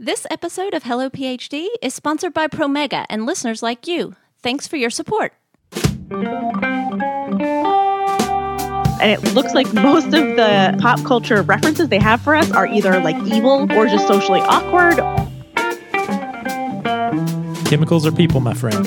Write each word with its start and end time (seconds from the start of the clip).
This 0.00 0.28
episode 0.30 0.74
of 0.74 0.84
Hello 0.84 1.10
PhD 1.10 1.66
is 1.82 1.92
sponsored 1.92 2.32
by 2.32 2.46
Promega 2.46 3.04
and 3.10 3.26
listeners 3.26 3.64
like 3.64 3.88
you. 3.88 4.14
Thanks 4.40 4.68
for 4.68 4.76
your 4.76 4.90
support. 4.90 5.32
And 9.02 9.10
it 9.10 9.34
looks 9.34 9.54
like 9.54 9.74
most 9.74 10.04
of 10.04 10.12
the 10.12 10.78
pop 10.80 11.02
culture 11.02 11.42
references 11.42 11.88
they 11.88 11.98
have 11.98 12.20
for 12.20 12.36
us 12.36 12.48
are 12.52 12.68
either 12.68 13.00
like 13.00 13.16
evil 13.26 13.66
or 13.72 13.86
just 13.86 14.06
socially 14.06 14.38
awkward. 14.42 14.98
Chemicals 17.66 18.06
are 18.06 18.12
people, 18.12 18.38
my 18.38 18.54
friend. 18.54 18.86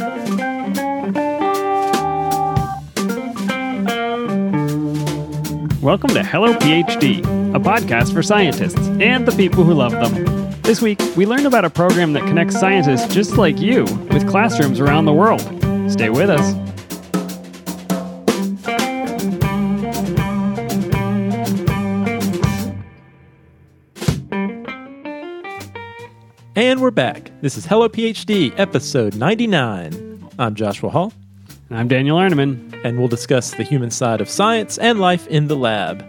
Welcome 5.82 6.12
to 6.12 6.23
Hello 6.23 6.54
PhD, 6.54 7.20
a 7.54 7.59
podcast 7.59 8.14
for 8.14 8.23
scientists 8.23 8.88
and 9.02 9.28
the 9.28 9.36
people 9.36 9.66
who 9.66 9.73
love 9.73 9.91
them. 9.91 10.30
This 10.72 10.82
week, 10.82 11.02
we 11.18 11.26
learned 11.26 11.46
about 11.46 11.66
a 11.66 11.70
program 11.70 12.14
that 12.14 12.22
connects 12.22 12.58
scientists 12.58 13.14
just 13.14 13.36
like 13.36 13.59
you 13.59 13.84
with 14.09 14.26
classrooms 14.30 14.80
around 14.80 15.04
the 15.04 15.12
world. 15.12 15.41
Stay 15.91 16.09
with 16.09 16.30
us. 16.30 16.54
And 26.55 26.80
we're 26.80 26.92
back. 26.92 27.31
This 27.42 27.58
is 27.58 27.66
Hello 27.66 27.90
PhD, 27.90 28.58
episode 28.58 29.14
99. 29.17 30.30
I'm 30.40 30.56
Joshua 30.56 30.90
Hall, 30.90 31.12
And 31.70 31.80
I'm 31.80 31.90
Daniel 31.90 32.17
Arneman. 32.17 32.80
and 32.86 32.98
we'll 32.98 33.09
discuss 33.09 33.52
the 33.52 33.64
human 33.64 33.92
side 33.92 34.22
of 34.22 34.30
science 34.30 34.78
and 34.78 35.02
life 35.02 35.28
in 35.28 35.50
the 35.50 35.58
lab. 35.58 36.02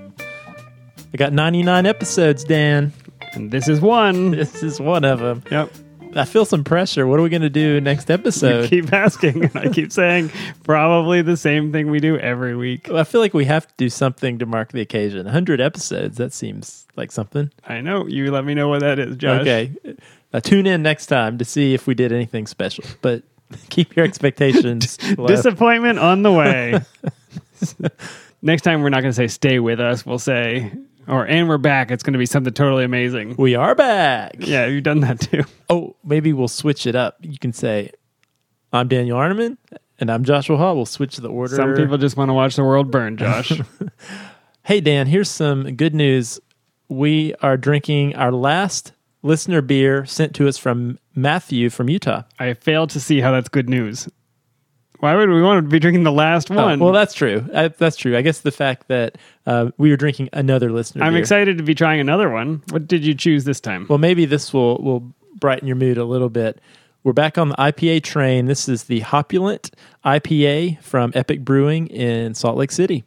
I 1.13 1.17
got 1.17 1.33
99 1.33 1.85
episodes, 1.85 2.45
Dan. 2.45 2.93
And 3.35 3.51
this 3.51 3.69
is 3.69 3.81
one. 3.81 4.31
This 4.43 4.63
is 4.63 4.81
one 4.81 5.05
of 5.05 5.21
them. 5.21 5.43
Yep. 5.51 5.73
I 6.15 6.25
feel 6.25 6.45
some 6.45 6.63
pressure. 6.65 7.07
What 7.07 7.19
are 7.19 7.23
we 7.23 7.31
going 7.31 7.43
to 7.43 7.51
do 7.51 7.81
next 7.81 8.11
episode? 8.11 8.71
You 8.71 8.83
keep 8.83 8.93
asking, 8.93 9.45
and 9.45 9.57
I 9.57 9.69
keep 9.69 9.93
saying 9.93 10.31
probably 10.63 11.23
the 11.23 11.37
same 11.37 11.73
thing 11.73 11.91
we 11.91 12.01
do 12.01 12.19
every 12.19 12.55
week. 12.55 12.89
Well, 12.89 12.99
I 12.99 13.05
feel 13.05 13.21
like 13.23 13.33
we 13.33 13.47
have 13.47 13.67
to 13.67 13.75
do 13.79 13.89
something 13.89 14.39
to 14.39 14.47
mark 14.47 14.73
the 14.73 14.81
occasion. 14.83 15.25
100 15.25 15.61
episodes, 15.61 16.19
that 16.19 16.35
seems 16.35 16.87
like 16.97 17.13
something. 17.13 17.51
I 17.67 17.81
know. 17.81 18.07
You 18.07 18.31
let 18.31 18.45
me 18.45 18.53
know 18.55 18.69
what 18.69 18.81
that 18.81 18.99
is, 18.99 19.17
Josh. 19.17 19.41
Okay. 19.41 19.73
Uh, 20.33 20.41
tune 20.41 20.67
in 20.67 20.83
next 20.83 21.07
time 21.07 21.39
to 21.39 21.45
see 21.45 21.73
if 21.73 21.87
we 21.87 21.95
did 21.95 22.13
anything 22.13 22.47
special. 22.47 22.85
But 23.01 23.23
keep 23.71 23.97
your 23.97 24.05
expectations 24.05 24.99
low. 25.19 25.29
Disappointment 25.29 25.99
on 25.99 26.23
the 26.23 26.33
way. 26.33 26.79
Next 28.43 28.63
time, 28.63 28.83
we're 28.83 28.91
not 28.91 29.03
going 29.03 29.13
to 29.13 29.17
say 29.17 29.29
stay 29.29 29.61
with 29.61 29.79
us. 29.79 30.05
We'll 30.05 30.19
say, 30.19 30.73
or 31.09 31.27
and 31.27 31.49
we're 31.49 31.59
back. 31.59 31.91
It's 31.91 32.03
going 32.03 32.13
to 32.13 32.19
be 32.19 32.27
something 32.27 32.53
totally 32.53 32.85
amazing. 32.85 33.35
we 33.37 33.55
are 33.55 33.75
back. 33.75 34.37
Yeah, 34.39 34.67
you've 34.67 34.85
done 34.85 35.01
that 35.01 35.21
too. 35.21 35.45
Oh, 35.69 35.97
maybe 36.05 36.33
we'll 36.33 36.49
switch 36.49 36.87
it 36.87 36.95
up. 36.95 37.17
You 37.21 37.39
can 37.39 37.53
say, 37.53 37.91
I'm 38.73 38.89
Daniel 38.89 39.19
Arneman 39.19 39.57
and 39.99 40.11
I'm 40.11 40.25
Joshua 40.25 40.57
Hall. 40.57 40.77
We'll 40.77 40.87
switch 40.87 41.17
the 41.17 41.29
order. 41.29 41.57
Some 41.57 41.75
people 41.75 41.99
just 41.99 42.17
want 42.17 42.29
to 42.29 42.35
watch 42.35 42.57
the 42.57 42.65
world 42.65 42.91
burn, 42.91 43.17
Josh. 43.17 43.53
Hey, 44.65 44.81
Dan, 44.81 45.09
here's 45.09 45.29
some 45.29 45.75
good 45.75 45.93
news. 45.93 46.39
We 46.89 47.35
are 47.43 47.57
drinking 47.57 48.15
our 48.15 48.31
last 48.31 48.93
listener 49.23 49.61
beer 49.61 50.07
sent 50.07 50.37
to 50.37 50.47
us 50.47 50.57
from 50.57 51.01
Matthew 51.17 51.69
from 51.69 51.89
Utah. 51.91 52.23
I 52.39 52.55
fail 52.55 52.87
to 52.87 53.01
see 53.01 53.21
how 53.21 53.33
that's 53.33 53.49
good 53.49 53.69
news. 53.69 54.09
Why 55.03 55.17
would 55.17 55.31
we 55.31 55.43
want 55.43 55.65
to 55.65 55.69
be 55.69 55.81
drinking 55.81 56.05
the 56.05 56.13
last 56.13 56.49
Oh, 56.49 56.55
one? 56.55 56.79
well, 56.79 56.93
that's 56.93 57.13
true. 57.13 57.45
Uh, 57.53 57.71
that's 57.77 57.97
true. 57.97 58.17
I 58.17 58.23
guess 58.23 58.39
the 58.43 58.53
fact 58.53 58.87
that 58.87 59.19
uh, 59.47 59.73
we 59.77 59.91
were 59.91 59.97
drinking 59.97 60.29
another 60.33 60.71
listener 60.71 61.03
I'm 61.03 61.15
beer. 61.15 61.21
excited 61.21 61.59
to 61.59 61.65
be 61.65 61.75
trying 61.75 61.99
another 61.99 62.31
one. 62.31 62.63
What 62.71 62.87
did 62.87 63.05
you 63.05 63.13
choose 63.13 63.43
this 63.43 63.59
time? 63.59 63.87
Well, 63.89 63.99
maybe 63.99 64.27
this 64.27 64.53
will 64.55 64.79
will 64.81 65.13
brighten 65.41 65.67
your 65.67 65.75
mood 65.75 65.99
a 65.99 66.05
little 66.05 66.29
bit. 66.29 66.61
We're 67.03 67.15
back 67.15 67.37
on 67.37 67.49
the 67.49 67.57
IPA 67.57 68.05
train. 68.05 68.47
This 68.47 68.69
is 68.69 68.85
the 68.85 69.01
Hopulent 69.01 69.73
IPA 70.05 70.81
from 70.83 71.11
Epic 71.17 71.45
Brewing 71.45 71.89
in 71.89 72.35
Salt 72.35 72.57
Lake 72.57 72.71
City. 72.71 73.03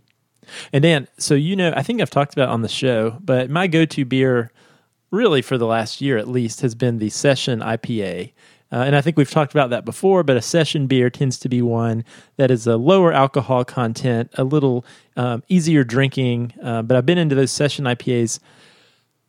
And 0.74 0.82
Dan, 0.84 1.08
so 1.18 1.34
you 1.34 1.56
know, 1.56 1.72
I 1.78 1.82
think 1.82 2.02
I've 2.02 2.10
talked 2.10 2.34
about 2.34 2.50
it 2.50 2.52
on 2.52 2.62
the 2.62 2.68
show, 2.68 3.18
but 3.24 3.50
my 3.50 3.68
go-to 3.68 4.04
beer, 4.04 4.52
really 5.12 5.42
for 5.42 5.58
the 5.58 5.66
last 5.66 6.02
year 6.02 6.18
at 6.18 6.28
least, 6.28 6.60
has 6.60 6.76
been 6.76 7.00
the 7.00 7.10
Session 7.10 7.62
IPA. 7.62 8.34
Uh, 8.76 8.80
and 8.80 8.96
I 8.96 9.00
think 9.00 9.16
we've 9.16 9.32
talked 9.32 9.54
about 9.54 9.70
that 9.70 9.86
before, 9.86 10.22
but 10.24 10.36
a 10.36 10.42
session 10.42 10.86
beer 10.86 11.10
tends 11.10 11.40
to 11.40 11.48
be 11.48 11.62
one 11.62 12.04
that 12.36 12.52
is 12.52 12.68
a 12.68 12.76
lower 12.76 13.14
alcohol 13.14 13.64
content, 13.64 14.30
a 14.34 14.44
little 14.44 14.86
um, 15.16 15.44
easier 15.48 15.86
drinking. 15.86 16.54
Uh, 16.62 16.82
but 16.82 16.98
I've 16.98 17.06
been 17.06 17.18
into 17.18 17.36
those 17.36 17.52
session 17.52 17.86
IPAs 17.86 18.40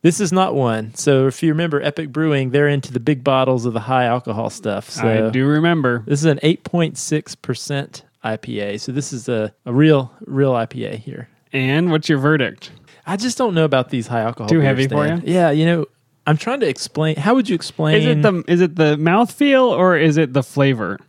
this 0.01 0.19
is 0.19 0.31
not 0.31 0.55
one. 0.55 0.93
So 0.95 1.27
if 1.27 1.41
you 1.41 1.49
remember 1.49 1.81
Epic 1.81 2.11
Brewing, 2.11 2.51
they're 2.51 2.67
into 2.67 2.93
the 2.93 2.99
big 2.99 3.23
bottles 3.23 3.65
of 3.65 3.73
the 3.73 3.79
high 3.79 4.05
alcohol 4.05 4.49
stuff. 4.49 4.89
So 4.89 5.27
I 5.27 5.29
do 5.31 5.45
remember. 5.45 6.03
this 6.05 6.19
is 6.19 6.25
an 6.25 6.39
8.6% 6.43 8.03
IPA. 8.23 8.79
So 8.79 8.91
this 8.91 9.11
is 9.11 9.27
a, 9.27 9.53
a 9.65 9.73
real, 9.73 10.13
real 10.25 10.53
IPA 10.53 10.99
here. 10.99 11.29
And 11.51 11.91
what's 11.91 12.07
your 12.07 12.19
verdict? 12.19 12.71
I 13.05 13.15
just 13.15 13.37
don't 13.37 13.53
know 13.53 13.65
about 13.65 13.89
these 13.89 14.07
high 14.07 14.21
alcohol. 14.21 14.49
Too 14.49 14.59
beers, 14.59 14.65
heavy 14.65 14.87
for 14.87 15.07
you? 15.07 15.21
Yeah, 15.23 15.51
you 15.51 15.65
know, 15.65 15.87
I'm 16.27 16.37
trying 16.37 16.59
to 16.59 16.67
explain. 16.67 17.15
How 17.15 17.33
would 17.33 17.49
you 17.49 17.55
explain? 17.55 17.97
Is 17.97 18.05
it 18.05 18.21
the 18.21 18.43
is 18.47 18.61
it 18.61 18.75
the 18.75 18.95
mouthfeel 18.97 19.69
or 19.69 19.97
is 19.97 20.17
it 20.17 20.33
the 20.33 20.43
flavor? 20.43 20.99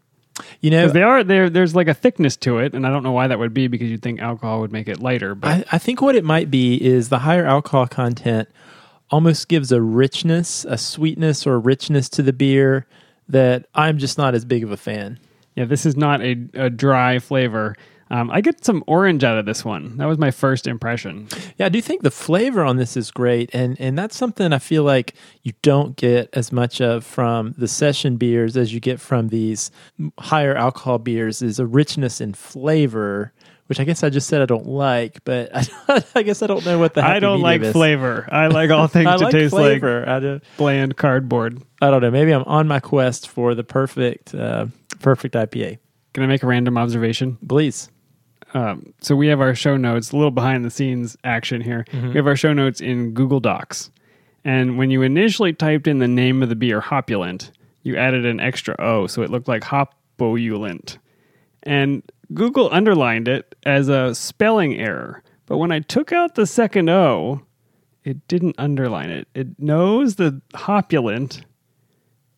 you 0.61 0.71
know, 0.71 0.89
they 0.89 1.03
are 1.03 1.25
there. 1.25 1.51
There's 1.51 1.75
like 1.75 1.89
a 1.89 1.95
thickness 1.95 2.37
to 2.39 2.59
it, 2.59 2.75
and 2.75 2.87
I 2.87 2.91
don't 2.91 3.03
know 3.03 3.13
why 3.13 3.27
that 3.27 3.39
would 3.39 3.55
be. 3.55 3.69
Because 3.69 3.91
you'd 3.91 4.03
think 4.03 4.21
alcohol 4.21 4.61
would 4.61 4.73
make 4.73 4.89
it 4.89 5.01
lighter, 5.01 5.35
but 5.35 5.49
I, 5.49 5.65
I 5.73 5.79
think 5.79 6.01
what 6.01 6.15
it 6.15 6.25
might 6.25 6.51
be 6.51 6.83
is 6.83 7.09
the 7.09 7.19
higher 7.19 7.45
alcohol 7.45 7.87
content 7.87 8.49
almost 9.11 9.49
gives 9.49 9.73
a 9.73 9.81
richness, 9.81 10.65
a 10.67 10.79
sweetness 10.79 11.47
or 11.47 11.59
richness 11.59 12.09
to 12.11 12.23
the 12.23 12.33
beer 12.33 12.87
that 13.29 13.67
I'm 13.75 13.99
just 13.99 14.19
not 14.19 14.35
as 14.35 14.45
big 14.45 14.63
of 14.63 14.71
a 14.71 14.77
fan. 14.77 15.19
yeah, 15.57 15.65
this 15.65 15.85
is 15.87 15.97
not 15.97 16.21
a, 16.23 16.37
a 16.55 16.71
dry 16.71 17.19
flavor. 17.19 17.75
Um, 18.11 18.31
I 18.31 18.41
get 18.41 18.65
some 18.65 18.83
orange 18.87 19.23
out 19.25 19.39
of 19.39 19.47
this 19.47 19.65
one. 19.65 19.97
That 19.99 20.07
was 20.07 20.19
my 20.19 20.31
first 20.31 20.67
impression. 20.67 21.29
Yeah, 21.59 21.67
I 21.67 21.69
do 21.69 21.81
think 21.81 22.03
the 22.03 22.11
flavor 22.11 22.65
on 22.65 22.77
this 22.77 22.97
is 22.97 23.11
great, 23.11 23.51
and 23.55 23.79
and 23.81 23.99
that's 23.99 24.17
something 24.17 24.53
I 24.53 24.59
feel 24.59 24.83
like 24.83 25.15
you 25.43 25.53
don't 25.63 25.97
get 25.97 26.31
as 26.33 26.51
much 26.53 26.81
of 26.81 27.05
from 27.05 27.55
the 27.59 27.69
session 27.69 28.17
beers 28.17 28.57
as 28.57 28.73
you 28.73 28.81
get 28.81 29.01
from 29.01 29.29
these 29.29 29.71
higher 30.19 30.55
alcohol 30.55 30.99
beers. 30.99 31.43
Is 31.43 31.59
a 31.59 31.67
richness 31.67 32.21
in 32.21 32.33
flavor, 32.35 33.33
which 33.67 33.79
I 33.79 33.85
guess 33.85 34.03
I 34.03 34.09
just 34.09 34.29
said 34.29 34.41
I 34.41 34.47
don't 34.47 34.67
like, 34.67 35.23
but 35.25 35.51
I, 35.55 36.03
I 36.15 36.23
guess 36.23 36.43
I 36.43 36.47
don't 36.47 36.65
know 36.65 36.79
what 36.79 36.95
the 36.95 37.05
I 37.05 37.21
don't 37.21 37.43
like 37.43 37.61
is. 37.61 37.73
flavor. 37.73 38.27
I 38.33 38.47
like 38.47 38.71
all 38.71 38.87
things 38.89 39.07
I 39.07 39.17
to 39.19 39.25
like 39.25 39.33
taste 39.33 39.53
like 39.53 39.81
flavor. 39.81 40.09
I, 40.09 40.21
don't, 40.21 40.43
bland 40.57 40.97
cardboard. 40.97 41.63
I 41.83 41.91
don't 41.91 42.01
know. 42.01 42.11
Maybe 42.11 42.33
I'm 42.33 42.45
on 42.45 42.67
my 42.67 42.81
quest 42.81 43.29
for 43.29 43.55
the 43.55 43.65
perfect 43.65 44.35
uh, 44.35 44.67
perfect 45.01 45.35
IPA. 45.35 45.79
Can 46.15 46.23
I 46.23 46.27
make 46.27 46.43
a 46.43 46.47
random 46.47 46.79
observation? 46.79 47.37
Please. 47.47 47.91
Um, 48.55 48.95
so 49.01 49.15
we 49.15 49.29
have 49.29 49.41
our 49.41 49.55
show 49.55 49.77
notes, 49.77 50.13
a 50.13 50.17
little 50.17 50.31
behind 50.31 50.65
the 50.65 50.71
scenes 50.71 51.17
action 51.25 51.61
here. 51.61 51.85
We 51.93 52.15
have 52.15 52.27
our 52.27 52.37
show 52.37 52.53
notes 52.53 52.81
in 52.81 53.13
Google 53.13 53.41
Docs. 53.41 53.91
And 54.45 54.79
when 54.79 54.91
you 54.91 55.03
initially 55.03 55.53
typed 55.53 55.87
in 55.87 55.99
the 55.99 56.09
name 56.09 56.43
of 56.43 56.49
the 56.49 56.57
beer, 56.57 56.81
Hopulent, 56.81 57.51
you 57.83 57.97
added 57.97 58.25
an 58.25 58.41
extra 58.41 58.75
O, 58.79 59.07
so 59.07 59.23
it 59.23 59.31
looked 59.31 59.49
like 59.49 59.65
Hopulent. 59.65 60.99
And 61.65 62.03
Google 62.33 62.69
underlined 62.73 63.29
it 63.29 63.55
as 63.65 63.89
a 63.89 64.15
spelling 64.15 64.79
error. 64.79 65.23
But 65.47 65.59
when 65.59 65.73
I 65.73 65.81
took 65.81 66.13
out 66.13 66.35
the 66.35 66.47
second 66.47 66.89
O, 66.89 67.43
it 68.05 68.27
didn't 68.29 68.55
underline 68.59 69.11
it. 69.11 69.29
It 69.35 69.59
knows 69.59 70.15
the 70.15 70.41
Hopulent 70.55 71.45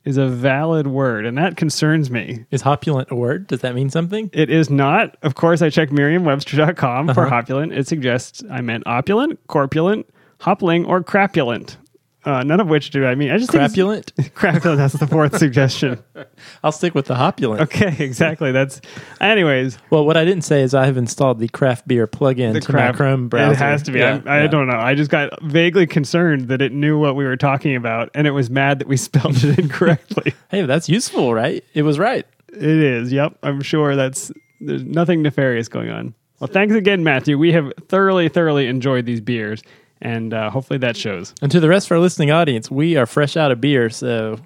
is 0.04 0.16
a 0.16 0.26
valid 0.26 0.86
word, 0.86 1.26
and 1.26 1.36
that 1.38 1.56
concerns 1.56 2.10
me. 2.10 2.46
Is 2.50 2.62
hopulent 2.62 3.10
a 3.10 3.14
word? 3.14 3.46
Does 3.46 3.60
that 3.60 3.74
mean 3.74 3.90
something? 3.90 4.30
It 4.32 4.50
is 4.50 4.70
not. 4.70 5.16
Of 5.22 5.34
course, 5.34 5.62
I 5.62 5.70
checked 5.70 5.92
merriam-webster.com 5.92 7.14
for 7.14 7.26
uh-huh. 7.26 7.34
opulent. 7.34 7.72
It 7.72 7.86
suggests 7.86 8.42
I 8.50 8.60
meant 8.60 8.84
opulent, 8.86 9.38
corpulent, 9.46 10.08
hoppling, 10.38 10.86
or 10.86 11.02
crapulent. 11.02 11.76
Uh, 12.24 12.42
none 12.42 12.60
of 12.60 12.68
which 12.68 12.90
do 12.90 13.06
I 13.06 13.14
mean. 13.14 13.30
I 13.30 13.38
just 13.38 13.50
think 13.50 13.62
Crapulent? 13.62 14.12
crapulent. 14.34 14.76
That's 14.76 14.94
the 14.94 15.06
fourth 15.06 15.38
suggestion. 15.38 16.02
I'll 16.62 16.72
stick 16.72 16.94
with 16.94 17.06
the 17.06 17.14
hopulent. 17.14 17.62
Okay, 17.62 17.96
exactly. 18.04 18.52
That's. 18.52 18.80
Anyways, 19.20 19.78
Well, 19.88 20.04
what 20.04 20.16
I 20.18 20.24
didn't 20.26 20.44
say 20.44 20.62
is 20.62 20.74
I 20.74 20.84
have 20.84 20.96
installed 20.98 21.38
the 21.38 21.48
craft 21.48 21.88
beer 21.88 22.06
plugin 22.06 22.52
the 22.52 22.60
to 22.60 22.72
crap. 22.72 22.92
my 22.92 22.96
Chrome 22.96 23.28
browser. 23.28 23.52
It 23.52 23.56
has 23.56 23.82
to 23.84 23.90
be. 23.92 24.00
Yeah, 24.00 24.20
I, 24.26 24.30
I 24.30 24.40
yeah. 24.42 24.46
don't 24.48 24.66
know. 24.68 24.76
I 24.78 24.94
just 24.94 25.10
got 25.10 25.30
vaguely 25.42 25.86
concerned 25.86 26.48
that 26.48 26.60
it 26.60 26.72
knew 26.72 26.98
what 26.98 27.16
we 27.16 27.24
were 27.24 27.36
talking 27.38 27.74
about, 27.74 28.10
and 28.14 28.26
it 28.26 28.32
was 28.32 28.50
mad 28.50 28.80
that 28.80 28.88
we 28.88 28.96
spelled 28.98 29.42
it 29.42 29.58
incorrectly. 29.58 30.34
Hey, 30.50 30.62
that's 30.66 30.88
useful, 30.88 31.32
right? 31.32 31.64
It 31.72 31.82
was 31.82 31.98
right. 31.98 32.26
It 32.48 32.62
is. 32.62 33.12
Yep. 33.12 33.38
I'm 33.42 33.62
sure 33.62 33.96
that's 33.96 34.30
there's 34.60 34.84
nothing 34.84 35.22
nefarious 35.22 35.68
going 35.68 35.88
on. 35.90 36.14
Well, 36.38 36.48
thanks 36.48 36.74
again, 36.74 37.04
Matthew. 37.04 37.38
We 37.38 37.52
have 37.52 37.72
thoroughly, 37.88 38.28
thoroughly 38.28 38.66
enjoyed 38.66 39.04
these 39.06 39.20
beers, 39.20 39.62
and 40.00 40.32
uh, 40.34 40.50
hopefully 40.50 40.78
that 40.78 40.96
shows. 40.96 41.34
And 41.42 41.50
to 41.52 41.60
the 41.60 41.68
rest 41.68 41.86
of 41.88 41.92
our 41.92 41.98
listening 41.98 42.30
audience, 42.30 42.70
we 42.70 42.96
are 42.96 43.06
fresh 43.06 43.36
out 43.36 43.50
of 43.52 43.60
beer. 43.60 43.90
So, 43.90 44.38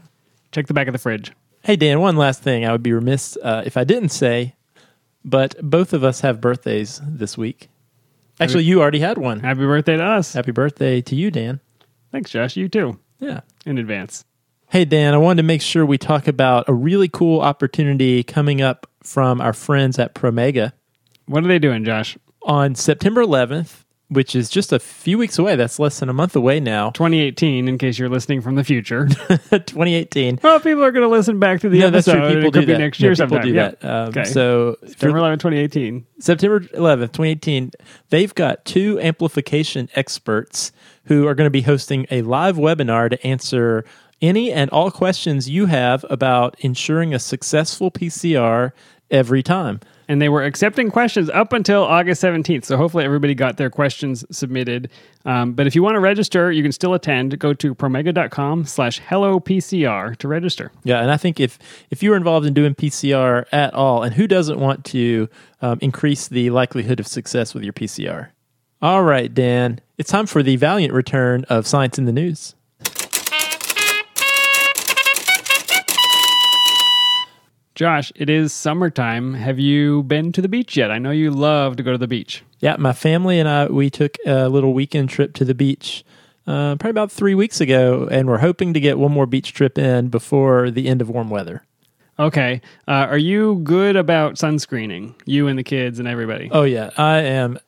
Check 0.53 0.67
the 0.69 0.75
back 0.75 0.87
of 0.87 0.93
the 0.93 0.99
fridge. 0.99 1.33
hey, 1.65 1.75
Dan, 1.77 2.01
one 2.01 2.17
last 2.17 2.43
thing 2.43 2.65
I 2.65 2.71
would 2.73 2.83
be 2.83 2.93
remiss 2.93 3.37
uh, 3.43 3.63
if 3.67 3.77
I 3.77 3.83
didn't 3.85 4.11
say, 4.11 4.55
but 5.25 5.57
both 5.63 5.93
of 5.93 6.05
us 6.05 6.21
have 6.21 6.41
birthdays 6.41 7.01
this 7.05 7.37
week. 7.39 7.69
Actually, 8.41 8.65
you 8.65 8.81
already 8.81 8.99
had 9.01 9.17
one. 9.19 9.41
Happy 9.41 9.61
birthday 9.61 9.97
to 9.97 10.03
us. 10.05 10.33
Happy 10.33 10.51
birthday 10.53 11.01
to 11.01 11.15
you, 11.17 11.31
Dan. 11.31 11.61
Thanks, 12.13 12.31
Josh. 12.31 12.57
You 12.57 12.69
too, 12.69 12.99
Yeah. 13.21 13.41
in 13.67 13.79
advance. 13.79 14.25
Hey, 14.69 14.85
Dan, 14.85 15.15
I 15.15 15.19
wanted 15.19 15.43
to 15.43 15.47
make 15.47 15.63
sure 15.63 15.87
we 15.87 15.99
talk 15.99 16.27
about 16.29 16.69
a 16.69 16.75
really 16.75 17.09
cool 17.09 17.41
opportunity 17.41 18.23
coming 18.25 18.61
up 18.61 18.89
from 19.03 19.41
our 19.41 19.53
friends 19.53 19.99
at 19.99 20.15
Promega 20.15 20.73
What 21.27 21.45
are 21.45 21.49
they 21.49 21.59
doing, 21.61 21.85
Josh? 21.85 22.19
on 22.43 22.75
September 22.75 23.23
11th, 23.23 23.84
which 24.09 24.37
is 24.37 24.49
just 24.51 24.73
a 24.73 24.79
few 24.79 25.17
weeks 25.19 25.39
away. 25.39 25.57
That's 25.57 25.79
less 25.79 25.99
than 26.01 26.09
a 26.09 26.13
month 26.13 26.37
away 26.37 26.61
now, 26.61 26.91
2018, 26.95 27.69
in 27.69 27.79
case 27.79 27.99
you're 27.99 28.09
listening 28.09 28.41
from 28.43 28.55
the 28.55 28.65
future. 28.65 29.09
2018. 29.09 30.41
well, 30.43 30.61
people 30.61 30.85
are 30.85 30.93
going 30.93 31.03
to 31.03 31.09
listen 31.09 31.39
back 31.39 31.61
to 31.61 31.69
the 31.69 31.79
no, 31.81 31.91
that's 31.91 32.07
episode. 32.09 32.21
true. 32.21 32.35
People 32.35 32.49
it 32.49 32.53
could 32.53 32.61
do 32.61 32.67
be 32.67 32.73
that. 32.73 32.79
next 32.79 33.01
Yeah, 33.01 33.07
year 33.07 33.15
people 33.15 33.29
sometime. 33.29 33.47
do 33.49 33.55
Yeah. 33.55 33.71
that. 33.81 33.85
Um, 33.85 34.09
Okay. 34.09 34.25
So 34.25 34.77
September 34.87 35.19
11, 35.19 35.39
2018. 35.39 36.07
September 36.21 36.61
11th, 36.61 37.13
2018, 37.13 37.71
they've 38.11 38.35
got 38.35 38.65
two 38.65 39.01
amplification 39.01 39.89
experts 39.95 40.73
who 41.07 41.27
are 41.27 41.35
going 41.35 41.47
to 41.47 41.51
be 41.51 41.63
hosting 41.63 42.07
a 42.11 42.23
live 42.23 42.57
webinar 42.57 43.11
to 43.11 43.27
answer 43.27 43.85
any 44.23 44.53
and 44.53 44.71
all 44.71 44.91
questions 44.91 45.49
you 45.51 45.67
have 45.67 46.05
about 46.09 46.57
ensuring 46.61 47.13
a 47.13 47.19
successful 47.19 47.91
PCR 47.91 48.73
every 49.11 49.43
time. 49.43 49.81
And 50.09 50.21
they 50.21 50.29
were 50.29 50.45
accepting 50.45 50.91
questions 50.91 51.31
up 51.31 51.53
until 51.53 51.83
August 51.83 52.23
17th. 52.23 52.65
So 52.65 52.77
hopefully 52.77 53.05
everybody 53.05 53.35
got 53.35 53.57
their 53.57 53.71
questions 53.71 54.25
submitted. 54.31 54.91
Um, 55.25 55.53
but 55.53 55.67
if 55.67 55.75
you 55.75 55.83
want 55.83 55.95
to 55.95 56.01
register, 56.01 56.53
you 56.53 56.63
can 56.63 56.73
still 56.73 56.95
attend. 56.95 57.39
Go 57.39 57.55
to 57.55 57.75
promega.com 57.75 58.67
slash 58.67 59.01
hello 59.01 59.41
PCR 59.41 60.17
to 60.19 60.29
register. 60.29 60.73
Yeah, 60.85 61.01
and 61.01 61.11
I 61.11 61.17
think 61.17 61.41
if 61.41 61.59
if 61.91 62.03
you're 62.03 62.17
involved 62.17 62.47
in 62.47 62.55
doing 62.55 62.75
PCR 62.75 63.47
at 63.53 63.73
all, 63.75 64.03
and 64.03 64.15
who 64.15 64.27
doesn't 64.27 64.61
want 64.61 64.85
to 64.87 65.29
um, 65.63 65.79
increase 65.81 66.29
the 66.29 66.51
likelihood 66.51 67.01
of 67.01 67.07
success 67.07 67.55
with 67.55 67.65
your 67.65 67.73
PCR? 67.73 68.29
All 68.83 69.03
right, 69.03 69.33
Dan, 69.33 69.81
it's 69.97 70.11
time 70.11 70.27
for 70.27 70.43
the 70.43 70.57
valiant 70.57 70.93
return 70.93 71.45
of 71.45 71.67
Science 71.67 71.99
in 71.99 72.05
the 72.05 72.13
News. 72.13 72.55
Josh, 77.75 78.13
it 78.15 78.31
is 78.31 78.53
summertime. 78.53 79.35
Have 79.35 79.59
you 79.59 80.05
been 80.05 80.31
to 80.33 80.41
the 80.41 80.49
beach 80.49 80.77
yet? 80.77 80.93
I 80.93 80.99
know 80.99 81.11
you 81.11 81.33
love 81.33 81.77
to 81.77 81.83
go 81.83 81.91
to 81.91 81.99
the 81.99 82.07
beach. 82.07 82.45
Yeah, 82.61 82.77
my 82.79 82.93
family 82.93 83.41
and 83.41 83.49
I 83.49 83.67
we 83.67 83.91
took 83.91 84.17
a 84.25 84.49
little 84.49 84.73
weekend 84.73 85.11
trip 85.11 85.35
to 85.35 85.45
the 85.45 85.55
beach 85.55 86.05
uh, 86.47 86.77
probably 86.77 86.91
about 86.91 87.11
three 87.11 87.35
weeks 87.35 87.61
ago, 87.61 88.07
and 88.11 88.29
we're 88.29 88.39
hoping 88.39 88.75
to 88.75 88.81
get 88.81 88.99
one 88.99 89.11
more 89.11 89.27
beach 89.27 89.53
trip 89.53 89.77
in 89.77 90.09
before 90.09 90.71
the 90.71 90.87
end 90.87 91.01
of 91.01 91.09
warm 91.09 91.31
weather. 91.31 91.65
Okay. 92.17 92.61
Uh, 92.87 93.09
are 93.11 93.19
you 93.19 93.57
good 93.65 93.97
about 93.97 94.35
sunscreening? 94.35 95.15
You 95.25 95.49
and 95.49 95.59
the 95.59 95.65
kids 95.65 95.99
and 95.99 96.07
everybody? 96.07 96.51
Oh 96.53 96.63
yeah, 96.63 96.91
I 96.97 97.19
am 97.19 97.59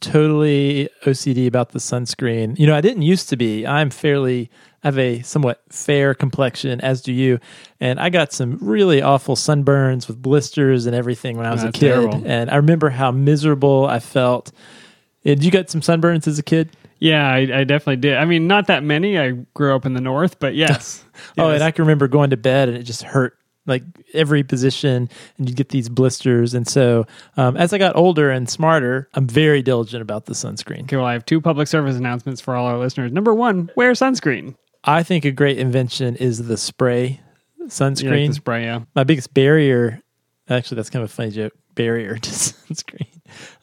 totally 0.00 0.88
OCD 1.04 1.46
about 1.46 1.70
the 1.70 1.78
sunscreen. 1.78 2.58
You 2.58 2.66
know, 2.66 2.74
I 2.74 2.80
didn't 2.80 3.02
used 3.02 3.28
to 3.28 3.36
be. 3.36 3.66
I'm 3.66 3.90
fairly 3.90 4.50
I 4.82 4.88
have 4.88 4.98
a 4.98 5.22
somewhat 5.22 5.62
fair 5.70 6.14
complexion, 6.14 6.80
as 6.80 7.02
do 7.02 7.12
you, 7.12 7.38
and 7.80 8.00
I 8.00 8.08
got 8.08 8.32
some 8.32 8.58
really 8.60 9.02
awful 9.02 9.36
sunburns 9.36 10.08
with 10.08 10.20
blisters 10.22 10.86
and 10.86 10.94
everything 10.96 11.36
when 11.36 11.46
I 11.46 11.50
was 11.52 11.62
That's 11.62 11.76
a 11.76 11.80
kid. 11.80 11.88
terrible. 11.94 12.22
And 12.24 12.50
I 12.50 12.56
remember 12.56 12.88
how 12.90 13.10
miserable 13.10 13.86
I 13.86 13.98
felt. 13.98 14.52
Did 15.24 15.44
you 15.44 15.50
get 15.50 15.68
some 15.70 15.82
sunburns 15.82 16.26
as 16.26 16.38
a 16.38 16.42
kid? 16.42 16.70
Yeah, 16.98 17.26
I, 17.28 17.38
I 17.60 17.64
definitely 17.64 17.96
did. 17.96 18.16
I 18.16 18.24
mean, 18.24 18.46
not 18.46 18.66
that 18.68 18.82
many. 18.82 19.18
I 19.18 19.32
grew 19.54 19.74
up 19.74 19.84
in 19.86 19.94
the 19.94 20.00
north, 20.00 20.38
but 20.38 20.54
yes. 20.54 21.04
Oh, 21.36 21.48
Yes. 21.48 21.56
and 21.56 21.64
I 21.64 21.70
can 21.72 21.84
remember 21.84 22.08
going 22.08 22.30
to 22.30 22.36
bed 22.38 22.68
and 22.68 22.76
it 22.78 22.82
just 22.84 23.02
hurt 23.02 23.36
like 23.66 23.82
every 24.14 24.42
position, 24.42 25.08
and 25.38 25.48
you'd 25.48 25.54
get 25.56 25.68
these 25.68 25.88
blisters. 25.90 26.54
And 26.54 26.66
so, 26.66 27.06
um, 27.36 27.56
as 27.58 27.72
I 27.74 27.78
got 27.78 27.94
older 27.94 28.30
and 28.30 28.48
smarter, 28.48 29.08
I'm 29.14 29.26
very 29.28 29.62
diligent 29.62 30.00
about 30.02 30.24
the 30.24 30.32
sunscreen. 30.32 30.84
Okay, 30.84 30.96
well, 30.96 31.04
I 31.04 31.12
have 31.12 31.26
two 31.26 31.40
public 31.42 31.68
service 31.68 31.94
announcements 31.96 32.40
for 32.40 32.56
all 32.56 32.66
our 32.66 32.78
listeners. 32.78 33.12
Number 33.12 33.34
one, 33.34 33.70
wear 33.76 33.92
sunscreen. 33.92 34.56
I 34.84 35.02
think 35.02 35.24
a 35.24 35.30
great 35.30 35.58
invention 35.58 36.16
is 36.16 36.46
the 36.46 36.56
spray 36.56 37.20
You 37.58 37.64
like 37.64 37.70
sunscreen. 37.72 38.28
the 38.28 38.34
spray, 38.34 38.64
yeah. 38.64 38.80
My 38.94 39.04
biggest 39.04 39.34
barrier, 39.34 40.02
actually, 40.48 40.76
that's 40.76 40.90
kind 40.90 41.02
of 41.04 41.10
a 41.10 41.12
funny 41.14 41.30
joke. 41.30 41.52
Barrier 41.74 42.16
to 42.18 42.30
sunscreen. 42.30 43.06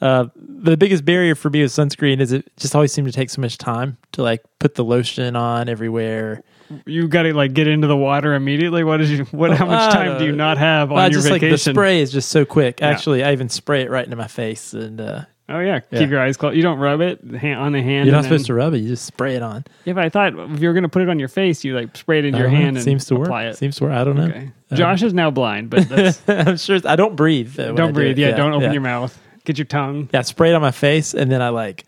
Uh, 0.02 0.28
the 0.36 0.78
biggest 0.78 1.04
barrier 1.04 1.36
for 1.36 1.50
me 1.50 1.62
with 1.62 1.72
sunscreen 1.72 2.20
is 2.22 2.32
it 2.32 2.50
just 2.58 2.74
always 2.74 2.94
seemed 2.94 3.08
to 3.08 3.14
take 3.14 3.30
so 3.30 3.42
much 3.42 3.58
time 3.58 3.98
to 4.14 4.24
like 4.24 4.42
put 4.60 4.76
the 4.76 4.84
lotion 4.84 5.36
on 5.36 5.68
everywhere. 5.70 6.42
You 6.86 7.08
got 7.08 7.24
to 7.24 7.34
like 7.34 7.54
get 7.54 7.68
into 7.68 7.88
the 7.88 7.98
water 7.98 8.34
immediately. 8.34 8.84
What 8.84 9.02
is 9.02 9.12
you? 9.12 9.26
What? 9.32 9.52
How 9.58 9.66
much 9.66 9.92
time 9.94 10.18
do 10.20 10.26
you 10.26 10.32
not 10.32 10.58
have 10.58 10.90
on 10.92 10.96
Well, 10.96 11.12
your 11.12 11.20
just 11.20 11.30
like 11.30 11.42
the 11.42 11.58
spray 11.58 12.02
is 12.02 12.12
just 12.12 12.30
so 12.30 12.46
quick. 12.46 12.82
Actually, 12.82 13.24
I 13.24 13.34
even 13.34 13.50
spray 13.50 13.82
it 13.84 13.90
right 13.90 14.04
into 14.06 14.16
my 14.18 14.28
face, 14.28 14.74
and 14.74 15.00
uh, 15.02 15.26
oh 15.50 15.60
yeah. 15.60 15.82
Yeah. 15.92 16.00
keep 16.00 16.10
your 16.10 16.20
eyes 16.20 16.38
closed. 16.38 16.56
You 16.56 16.64
don't 16.64 16.80
rub 16.80 17.02
it 17.02 17.24
hand, 17.24 17.60
on 17.60 17.72
the 17.72 17.82
hand. 17.82 18.06
you're 18.06 18.16
not 18.16 18.24
supposed 18.24 18.46
to 18.48 18.54
rub 18.54 18.74
it. 18.74 18.80
You 18.80 18.90
just 18.90 19.06
spray 19.06 19.36
it 19.36 19.44
on. 19.44 19.66
Yeah, 19.86 19.94
but 19.94 20.04
I 20.04 20.10
thought 20.10 20.38
if 20.38 20.60
you 20.60 20.68
were 20.68 20.74
going 20.74 20.84
to 20.84 20.90
put 20.90 21.02
it 21.02 21.10
on 21.10 21.20
your 21.20 21.28
face, 21.28 21.64
you 21.64 21.76
like 21.76 21.96
spray 21.96 22.20
it 22.20 22.26
in 22.26 22.36
your 22.36 22.50
hand 22.50 22.78
and 22.78 22.84
seems 22.84 23.06
to 23.06 23.16
work. 23.16 23.30
it. 23.30 23.58
Seems 23.58 23.78
to 23.78 23.86
work. 23.86 23.94
I 23.94 24.04
don't 24.04 24.16
know. 24.16 24.26
Okay. 24.26 24.52
Josh 24.74 25.04
is 25.04 25.14
now 25.14 25.32
blind, 25.32 25.70
but 25.70 25.88
that's, 25.90 26.22
I'm 26.28 26.58
sure. 26.58 26.80
I 26.86 26.96
don't 26.96 27.16
breathe. 27.16 27.60
uh, 27.60 27.64
I 27.64 27.66
don't 27.72 27.90
do 27.90 27.94
breathe. 27.94 28.18
it. 28.18 28.22
Yeah, 28.22 28.36
don't 28.36 28.54
open 28.54 28.64
yeah. 28.64 28.74
your 28.74 28.82
mouth. 28.82 29.18
Get 29.46 29.58
your 29.58 29.66
tongue. 29.66 30.10
Yeah, 30.14 30.22
spray 30.24 30.52
it 30.52 30.56
on 30.56 30.62
my 30.62 30.72
face, 30.72 31.14
and 31.14 31.32
then 31.32 31.42
I 31.42 31.50
like 31.50 31.86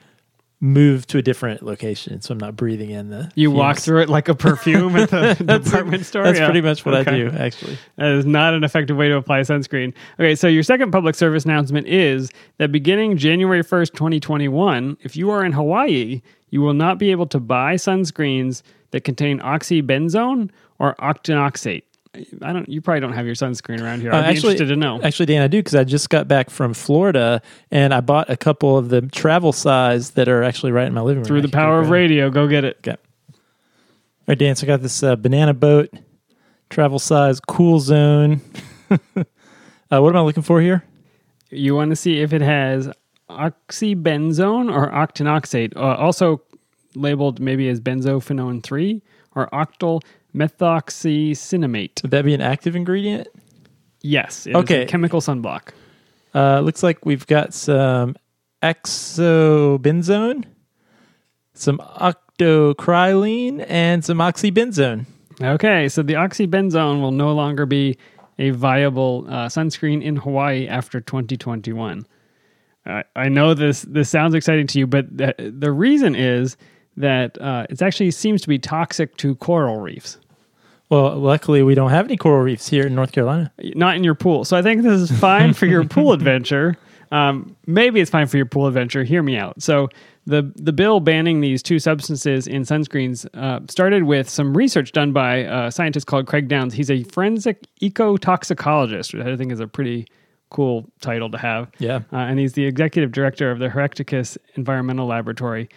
move 0.61 1.07
to 1.07 1.17
a 1.17 1.21
different 1.21 1.63
location, 1.63 2.19
so 2.21 2.33
I'm 2.33 2.37
not 2.37 2.55
breathing 2.57 2.89
in 2.89 3.09
the. 3.09 3.31
You 3.35 3.49
walk 3.49 3.77
through 3.77 4.01
it 4.01 4.09
like 4.09 4.27
a 4.27 4.35
perfume 4.35 4.95
at 4.97 5.09
the 5.09 5.33
department 5.63 6.05
store. 6.05 6.23
That's 6.23 6.37
Yeah. 6.39 6.45
pretty 6.45 6.61
much 6.61 6.85
what 6.85 6.95
Okay. 6.95 7.11
I 7.11 7.17
do, 7.17 7.29
actually. 7.37 7.77
That 7.95 8.11
is 8.11 8.25
not 8.25 8.53
an 8.53 8.63
effective 8.65 8.97
way 8.97 9.07
to 9.07 9.15
apply 9.15 9.41
sunscreen. 9.41 9.93
Okay, 10.19 10.35
so 10.35 10.47
your 10.47 10.63
second 10.63 10.91
public 10.91 11.15
service 11.15 11.45
announcement 11.45 11.87
is 11.87 12.29
that 12.57 12.71
beginning 12.73 13.15
January 13.17 13.63
1st, 13.63 13.93
2021, 13.93 14.97
if 15.01 15.15
you 15.15 15.29
are 15.29 15.45
in 15.45 15.53
Hawaii, 15.53 16.21
you 16.49 16.61
will 16.61 16.73
not 16.73 16.97
be 16.99 17.11
able 17.11 17.27
to 17.27 17.39
buy 17.39 17.75
sunscreens 17.75 18.61
that 18.91 19.05
contain 19.05 19.39
oxybenzone 19.39 20.49
or 20.77 20.95
octinoxate. 20.95 21.83
I 22.41 22.53
don't. 22.53 22.67
You 22.67 22.81
probably 22.81 23.01
don't 23.01 23.13
have 23.13 23.25
your 23.27 23.35
sunscreen 23.35 23.81
around 23.83 24.01
here. 24.01 24.11
I'd 24.11 24.17
Uh, 24.17 24.21
be 24.21 24.27
actually, 24.29 24.51
interested 24.53 24.73
to 24.73 24.79
know. 24.79 24.99
Actually, 25.01 25.27
Dan, 25.27 25.43
I 25.43 25.47
do 25.47 25.59
because 25.59 25.75
I 25.75 25.83
just 25.83 26.09
got 26.09 26.27
back 26.27 26.49
from 26.49 26.73
Florida 26.73 27.39
and 27.69 27.93
I 27.93 28.01
bought 28.01 28.29
a 28.31 28.37
couple 28.37 28.77
of 28.77 28.89
the 28.89 29.01
travel 29.01 29.53
size 29.53 30.11
that 30.11 30.27
are 30.27 30.41
actually 30.43 30.71
right 30.71 30.87
in 30.87 30.93
my 30.93 31.01
living 31.01 31.19
room. 31.21 31.25
Through 31.25 31.41
the 31.43 31.49
power 31.49 31.79
of 31.79 31.91
radio, 31.91 32.31
go 32.31 32.47
get 32.47 32.63
it. 32.63 32.77
Okay. 32.79 32.95
All 33.29 33.35
right, 34.27 34.37
Dan. 34.37 34.55
So 34.55 34.65
I 34.65 34.67
got 34.67 34.81
this 34.81 35.03
uh, 35.03 35.15
banana 35.17 35.53
boat, 35.53 35.91
travel 36.71 36.97
size, 36.97 37.39
cool 37.39 37.79
zone. 37.79 38.41
uh, 38.89 39.23
what 39.89 40.09
am 40.09 40.17
I 40.17 40.21
looking 40.21 40.43
for 40.43 40.61
here? 40.61 40.83
You 41.51 41.75
want 41.75 41.91
to 41.91 41.95
see 41.95 42.21
if 42.21 42.33
it 42.33 42.41
has 42.41 42.89
oxybenzone 43.29 44.73
or 44.73 44.89
octinoxate, 44.91 45.75
uh, 45.75 45.95
also 45.95 46.41
labeled 46.95 47.39
maybe 47.39 47.69
as 47.69 47.79
benzophenone 47.79 48.63
3 48.63 49.01
or 49.35 49.47
octyl 49.53 50.01
methoxycinnamate. 50.35 52.01
Would 52.03 52.11
that 52.11 52.25
be 52.25 52.33
an 52.33 52.41
active 52.41 52.75
ingredient? 52.75 53.27
Yes. 54.01 54.45
it 54.47 54.51
is 54.51 54.55
a 54.55 54.59
Okay. 54.59 54.85
chemical 54.85 55.21
sunblock. 55.21 55.69
Uh, 56.33 56.59
looks 56.61 56.83
like 56.83 57.05
we've 57.05 57.25
got 57.27 57.53
some 57.53 58.15
avobenzone, 58.61 60.45
some 61.53 61.77
octocrylene, 61.79 63.65
and 63.67 64.05
some 64.05 64.19
oxybenzone. 64.19 65.05
Okay, 65.41 65.87
so 65.89 66.01
the 66.03 66.13
oxybenzone 66.13 67.01
will 67.01 67.11
no 67.11 67.33
longer 67.33 67.65
be 67.65 67.97
a 68.37 68.51
viable 68.51 69.25
uh, 69.27 69.47
sunscreen 69.47 70.01
in 70.03 70.17
Hawaii 70.17 70.67
after 70.67 71.01
2021. 71.01 72.05
Uh, 72.85 73.03
I 73.15 73.29
know 73.29 73.53
this 73.53 73.81
this 73.83 74.09
sounds 74.09 74.33
exciting 74.33 74.67
to 74.67 74.79
you, 74.79 74.87
but 74.87 75.05
the, 75.15 75.33
the 75.57 75.71
reason 75.71 76.15
is 76.15 76.55
that 76.99 77.41
uh, 77.41 77.65
it 77.69 77.81
actually 77.81 78.11
seems 78.11 78.41
to 78.41 78.47
be 78.47 78.59
toxic 78.59 79.17
to 79.17 79.35
coral 79.35 79.79
reefs. 79.79 80.17
Well, 80.89 81.17
luckily 81.17 81.63
we 81.63 81.75
don't 81.75 81.91
have 81.91 82.05
any 82.05 82.17
coral 82.17 82.41
reefs 82.43 82.67
here 82.67 82.85
in 82.87 82.95
North 82.95 83.11
Carolina. 83.11 83.51
not 83.75 83.95
in 83.95 84.03
your 84.03 84.15
pool. 84.15 84.43
So 84.43 84.57
I 84.57 84.61
think 84.61 84.83
this 84.83 84.99
is 84.99 85.19
fine 85.19 85.53
for 85.53 85.65
your 85.65 85.83
pool 85.85 86.13
adventure. 86.13 86.77
Um, 87.11 87.55
maybe 87.65 87.99
it's 87.99 88.11
fine 88.11 88.27
for 88.27 88.37
your 88.37 88.45
pool 88.45 88.67
adventure. 88.67 89.03
Hear 89.03 89.23
me 89.23 89.37
out. 89.37 89.61
So 89.61 89.89
the 90.27 90.51
the 90.55 90.71
bill 90.71 90.99
banning 90.99 91.41
these 91.41 91.63
two 91.63 91.79
substances 91.79 92.45
in 92.45 92.61
sunscreens 92.63 93.25
uh, 93.33 93.61
started 93.67 94.03
with 94.03 94.29
some 94.29 94.55
research 94.55 94.91
done 94.91 95.11
by 95.11 95.37
a 95.37 95.71
scientist 95.71 96.05
called 96.05 96.27
Craig 96.27 96.47
Downs. 96.47 96.73
He's 96.73 96.91
a 96.91 97.03
forensic 97.03 97.65
ecotoxicologist, 97.81 99.13
which 99.13 99.25
I 99.25 99.35
think 99.37 99.51
is 99.51 99.59
a 99.59 99.67
pretty 99.67 100.07
cool 100.49 100.89
title 101.01 101.29
to 101.31 101.37
have. 101.37 101.71
Yeah. 101.79 102.01
Uh, 102.11 102.17
and 102.17 102.39
he's 102.39 102.53
the 102.53 102.65
executive 102.65 103.11
director 103.11 103.51
of 103.51 103.59
the 103.59 103.69
Haereticus 103.69 104.37
Environmental 104.55 105.07
Laboratory. 105.07 105.69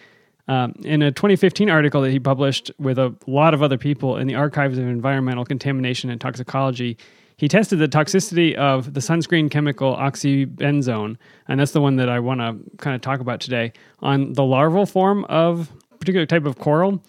Um, 0.47 0.73
in 0.83 1.01
a 1.01 1.11
2015 1.11 1.69
article 1.69 2.01
that 2.01 2.11
he 2.11 2.19
published 2.19 2.69
with 2.77 2.99
a 2.99 3.15
lot 3.27 3.53
of 3.53 3.63
other 3.63 3.77
people 3.77 4.17
in 4.17 4.27
the 4.27 4.35
Archives 4.35 4.77
of 4.77 4.85
Environmental 4.85 5.45
Contamination 5.45 6.09
and 6.09 6.19
Toxicology, 6.19 6.97
he 7.37 7.47
tested 7.47 7.79
the 7.79 7.87
toxicity 7.87 8.53
of 8.55 8.93
the 8.93 8.99
sunscreen 8.99 9.49
chemical 9.49 9.95
oxybenzone, 9.95 11.17
and 11.47 11.59
that's 11.59 11.71
the 11.71 11.81
one 11.81 11.95
that 11.95 12.09
I 12.09 12.19
want 12.19 12.41
to 12.41 12.57
kind 12.77 12.95
of 12.95 13.01
talk 13.01 13.19
about 13.19 13.39
today, 13.39 13.73
on 13.99 14.33
the 14.33 14.43
larval 14.43 14.85
form 14.85 15.25
of 15.25 15.71
a 15.91 15.97
particular 15.97 16.25
type 16.25 16.45
of 16.45 16.57
coral 16.59 17.01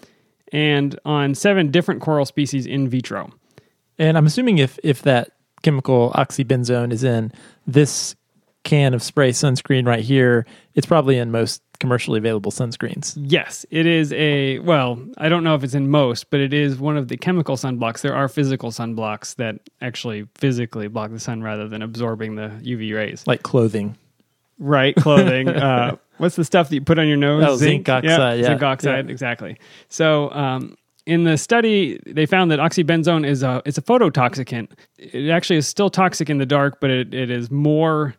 and 0.53 0.99
on 1.05 1.35
seven 1.35 1.71
different 1.71 2.01
coral 2.01 2.25
species 2.25 2.67
in 2.67 2.89
vitro. 2.89 3.33
And 3.99 4.17
I'm 4.17 4.27
assuming 4.27 4.59
if 4.59 4.79
if 4.83 5.03
that 5.03 5.31
chemical 5.63 6.13
oxybenzone 6.15 6.93
is 6.93 7.05
in 7.05 7.33
this 7.67 8.15
can 8.65 8.95
of 8.95 9.03
spray 9.03 9.31
sunscreen 9.31 9.87
right 9.87 10.03
here. 10.03 10.47
It's 10.75 10.87
probably 10.87 11.19
in 11.19 11.31
most 11.31 11.63
commercially 11.79 12.19
available 12.19 12.51
sunscreens. 12.51 13.17
Yes, 13.17 13.65
it 13.71 13.87
is 13.87 14.13
a 14.13 14.59
well, 14.61 14.99
I 15.19 15.29
don't 15.29 15.45
know 15.45 15.55
if 15.55 15.63
it's 15.63 15.75
in 15.75 15.89
most, 15.89 16.31
but 16.31 16.41
it 16.41 16.53
is 16.53 16.79
one 16.79 16.97
of 16.97 17.09
the 17.09 17.17
chemical 17.17 17.57
sunblocks. 17.57 18.01
There 18.01 18.15
are 18.15 18.29
physical 18.29 18.71
sunblocks 18.71 19.37
that 19.37 19.61
actually 19.81 20.27
physically 20.35 20.89
block 20.89 21.11
the 21.11 21.21
sun 21.21 21.43
rather 21.43 21.69
than 21.69 21.83
absorbing 21.83 22.35
the 22.37 22.49
UV 22.63 22.95
rays. 22.95 23.25
Like 23.27 23.43
clothing. 23.43 23.97
Right, 24.59 24.95
clothing. 24.97 25.49
uh, 25.49 25.97
what's 26.19 26.37
the 26.37 26.45
stuff 26.45 26.69
that 26.69 26.75
you 26.75 26.81
put 26.81 26.99
on 26.99 27.09
your 27.09 27.17
nose? 27.17 27.45
Oh, 27.45 27.57
zinc 27.57 27.89
oxide, 27.89 28.41
yeah. 28.41 28.47
Zinc 28.47 28.63
oxide, 28.63 29.11
exactly. 29.11 29.59
So, 29.89 30.31
um, 30.31 30.77
in 31.07 31.25
the 31.25 31.37
study, 31.37 32.01
they 32.07 32.25
found 32.25 32.51
that 32.51 32.59
oxybenzone 32.59 33.27
is 33.27 33.43
a 33.43 33.63
it's 33.67 33.77
a 33.77 33.83
phototoxicant. 33.83 34.71
It 34.99 35.29
actually 35.29 35.57
is 35.57 35.69
still 35.69 35.91
toxic 35.91 36.31
in 36.31 36.39
the 36.39 36.47
dark, 36.47 36.81
but 36.81 36.91
it, 36.91 37.13
it 37.13 37.31
is 37.31 37.51
more 37.51 38.15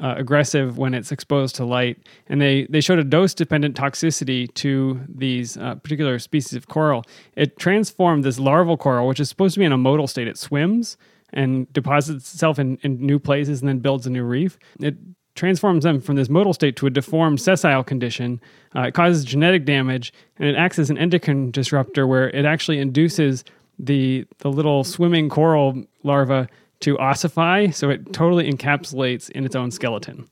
uh, 0.00 0.14
aggressive 0.16 0.78
when 0.78 0.94
it's 0.94 1.10
exposed 1.10 1.54
to 1.56 1.64
light. 1.64 1.98
And 2.28 2.40
they, 2.40 2.66
they 2.68 2.80
showed 2.80 2.98
a 2.98 3.04
dose 3.04 3.34
dependent 3.34 3.76
toxicity 3.76 4.52
to 4.54 5.00
these 5.08 5.56
uh, 5.56 5.76
particular 5.76 6.18
species 6.18 6.54
of 6.54 6.68
coral. 6.68 7.04
It 7.34 7.58
transformed 7.58 8.24
this 8.24 8.38
larval 8.38 8.76
coral, 8.76 9.08
which 9.08 9.20
is 9.20 9.28
supposed 9.28 9.54
to 9.54 9.60
be 9.60 9.66
in 9.66 9.72
a 9.72 9.78
motile 9.78 10.08
state. 10.08 10.28
It 10.28 10.38
swims 10.38 10.96
and 11.32 11.72
deposits 11.72 12.32
itself 12.32 12.58
in, 12.58 12.78
in 12.82 13.04
new 13.04 13.18
places 13.18 13.60
and 13.60 13.68
then 13.68 13.78
builds 13.78 14.06
a 14.06 14.10
new 14.10 14.24
reef. 14.24 14.58
It 14.80 14.96
transforms 15.34 15.84
them 15.84 16.00
from 16.00 16.16
this 16.16 16.28
motile 16.28 16.54
state 16.54 16.76
to 16.76 16.86
a 16.86 16.90
deformed 16.90 17.40
sessile 17.40 17.84
condition. 17.84 18.40
Uh, 18.74 18.82
it 18.82 18.94
causes 18.94 19.24
genetic 19.24 19.64
damage 19.64 20.12
and 20.38 20.48
it 20.48 20.56
acts 20.56 20.78
as 20.78 20.90
an 20.90 20.98
endocrine 20.98 21.50
disruptor 21.50 22.06
where 22.06 22.30
it 22.30 22.44
actually 22.44 22.78
induces 22.78 23.44
the 23.78 24.24
the 24.38 24.50
little 24.50 24.84
swimming 24.84 25.28
coral 25.28 25.84
larva 26.02 26.48
to 26.80 26.96
ossify, 26.98 27.72
so 27.74 27.90
it 27.90 28.12
totally 28.12 28.50
encapsulates 28.50 29.30
in 29.30 29.44
its 29.44 29.56
own 29.56 29.70
skeleton. 29.70 30.28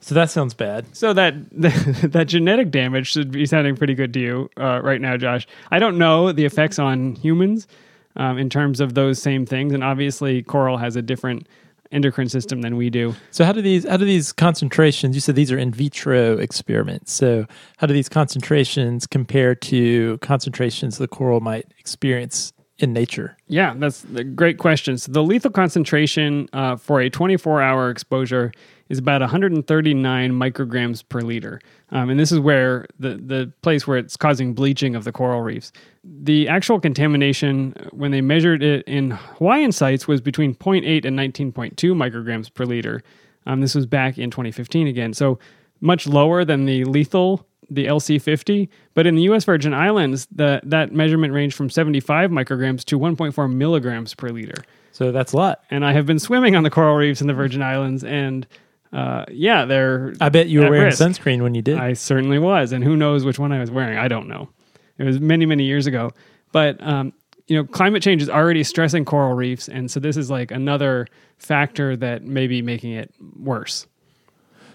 So 0.00 0.14
that 0.14 0.30
sounds 0.30 0.54
bad. 0.54 0.94
So 0.94 1.12
that 1.14 1.34
that 1.50 2.28
genetic 2.28 2.70
damage 2.70 3.10
should 3.10 3.30
be 3.30 3.44
sounding 3.46 3.76
pretty 3.76 3.94
good 3.94 4.12
to 4.14 4.20
you 4.20 4.50
uh, 4.56 4.80
right 4.82 5.00
now, 5.00 5.16
Josh. 5.16 5.46
I 5.70 5.78
don't 5.78 5.98
know 5.98 6.32
the 6.32 6.44
effects 6.44 6.78
on 6.78 7.16
humans 7.16 7.66
um, 8.14 8.38
in 8.38 8.48
terms 8.48 8.80
of 8.80 8.94
those 8.94 9.20
same 9.20 9.46
things, 9.46 9.72
and 9.72 9.82
obviously 9.82 10.42
coral 10.42 10.78
has 10.78 10.96
a 10.96 11.02
different 11.02 11.48
endocrine 11.92 12.28
system 12.28 12.62
than 12.62 12.76
we 12.76 12.90
do. 12.90 13.14
So 13.30 13.44
how 13.44 13.52
do 13.52 13.62
these 13.62 13.86
how 13.86 13.96
do 13.96 14.04
these 14.04 14.32
concentrations? 14.32 15.14
You 15.16 15.20
said 15.20 15.34
these 15.34 15.52
are 15.52 15.58
in 15.58 15.72
vitro 15.72 16.38
experiments. 16.38 17.12
So 17.12 17.46
how 17.78 17.86
do 17.86 17.94
these 17.94 18.08
concentrations 18.08 19.06
compare 19.06 19.54
to 19.56 20.18
concentrations 20.18 20.98
the 20.98 21.08
coral 21.08 21.40
might 21.40 21.66
experience 21.78 22.52
in 22.78 22.92
nature? 22.92 23.36
Yeah, 23.48 23.74
that's 23.76 24.04
a 24.14 24.24
great 24.24 24.58
question. 24.58 24.98
So 24.98 25.12
the 25.12 25.22
lethal 25.22 25.50
concentration 25.50 26.48
uh, 26.52 26.76
for 26.76 27.00
a 27.00 27.10
24-hour 27.10 27.90
exposure 27.90 28.52
is 28.88 28.98
about 28.98 29.20
139 29.20 30.32
micrograms 30.32 31.02
per 31.08 31.20
liter, 31.20 31.60
um, 31.90 32.10
and 32.10 32.20
this 32.20 32.30
is 32.30 32.38
where 32.38 32.86
the 33.00 33.16
the 33.16 33.52
place 33.62 33.86
where 33.86 33.98
it's 33.98 34.16
causing 34.16 34.54
bleaching 34.54 34.94
of 34.94 35.04
the 35.04 35.12
coral 35.12 35.42
reefs. 35.42 35.72
The 36.04 36.48
actual 36.48 36.78
contamination 36.78 37.74
uh, 37.78 37.88
when 37.92 38.12
they 38.12 38.20
measured 38.20 38.62
it 38.62 38.86
in 38.86 39.10
Hawaiian 39.10 39.72
sites 39.72 40.06
was 40.06 40.20
between 40.20 40.54
0.8 40.54 41.04
and 41.04 41.18
19.2 41.18 41.74
micrograms 41.94 42.52
per 42.52 42.64
liter. 42.64 43.02
Um, 43.46 43.60
this 43.60 43.74
was 43.74 43.86
back 43.86 44.18
in 44.18 44.30
2015 44.30 44.86
again, 44.86 45.12
so 45.12 45.38
much 45.80 46.06
lower 46.06 46.44
than 46.44 46.64
the 46.64 46.84
lethal 46.84 47.46
the 47.70 47.86
LC50. 47.86 48.68
But 48.94 49.06
in 49.06 49.16
the 49.16 49.22
U.S. 49.22 49.44
Virgin 49.44 49.74
Islands, 49.74 50.26
the, 50.30 50.60
that 50.64 50.92
measurement 50.92 51.32
ranged 51.32 51.56
from 51.56 51.70
75 51.70 52.30
micrograms 52.30 52.84
to 52.86 52.98
1.4 52.98 53.52
milligrams 53.52 54.14
per 54.14 54.28
liter. 54.30 54.64
So 54.92 55.12
that's 55.12 55.32
a 55.32 55.36
lot. 55.36 55.62
And 55.70 55.84
I 55.84 55.92
have 55.92 56.06
been 56.06 56.18
swimming 56.18 56.56
on 56.56 56.62
the 56.62 56.70
coral 56.70 56.96
reefs 56.96 57.20
in 57.20 57.26
the 57.26 57.34
Virgin 57.34 57.62
Islands, 57.62 58.02
and 58.02 58.46
uh, 58.92 59.26
yeah, 59.30 59.66
they're. 59.66 60.14
I 60.20 60.30
bet 60.30 60.48
you 60.48 60.60
were 60.60 60.70
wearing 60.70 60.84
risk. 60.86 61.02
sunscreen 61.02 61.42
when 61.42 61.54
you 61.54 61.60
did. 61.60 61.78
I 61.78 61.92
certainly 61.92 62.38
was, 62.38 62.72
and 62.72 62.82
who 62.82 62.96
knows 62.96 63.24
which 63.24 63.38
one 63.38 63.52
I 63.52 63.60
was 63.60 63.70
wearing? 63.70 63.98
I 63.98 64.08
don't 64.08 64.26
know. 64.26 64.48
It 64.96 65.04
was 65.04 65.20
many, 65.20 65.44
many 65.44 65.64
years 65.64 65.86
ago. 65.86 66.12
But 66.52 66.82
um, 66.82 67.12
you 67.46 67.56
know, 67.56 67.64
climate 67.64 68.02
change 68.02 68.22
is 68.22 68.30
already 68.30 68.64
stressing 68.64 69.04
coral 69.04 69.34
reefs, 69.34 69.68
and 69.68 69.90
so 69.90 70.00
this 70.00 70.16
is 70.16 70.30
like 70.30 70.50
another 70.50 71.06
factor 71.36 71.96
that 71.96 72.22
may 72.22 72.46
be 72.46 72.62
making 72.62 72.92
it 72.92 73.12
worse. 73.38 73.86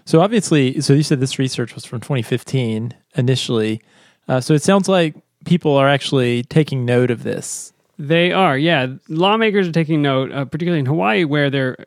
So 0.05 0.21
obviously, 0.21 0.81
so 0.81 0.93
you 0.93 1.03
said 1.03 1.19
this 1.19 1.39
research 1.39 1.75
was 1.75 1.85
from 1.85 1.99
2015 1.99 2.93
initially. 3.15 3.81
Uh, 4.27 4.39
so 4.41 4.53
it 4.53 4.61
sounds 4.61 4.87
like 4.87 5.15
people 5.45 5.75
are 5.75 5.87
actually 5.87 6.43
taking 6.43 6.85
note 6.85 7.11
of 7.11 7.23
this. 7.23 7.73
They 7.97 8.31
are, 8.31 8.57
yeah. 8.57 8.87
Lawmakers 9.09 9.67
are 9.67 9.71
taking 9.71 10.01
note, 10.01 10.31
uh, 10.31 10.45
particularly 10.45 10.79
in 10.79 10.85
Hawaii, 10.85 11.23
where 11.23 11.49
they're 11.49 11.85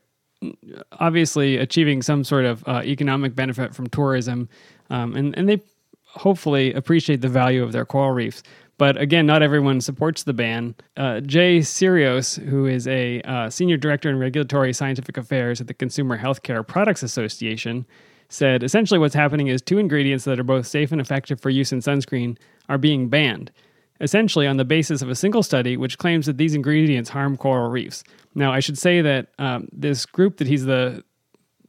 obviously 1.01 1.57
achieving 1.57 2.03
some 2.03 2.25
sort 2.25 2.45
of 2.45 2.67
uh, 2.69 2.83
economic 2.85 3.35
benefit 3.35 3.75
from 3.75 3.89
tourism, 3.89 4.49
um, 4.91 5.17
and 5.17 5.37
and 5.37 5.49
they 5.49 5.61
hopefully 6.05 6.73
appreciate 6.75 7.21
the 7.21 7.29
value 7.29 7.63
of 7.63 7.73
their 7.73 7.85
coral 7.85 8.13
reefs. 8.13 8.43
But 8.77 9.01
again, 9.01 9.27
not 9.27 9.43
everyone 9.43 9.81
supports 9.81 10.25
the 10.25 10.33
ban. 10.33 10.75
Uh, 10.97 11.21
Jay 11.21 11.61
Sirois, 11.61 12.43
who 12.45 12.67
is 12.67 12.89
a 12.89 13.21
uh, 13.23 13.49
senior 13.49 13.77
director 13.77 14.11
in 14.11 14.19
regulatory 14.19 14.73
scientific 14.73 15.17
affairs 15.17 15.61
at 15.61 15.69
the 15.69 15.75
Consumer 15.75 16.19
Healthcare 16.19 16.67
Products 16.67 17.03
Association, 17.03 17.87
said 18.29 18.63
essentially 18.63 18.99
what's 18.99 19.15
happening 19.15 19.47
is 19.47 19.63
two 19.63 19.79
ingredients 19.79 20.25
that 20.25 20.41
are 20.41 20.45
both 20.45 20.67
safe 20.67 20.91
and 20.91 21.01
effective 21.01 21.41
for 21.41 21.51
use 21.51 21.73
in 21.73 21.81
sunscreen 21.81 22.37
are 22.69 22.79
being 22.79 23.09
banned, 23.09 23.53
essentially 24.01 24.47
on 24.47 24.57
the 24.57 24.65
basis 24.65 25.03
of 25.03 25.09
a 25.09 25.15
single 25.15 25.43
study 25.43 25.77
which 25.77 25.99
claims 25.99 26.27
that 26.27 26.39
these 26.39 26.55
ingredients 26.55 27.11
harm 27.11 27.37
coral 27.37 27.71
reefs. 27.71 28.03
Now, 28.35 28.53
I 28.53 28.61
should 28.61 28.79
say 28.79 29.01
that 29.03 29.29
um, 29.39 29.69
this 29.73 30.05
group 30.05 30.39
that 30.39 30.49
he's 30.49 30.65
the 30.65 31.05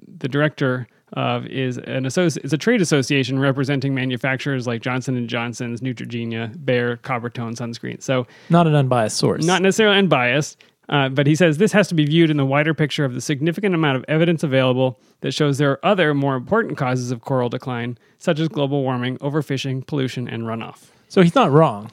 the 0.07 0.27
director 0.27 0.88
of 1.13 1.45
is 1.47 1.77
an 1.77 2.03
associ- 2.03 2.38
it's 2.43 2.53
a 2.53 2.57
trade 2.57 2.81
association 2.81 3.39
representing 3.39 3.93
manufacturers 3.93 4.65
like 4.67 4.81
Johnson 4.81 5.15
and 5.15 5.29
Johnson's, 5.29 5.81
Neutrogena, 5.81 6.63
Bayer, 6.65 6.97
Coppertone 6.97 7.55
sunscreen. 7.55 8.01
So 8.01 8.25
Not 8.50 8.67
an 8.67 8.75
unbiased 8.75 9.17
source. 9.17 9.45
not 9.45 9.62
necessarily 9.62 9.97
unbiased, 9.97 10.62
uh, 10.89 11.09
but 11.09 11.25
he 11.27 11.35
says 11.35 11.57
this 11.57 11.71
has 11.71 11.88
to 11.89 11.95
be 11.95 12.05
viewed 12.05 12.29
in 12.29 12.38
the 12.38 12.45
wider 12.45 12.74
picture 12.74 13.05
of 13.05 13.13
the 13.13 13.21
significant 13.21 13.74
amount 13.75 13.97
of 13.97 14.05
evidence 14.07 14.43
available 14.43 15.00
that 15.21 15.31
shows 15.33 15.57
there 15.57 15.71
are 15.71 15.85
other 15.85 16.13
more 16.13 16.35
important 16.35 16.77
causes 16.77 17.12
of 17.12 17.21
coral 17.21 17.50
decline, 17.50 17.97
such 18.17 18.39
as 18.39 18.47
global 18.47 18.81
warming, 18.83 19.17
overfishing, 19.19 19.85
pollution, 19.88 20.27
and 20.27 20.43
runoff. 20.43 20.88
so 21.07 21.21
he's 21.21 21.35
not 21.35 21.51
wrong. 21.51 21.91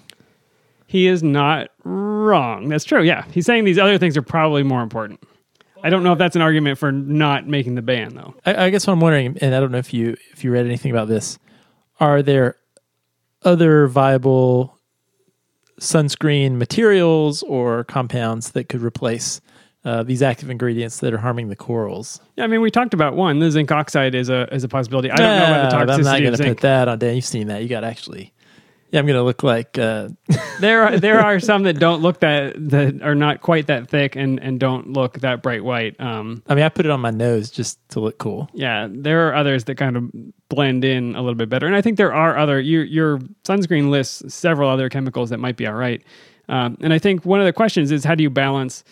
He 0.86 1.06
is 1.06 1.22
not 1.22 1.68
wrong. 1.84 2.68
That's 2.68 2.84
true. 2.84 3.02
Yeah, 3.02 3.24
he's 3.30 3.46
saying 3.46 3.64
these 3.64 3.78
other 3.78 3.96
things 3.96 4.14
are 4.16 4.22
probably 4.22 4.62
more 4.62 4.82
important. 4.82 5.20
I 5.82 5.90
don't 5.90 6.02
know 6.02 6.12
if 6.12 6.18
that's 6.18 6.36
an 6.36 6.42
argument 6.42 6.78
for 6.78 6.92
not 6.92 7.46
making 7.46 7.74
the 7.74 7.82
ban, 7.82 8.14
though. 8.14 8.34
I, 8.46 8.66
I 8.66 8.70
guess 8.70 8.86
what 8.86 8.92
I'm 8.92 9.00
wondering, 9.00 9.36
and 9.40 9.54
I 9.54 9.60
don't 9.60 9.72
know 9.72 9.78
if 9.78 9.92
you 9.92 10.16
if 10.32 10.44
you 10.44 10.52
read 10.52 10.66
anything 10.66 10.90
about 10.90 11.08
this, 11.08 11.38
are 12.00 12.22
there 12.22 12.56
other 13.42 13.88
viable 13.88 14.78
sunscreen 15.80 16.52
materials 16.52 17.42
or 17.42 17.84
compounds 17.84 18.52
that 18.52 18.68
could 18.68 18.82
replace 18.82 19.40
uh, 19.84 20.04
these 20.04 20.22
active 20.22 20.48
ingredients 20.48 21.00
that 21.00 21.12
are 21.12 21.18
harming 21.18 21.48
the 21.48 21.56
corals? 21.56 22.20
Yeah, 22.36 22.44
I 22.44 22.46
mean, 22.46 22.60
we 22.60 22.70
talked 22.70 22.94
about 22.94 23.14
one. 23.14 23.40
The 23.40 23.50
zinc 23.50 23.72
oxide 23.72 24.14
is 24.14 24.28
a 24.28 24.52
is 24.54 24.64
a 24.64 24.68
possibility. 24.68 25.10
I 25.10 25.16
don't 25.16 25.26
know 25.26 25.44
about 25.44 25.70
the 25.70 25.76
but 25.86 25.90
I'm 25.90 26.02
not 26.02 26.18
toxicity 26.18 26.22
going 26.22 26.36
to 26.36 26.44
put 26.44 26.60
that 26.60 26.88
on. 26.88 26.98
Dan, 26.98 27.16
you've 27.16 27.24
seen 27.24 27.48
that. 27.48 27.62
You 27.62 27.68
got 27.68 27.80
to 27.80 27.88
actually. 27.88 28.32
Yeah, 28.92 29.00
I'm 29.00 29.06
going 29.06 29.16
to 29.16 29.22
look 29.22 29.42
like. 29.42 29.78
Uh, 29.78 30.10
there 30.60 30.82
are 30.82 30.98
there 30.98 31.18
are 31.24 31.40
some 31.40 31.62
that 31.62 31.78
don't 31.78 32.02
look 32.02 32.20
that 32.20 32.54
that 32.70 33.02
are 33.02 33.14
not 33.14 33.40
quite 33.40 33.66
that 33.66 33.88
thick 33.88 34.16
and 34.16 34.38
and 34.38 34.60
don't 34.60 34.92
look 34.92 35.20
that 35.20 35.42
bright 35.42 35.64
white. 35.64 35.98
Um, 35.98 36.42
I 36.46 36.54
mean, 36.54 36.62
I 36.62 36.68
put 36.68 36.84
it 36.84 36.90
on 36.92 37.00
my 37.00 37.10
nose 37.10 37.50
just 37.50 37.78
to 37.90 38.00
look 38.00 38.18
cool. 38.18 38.50
yeah, 38.52 38.86
there 38.90 39.26
are 39.28 39.34
others 39.34 39.64
that 39.64 39.76
kind 39.76 39.96
of 39.96 40.10
blend 40.50 40.84
in 40.84 41.16
a 41.16 41.22
little 41.22 41.34
bit 41.34 41.48
better, 41.48 41.66
and 41.66 41.74
I 41.74 41.80
think 41.80 41.96
there 41.96 42.12
are 42.12 42.36
other. 42.36 42.60
Your 42.60 42.84
your 42.84 43.18
sunscreen 43.44 43.88
lists 43.88 44.32
several 44.32 44.68
other 44.68 44.90
chemicals 44.90 45.30
that 45.30 45.38
might 45.38 45.56
be 45.56 45.66
all 45.66 45.74
right. 45.74 46.02
Um, 46.50 46.76
and 46.82 46.92
I 46.92 46.98
think 46.98 47.24
one 47.24 47.40
of 47.40 47.46
the 47.46 47.52
questions 47.52 47.90
is 47.90 48.04
how 48.04 48.14
do 48.14 48.22
you 48.22 48.30
balance 48.30 48.84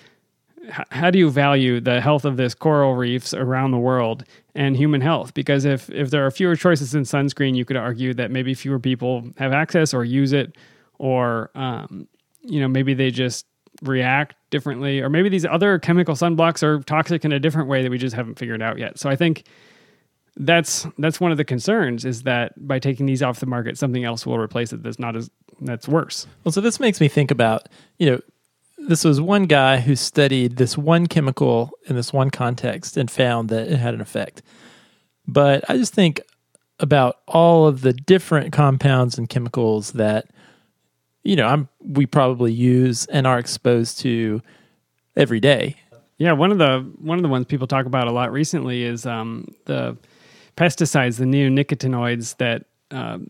how 0.91 1.11
do 1.11 1.19
you 1.19 1.31
value 1.31 1.81
the 1.81 2.01
health 2.01 2.25
of 2.25 2.37
this 2.37 2.55
coral 2.55 2.95
reefs 2.95 3.35
around 3.35 3.71
the 3.71 3.79
world 3.79 4.25
and 4.55 4.77
human 4.77 5.01
health? 5.01 5.35
Because 5.35 5.65
if 5.65 5.91
if 5.91 6.11
there 6.11 6.25
are 6.25 6.31
fewer 6.31 6.57
choices 6.57 6.95
in 6.95 7.03
sunscreen, 7.03 7.57
you 7.57 7.65
could 7.65 7.77
argue 7.77 8.15
that 8.15 8.31
maybe 8.31 8.55
fewer 8.55 8.79
people 8.79 9.29
have 9.39 9.53
access 9.53 9.95
or 9.95 10.05
use 10.05 10.33
it, 10.33 10.57
or 10.99 11.51
um, 11.55 12.09
you 12.43 12.61
know 12.61 12.69
maybe 12.69 12.95
they 12.95 13.11
just 13.11 13.47
react 13.83 14.35
differently, 14.51 15.01
or 15.01 15.09
maybe 15.09 15.29
these 15.29 15.47
other 15.47 15.79
chemical 15.79 16.15
sunblocks 16.15 16.63
are 16.63 16.81
toxic 16.81 17.25
in 17.25 17.33
a 17.33 17.39
different 17.39 17.69
way 17.69 17.83
that 17.83 17.91
we 17.91 17.99
just 17.99 18.15
haven't 18.15 18.39
figured 18.39 18.63
out 18.63 18.79
yet. 18.79 18.99
So 18.99 19.09
I 19.09 19.17
think 19.17 19.45
that's 20.37 20.87
that's 20.99 21.21
one 21.21 21.31
of 21.31 21.37
the 21.37 21.45
concerns 21.45 22.05
is 22.05 22.23
that 22.23 22.53
by 22.67 22.79
taking 22.79 23.07
these 23.07 23.23
off 23.23 23.41
the 23.41 23.47
market, 23.47 23.79
something 23.79 24.05
else 24.05 24.27
will 24.27 24.39
replace 24.39 24.73
it 24.73 24.83
that's 24.83 24.99
not 24.99 25.17
as 25.17 25.31
that's 25.61 25.87
worse. 25.89 26.27
Well, 26.45 26.53
so 26.53 26.61
this 26.61 26.81
makes 26.81 27.01
me 27.01 27.09
think 27.09 27.31
about, 27.31 27.69
you 27.99 28.11
know, 28.11 28.21
this 28.89 29.05
was 29.05 29.21
one 29.21 29.45
guy 29.45 29.79
who 29.81 29.95
studied 29.97 30.57
this 30.57 30.77
one 30.77 31.07
chemical 31.07 31.71
in 31.87 31.97
this 31.97 32.13
one 32.13 32.31
context 32.31 32.97
and 32.97 33.11
found 33.11 33.49
that 33.51 33.69
it 33.69 33.77
had 33.79 33.95
an 33.95 34.01
effect. 34.01 34.43
But 35.27 35.69
I 35.69 35.77
just 35.77 35.95
think 35.95 36.21
about 36.79 37.19
all 37.29 37.67
of 37.67 37.83
the 37.83 37.93
different 37.93 38.53
compounds 38.53 39.19
and 39.19 39.29
chemicals 39.29 39.93
that, 39.93 40.31
you 41.23 41.37
know, 41.37 41.47
I'm 41.47 41.69
we 41.79 42.07
probably 42.07 42.53
use 42.53 43.07
and 43.07 43.27
are 43.27 43.39
exposed 43.39 44.01
to 44.01 44.43
every 45.17 45.41
day. 45.41 45.77
Yeah, 46.19 46.33
one 46.33 46.51
of 46.53 46.59
the 46.59 46.81
one 46.99 47.19
of 47.19 47.23
the 47.23 47.29
ones 47.29 47.47
people 47.47 47.67
talk 47.67 47.87
about 47.87 48.09
a 48.09 48.13
lot 48.13 48.33
recently 48.33 48.85
is 48.85 49.07
um, 49.07 49.55
the 49.67 49.97
pesticides, 50.57 51.19
the 51.19 51.25
neonicotinoids 51.25 52.37
that 52.39 52.65
um, 52.91 53.29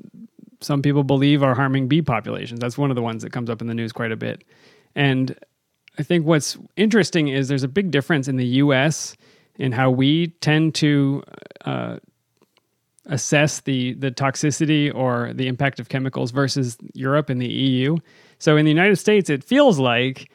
some 0.60 0.82
people 0.82 1.04
believe 1.04 1.42
are 1.42 1.54
harming 1.54 1.88
bee 1.88 2.02
populations. 2.02 2.60
That's 2.60 2.78
one 2.78 2.90
of 2.90 2.96
the 2.96 3.02
ones 3.02 3.22
that 3.22 3.32
comes 3.32 3.50
up 3.50 3.60
in 3.60 3.66
the 3.66 3.74
news 3.74 3.92
quite 3.92 4.12
a 4.12 4.16
bit. 4.16 4.44
And 4.94 5.38
I 5.98 6.02
think 6.02 6.26
what's 6.26 6.58
interesting 6.76 7.28
is 7.28 7.48
there's 7.48 7.62
a 7.62 7.68
big 7.68 7.90
difference 7.90 8.28
in 8.28 8.36
the 8.36 8.46
U.S. 8.46 9.16
in 9.56 9.72
how 9.72 9.90
we 9.90 10.28
tend 10.40 10.74
to 10.76 11.22
uh, 11.64 11.96
assess 13.06 13.60
the 13.60 13.94
the 13.94 14.10
toxicity 14.10 14.94
or 14.94 15.32
the 15.34 15.46
impact 15.48 15.80
of 15.80 15.88
chemicals 15.88 16.30
versus 16.30 16.78
Europe 16.94 17.28
and 17.28 17.40
the 17.40 17.48
EU. 17.48 17.96
So 18.38 18.56
in 18.56 18.64
the 18.64 18.70
United 18.70 18.96
States, 18.96 19.28
it 19.28 19.44
feels 19.44 19.78
like 19.78 20.30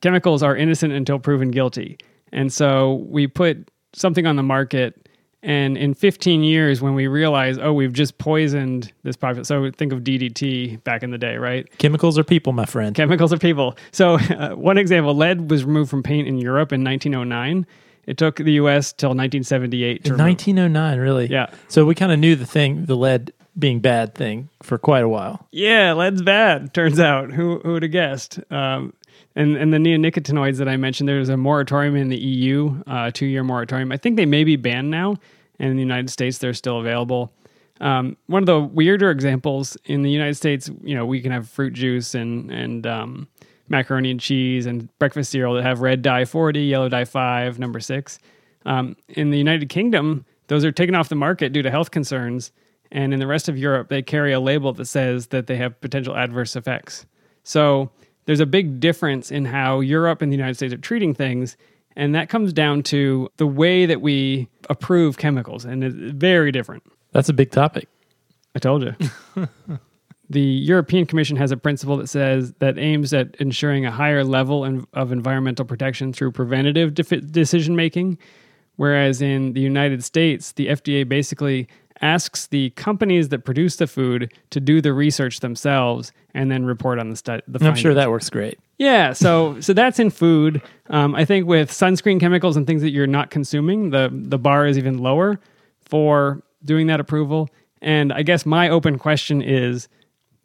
chemicals 0.00 0.42
are 0.42 0.56
innocent 0.56 0.92
until 0.92 1.18
proven 1.18 1.50
guilty, 1.50 1.98
and 2.32 2.52
so 2.52 3.06
we 3.08 3.26
put 3.26 3.70
something 3.92 4.26
on 4.26 4.36
the 4.36 4.42
market. 4.42 5.05
And 5.42 5.76
in 5.76 5.94
15 5.94 6.42
years, 6.42 6.80
when 6.80 6.94
we 6.94 7.06
realize, 7.06 7.58
oh, 7.58 7.72
we've 7.72 7.92
just 7.92 8.18
poisoned 8.18 8.92
this 9.04 9.16
population. 9.16 9.44
So 9.44 9.70
think 9.70 9.92
of 9.92 10.00
DDT 10.00 10.82
back 10.82 11.02
in 11.02 11.10
the 11.10 11.18
day, 11.18 11.36
right? 11.36 11.68
Chemicals 11.78 12.18
are 12.18 12.24
people, 12.24 12.52
my 12.52 12.64
friend. 12.64 12.96
Chemicals 12.96 13.32
are 13.32 13.38
people. 13.38 13.76
So, 13.92 14.14
uh, 14.30 14.50
one 14.54 14.78
example 14.78 15.14
lead 15.14 15.50
was 15.50 15.64
removed 15.64 15.90
from 15.90 16.02
paint 16.02 16.26
in 16.26 16.38
Europe 16.38 16.72
in 16.72 16.82
1909. 16.82 17.66
It 18.06 18.16
took 18.18 18.36
the 18.36 18.52
US 18.52 18.92
till 18.92 19.10
1978 19.10 20.04
to 20.04 20.08
In 20.08 20.12
remove. 20.14 20.26
1909, 20.26 20.98
really? 20.98 21.26
Yeah. 21.26 21.50
So 21.68 21.84
we 21.84 21.94
kind 21.94 22.12
of 22.12 22.18
knew 22.18 22.34
the 22.36 22.46
thing, 22.46 22.86
the 22.86 22.96
lead 22.96 23.32
being 23.58 23.80
bad 23.80 24.14
thing, 24.14 24.48
for 24.62 24.78
quite 24.78 25.02
a 25.02 25.08
while. 25.08 25.46
Yeah, 25.50 25.92
lead's 25.94 26.22
bad. 26.22 26.74
Turns 26.74 27.00
out, 27.00 27.32
who 27.32 27.58
who 27.60 27.72
would 27.72 27.82
have 27.82 27.92
guessed? 27.92 28.38
Um, 28.50 28.92
and 29.36 29.56
and 29.56 29.72
the 29.72 29.78
neonicotinoids 29.78 30.56
that 30.56 30.68
I 30.68 30.76
mentioned, 30.76 31.08
there's 31.08 31.28
a 31.28 31.36
moratorium 31.36 31.94
in 31.94 32.08
the 32.08 32.16
EU, 32.16 32.82
uh, 32.86 33.10
two 33.12 33.26
year 33.26 33.44
moratorium. 33.44 33.92
I 33.92 33.96
think 33.96 34.16
they 34.16 34.26
may 34.26 34.42
be 34.42 34.56
banned 34.56 34.90
now, 34.90 35.16
and 35.58 35.70
in 35.70 35.76
the 35.76 35.82
United 35.82 36.10
States, 36.10 36.38
they're 36.38 36.54
still 36.54 36.80
available. 36.80 37.32
Um, 37.80 38.16
one 38.26 38.42
of 38.42 38.46
the 38.46 38.58
weirder 38.58 39.10
examples 39.10 39.76
in 39.84 40.02
the 40.02 40.10
United 40.10 40.34
States, 40.34 40.70
you 40.82 40.94
know, 40.94 41.04
we 41.04 41.20
can 41.20 41.30
have 41.30 41.48
fruit 41.48 41.74
juice 41.74 42.14
and 42.14 42.50
and 42.50 42.86
um, 42.86 43.28
macaroni 43.68 44.10
and 44.10 44.20
cheese 44.20 44.66
and 44.66 44.88
breakfast 44.98 45.30
cereal 45.30 45.54
that 45.54 45.62
have 45.62 45.80
red 45.80 46.02
dye 46.02 46.24
40, 46.24 46.60
yellow 46.60 46.88
dye 46.88 47.04
5, 47.04 47.58
number 47.58 47.80
6. 47.80 48.18
Um, 48.64 48.96
in 49.08 49.30
the 49.30 49.38
United 49.38 49.68
Kingdom, 49.68 50.24
those 50.48 50.64
are 50.64 50.72
taken 50.72 50.94
off 50.94 51.08
the 51.08 51.14
market 51.14 51.52
due 51.52 51.62
to 51.62 51.70
health 51.70 51.90
concerns. 51.90 52.52
And 52.92 53.12
in 53.12 53.20
the 53.20 53.26
rest 53.26 53.48
of 53.48 53.58
Europe, 53.58 53.88
they 53.88 54.02
carry 54.02 54.32
a 54.32 54.40
label 54.40 54.72
that 54.72 54.86
says 54.86 55.28
that 55.28 55.46
they 55.46 55.56
have 55.56 55.80
potential 55.80 56.16
adverse 56.16 56.54
effects. 56.56 57.04
So 57.42 57.90
there's 58.26 58.40
a 58.40 58.46
big 58.46 58.78
difference 58.80 59.30
in 59.30 59.46
how 59.46 59.80
Europe 59.80 60.20
and 60.20 60.30
the 60.30 60.36
United 60.36 60.54
States 60.54 60.74
are 60.74 60.78
treating 60.78 61.14
things. 61.14 61.56
And 61.96 62.14
that 62.14 62.28
comes 62.28 62.52
down 62.52 62.82
to 62.84 63.30
the 63.38 63.46
way 63.46 63.86
that 63.86 64.02
we 64.02 64.48
approve 64.68 65.16
chemicals. 65.16 65.64
And 65.64 65.82
it's 65.82 65.96
very 65.96 66.52
different. 66.52 66.82
That's 67.12 67.28
a 67.28 67.32
big 67.32 67.50
topic. 67.50 67.88
I 68.54 68.58
told 68.58 68.82
you. 68.82 68.94
the 70.28 70.40
European 70.40 71.06
Commission 71.06 71.36
has 71.36 71.52
a 71.52 71.56
principle 71.56 71.96
that 71.98 72.08
says 72.08 72.52
that 72.58 72.78
aims 72.78 73.14
at 73.14 73.34
ensuring 73.36 73.86
a 73.86 73.90
higher 73.90 74.24
level 74.24 74.84
of 74.92 75.12
environmental 75.12 75.64
protection 75.64 76.12
through 76.12 76.32
preventative 76.32 76.94
defi- 76.94 77.20
decision 77.20 77.76
making, 77.76 78.18
whereas 78.76 79.22
in 79.22 79.52
the 79.52 79.60
United 79.60 80.02
States, 80.02 80.52
the 80.52 80.66
FDA 80.68 81.08
basically 81.08 81.68
asks 82.02 82.46
the 82.48 82.70
companies 82.70 83.28
that 83.30 83.44
produce 83.44 83.76
the 83.76 83.86
food 83.86 84.32
to 84.50 84.60
do 84.60 84.80
the 84.80 84.92
research 84.92 85.40
themselves 85.40 86.12
and 86.34 86.50
then 86.50 86.64
report 86.64 86.98
on 86.98 87.10
the 87.10 87.16
study. 87.16 87.42
The 87.48 87.66
I'm 87.66 87.74
sure 87.74 87.94
that 87.94 88.10
works 88.10 88.30
great. 88.30 88.58
Yeah, 88.78 89.12
so 89.12 89.60
so 89.60 89.72
that's 89.72 89.98
in 89.98 90.10
food. 90.10 90.60
Um, 90.90 91.14
I 91.14 91.24
think 91.24 91.46
with 91.46 91.70
sunscreen 91.70 92.20
chemicals 92.20 92.56
and 92.56 92.66
things 92.66 92.82
that 92.82 92.90
you're 92.90 93.06
not 93.06 93.30
consuming, 93.30 93.90
the 93.90 94.10
the 94.12 94.38
bar 94.38 94.66
is 94.66 94.76
even 94.76 94.98
lower 94.98 95.40
for 95.80 96.42
doing 96.64 96.86
that 96.88 97.00
approval. 97.00 97.48
And 97.80 98.12
I 98.12 98.22
guess 98.22 98.44
my 98.44 98.68
open 98.68 98.98
question 98.98 99.42
is 99.42 99.88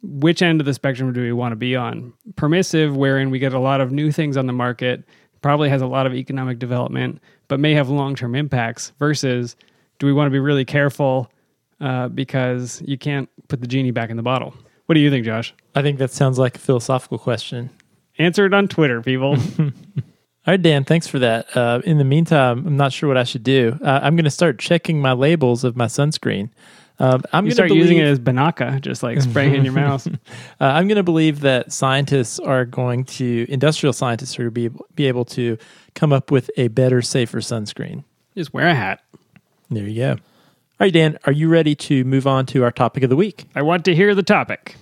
which 0.02 0.42
end 0.42 0.60
of 0.60 0.66
the 0.66 0.74
spectrum 0.74 1.12
do 1.12 1.20
we 1.20 1.32
want 1.32 1.52
to 1.52 1.56
be 1.56 1.76
on? 1.76 2.12
Permissive, 2.36 2.96
wherein 2.96 3.30
we 3.30 3.38
get 3.38 3.52
a 3.52 3.58
lot 3.58 3.80
of 3.80 3.92
new 3.92 4.10
things 4.10 4.36
on 4.36 4.46
the 4.46 4.52
market, 4.52 5.04
probably 5.42 5.68
has 5.68 5.82
a 5.82 5.86
lot 5.86 6.06
of 6.06 6.14
economic 6.14 6.58
development, 6.58 7.20
but 7.48 7.60
may 7.60 7.74
have 7.74 7.88
long 7.88 8.14
term 8.14 8.34
impacts, 8.34 8.92
versus 8.98 9.56
do 9.98 10.06
we 10.06 10.12
want 10.12 10.26
to 10.26 10.30
be 10.30 10.38
really 10.38 10.64
careful 10.64 11.30
uh, 11.82 12.08
because 12.08 12.82
you 12.86 12.96
can't 12.96 13.28
put 13.48 13.60
the 13.60 13.66
genie 13.66 13.90
back 13.90 14.08
in 14.10 14.16
the 14.16 14.22
bottle? 14.22 14.54
What 14.86 14.94
do 14.94 15.00
you 15.00 15.10
think, 15.10 15.24
Josh? 15.24 15.54
I 15.74 15.82
think 15.82 15.98
that 15.98 16.10
sounds 16.10 16.38
like 16.38 16.56
a 16.56 16.58
philosophical 16.58 17.18
question. 17.18 17.70
Answer 18.18 18.46
it 18.46 18.54
on 18.54 18.68
Twitter, 18.68 19.02
people. 19.02 19.36
All 20.44 20.52
right, 20.52 20.60
Dan, 20.60 20.84
thanks 20.84 21.06
for 21.06 21.18
that. 21.20 21.56
Uh, 21.56 21.80
in 21.84 21.98
the 21.98 22.04
meantime, 22.04 22.66
I'm 22.66 22.76
not 22.76 22.92
sure 22.92 23.08
what 23.08 23.16
I 23.16 23.24
should 23.24 23.44
do. 23.44 23.78
Uh, 23.82 24.00
I'm 24.02 24.16
going 24.16 24.24
to 24.24 24.30
start 24.30 24.58
checking 24.58 25.00
my 25.00 25.12
labels 25.12 25.64
of 25.64 25.76
my 25.76 25.86
sunscreen. 25.86 26.50
Um, 26.98 27.22
I'm 27.32 27.44
going 27.44 27.54
start 27.54 27.70
to 27.70 27.74
using 27.74 27.98
it 27.98 28.02
believe, 28.02 28.12
as 28.12 28.20
Banaka, 28.20 28.80
just 28.80 29.02
like 29.02 29.20
spraying 29.20 29.54
in 29.54 29.64
your 29.64 29.72
mouth. 29.84 30.06
uh, 30.06 30.18
I'm 30.60 30.88
going 30.88 30.96
to 30.96 31.02
believe 31.02 31.40
that 31.40 31.72
scientists 31.72 32.38
are 32.38 32.64
going 32.64 33.04
to, 33.04 33.46
industrial 33.48 33.92
scientists 33.92 34.38
are 34.38 34.50
going 34.50 34.70
be 34.70 34.84
be 34.94 35.06
able 35.08 35.24
to 35.26 35.58
come 35.94 36.12
up 36.12 36.30
with 36.30 36.50
a 36.56 36.68
better, 36.68 37.02
safer 37.02 37.38
sunscreen. 37.38 38.04
Just 38.36 38.52
wear 38.52 38.68
a 38.68 38.74
hat. 38.74 39.02
There 39.70 39.86
you 39.86 40.00
go. 40.00 40.16
All 40.82 40.86
right, 40.86 40.92
Dan, 40.92 41.16
are 41.26 41.32
you 41.32 41.48
ready 41.48 41.76
to 41.76 42.02
move 42.02 42.26
on 42.26 42.44
to 42.46 42.64
our 42.64 42.72
topic 42.72 43.04
of 43.04 43.08
the 43.08 43.14
week? 43.14 43.44
I 43.54 43.62
want 43.62 43.84
to 43.84 43.94
hear 43.94 44.16
the 44.16 44.22
topic. 44.24 44.74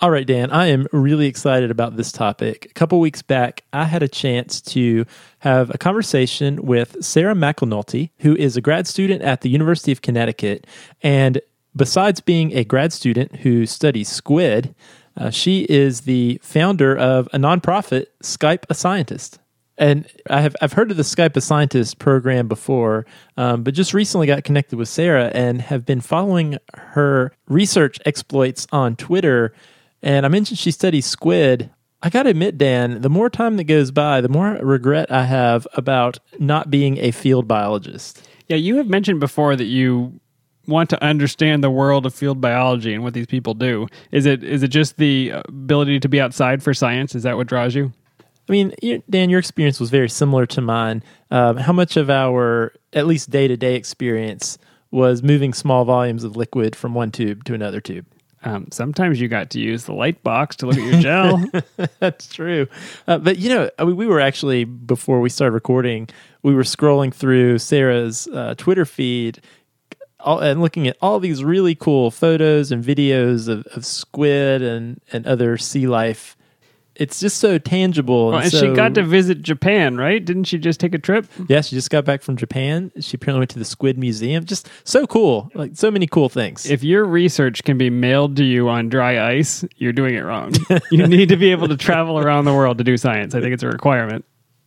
All 0.00 0.10
right, 0.10 0.26
Dan, 0.26 0.50
I 0.50 0.66
am 0.66 0.88
really 0.90 1.28
excited 1.28 1.70
about 1.70 1.96
this 1.96 2.10
topic. 2.10 2.66
A 2.68 2.74
couple 2.74 2.98
weeks 2.98 3.22
back, 3.22 3.62
I 3.72 3.84
had 3.84 4.02
a 4.02 4.08
chance 4.08 4.60
to 4.62 5.06
have 5.38 5.70
a 5.72 5.78
conversation 5.78 6.66
with 6.66 6.96
Sarah 7.00 7.36
McAnulty, 7.36 8.10
who 8.18 8.34
is 8.34 8.56
a 8.56 8.60
grad 8.60 8.88
student 8.88 9.22
at 9.22 9.42
the 9.42 9.50
University 9.50 9.92
of 9.92 10.02
Connecticut. 10.02 10.66
And 11.00 11.40
besides 11.76 12.20
being 12.20 12.52
a 12.56 12.64
grad 12.64 12.92
student 12.92 13.36
who 13.36 13.66
studies 13.66 14.08
squid, 14.08 14.74
uh, 15.16 15.30
she 15.30 15.62
is 15.68 16.02
the 16.02 16.40
founder 16.42 16.96
of 16.96 17.28
a 17.32 17.38
nonprofit, 17.38 18.06
Skype 18.22 18.64
a 18.68 18.74
Scientist. 18.74 19.38
And 19.76 20.06
I 20.30 20.40
have 20.40 20.54
I've 20.62 20.74
heard 20.74 20.90
of 20.90 20.96
the 20.96 21.02
Skype 21.02 21.36
a 21.36 21.40
Scientist 21.40 21.98
program 21.98 22.46
before, 22.46 23.06
um, 23.36 23.64
but 23.64 23.74
just 23.74 23.92
recently 23.92 24.26
got 24.26 24.44
connected 24.44 24.76
with 24.76 24.88
Sarah 24.88 25.30
and 25.34 25.60
have 25.62 25.84
been 25.84 26.00
following 26.00 26.58
her 26.74 27.32
research 27.48 27.98
exploits 28.06 28.66
on 28.70 28.94
Twitter. 28.94 29.52
And 30.02 30.24
I 30.24 30.28
mentioned 30.28 30.58
she 30.58 30.70
studies 30.70 31.06
squid. 31.06 31.70
I 32.02 32.10
got 32.10 32.24
to 32.24 32.30
admit, 32.30 32.58
Dan, 32.58 33.00
the 33.00 33.08
more 33.08 33.30
time 33.30 33.56
that 33.56 33.64
goes 33.64 33.90
by, 33.90 34.20
the 34.20 34.28
more 34.28 34.52
regret 34.62 35.10
I 35.10 35.24
have 35.24 35.66
about 35.74 36.18
not 36.38 36.70
being 36.70 36.98
a 36.98 37.10
field 37.10 37.48
biologist. 37.48 38.28
Yeah, 38.48 38.58
you 38.58 38.76
have 38.76 38.88
mentioned 38.88 39.20
before 39.20 39.56
that 39.56 39.64
you 39.64 40.20
want 40.66 40.90
to 40.90 41.02
understand 41.02 41.62
the 41.62 41.70
world 41.70 42.06
of 42.06 42.14
field 42.14 42.40
biology 42.40 42.94
and 42.94 43.02
what 43.02 43.14
these 43.14 43.26
people 43.26 43.54
do. 43.54 43.86
Is 44.10 44.26
it 44.26 44.42
is 44.42 44.62
it 44.62 44.68
just 44.68 44.96
the 44.96 45.30
ability 45.30 46.00
to 46.00 46.08
be 46.08 46.20
outside 46.20 46.62
for 46.62 46.74
science? 46.74 47.14
Is 47.14 47.22
that 47.24 47.36
what 47.36 47.46
draws 47.46 47.74
you? 47.74 47.92
I 48.48 48.52
mean, 48.52 48.74
Dan, 49.08 49.30
your 49.30 49.38
experience 49.38 49.80
was 49.80 49.90
very 49.90 50.08
similar 50.08 50.44
to 50.46 50.60
mine. 50.60 51.02
Um, 51.30 51.56
how 51.56 51.72
much 51.72 51.96
of 51.96 52.10
our, 52.10 52.74
at 52.92 53.06
least 53.06 53.30
day 53.30 53.48
to 53.48 53.56
day 53.56 53.74
experience, 53.74 54.58
was 54.90 55.22
moving 55.22 55.52
small 55.52 55.84
volumes 55.84 56.24
of 56.24 56.36
liquid 56.36 56.76
from 56.76 56.94
one 56.94 57.10
tube 57.10 57.44
to 57.44 57.54
another 57.54 57.80
tube? 57.80 58.06
Um, 58.44 58.68
sometimes 58.70 59.20
you 59.20 59.28
got 59.28 59.50
to 59.50 59.60
use 59.60 59.86
the 59.86 59.94
light 59.94 60.22
box 60.22 60.56
to 60.56 60.66
look 60.66 60.76
at 60.76 60.84
your 60.84 61.00
gel. 61.00 61.44
That's 61.98 62.28
true. 62.28 62.68
Uh, 63.08 63.16
but, 63.18 63.38
you 63.38 63.48
know, 63.48 63.70
I 63.78 63.84
mean, 63.84 63.96
we 63.96 64.06
were 64.06 64.20
actually, 64.20 64.64
before 64.64 65.20
we 65.20 65.30
started 65.30 65.54
recording, 65.54 66.08
we 66.42 66.54
were 66.54 66.62
scrolling 66.62 67.12
through 67.12 67.58
Sarah's 67.58 68.28
uh, 68.28 68.54
Twitter 68.58 68.84
feed 68.84 69.40
all, 70.24 70.40
and 70.40 70.60
looking 70.60 70.88
at 70.88 70.96
all 71.00 71.20
these 71.20 71.44
really 71.44 71.74
cool 71.74 72.10
photos 72.10 72.72
and 72.72 72.82
videos 72.82 73.48
of, 73.48 73.66
of 73.68 73.84
squid 73.84 74.62
and, 74.62 75.00
and 75.12 75.26
other 75.26 75.56
sea 75.56 75.86
life. 75.86 76.36
It's 76.96 77.18
just 77.18 77.38
so 77.38 77.58
tangible. 77.58 78.28
Well, 78.30 78.38
and 78.38 78.52
so- 78.52 78.60
she 78.60 78.72
got 78.72 78.94
to 78.94 79.02
visit 79.02 79.42
Japan, 79.42 79.96
right? 79.96 80.24
Didn't 80.24 80.44
she 80.44 80.58
just 80.58 80.78
take 80.78 80.94
a 80.94 80.98
trip? 80.98 81.26
Yeah, 81.48 81.60
she 81.60 81.74
just 81.74 81.90
got 81.90 82.04
back 82.04 82.22
from 82.22 82.36
Japan. 82.36 82.92
She 83.00 83.16
apparently 83.16 83.40
went 83.40 83.50
to 83.50 83.58
the 83.58 83.64
Squid 83.64 83.98
Museum. 83.98 84.44
Just 84.44 84.68
so 84.84 85.04
cool. 85.06 85.50
Like 85.54 85.72
so 85.74 85.90
many 85.90 86.06
cool 86.06 86.28
things. 86.28 86.66
If 86.66 86.84
your 86.84 87.04
research 87.04 87.64
can 87.64 87.78
be 87.78 87.90
mailed 87.90 88.36
to 88.36 88.44
you 88.44 88.68
on 88.68 88.88
dry 88.88 89.28
ice, 89.28 89.64
you're 89.76 89.92
doing 89.92 90.14
it 90.14 90.20
wrong. 90.20 90.52
you 90.92 91.04
need 91.06 91.30
to 91.30 91.36
be 91.36 91.50
able 91.50 91.66
to 91.66 91.76
travel 91.76 92.18
around 92.18 92.44
the 92.44 92.54
world 92.54 92.78
to 92.78 92.84
do 92.84 92.96
science. 92.96 93.34
I 93.34 93.40
think 93.40 93.54
it's 93.54 93.64
a 93.64 93.68
requirement. 93.68 94.24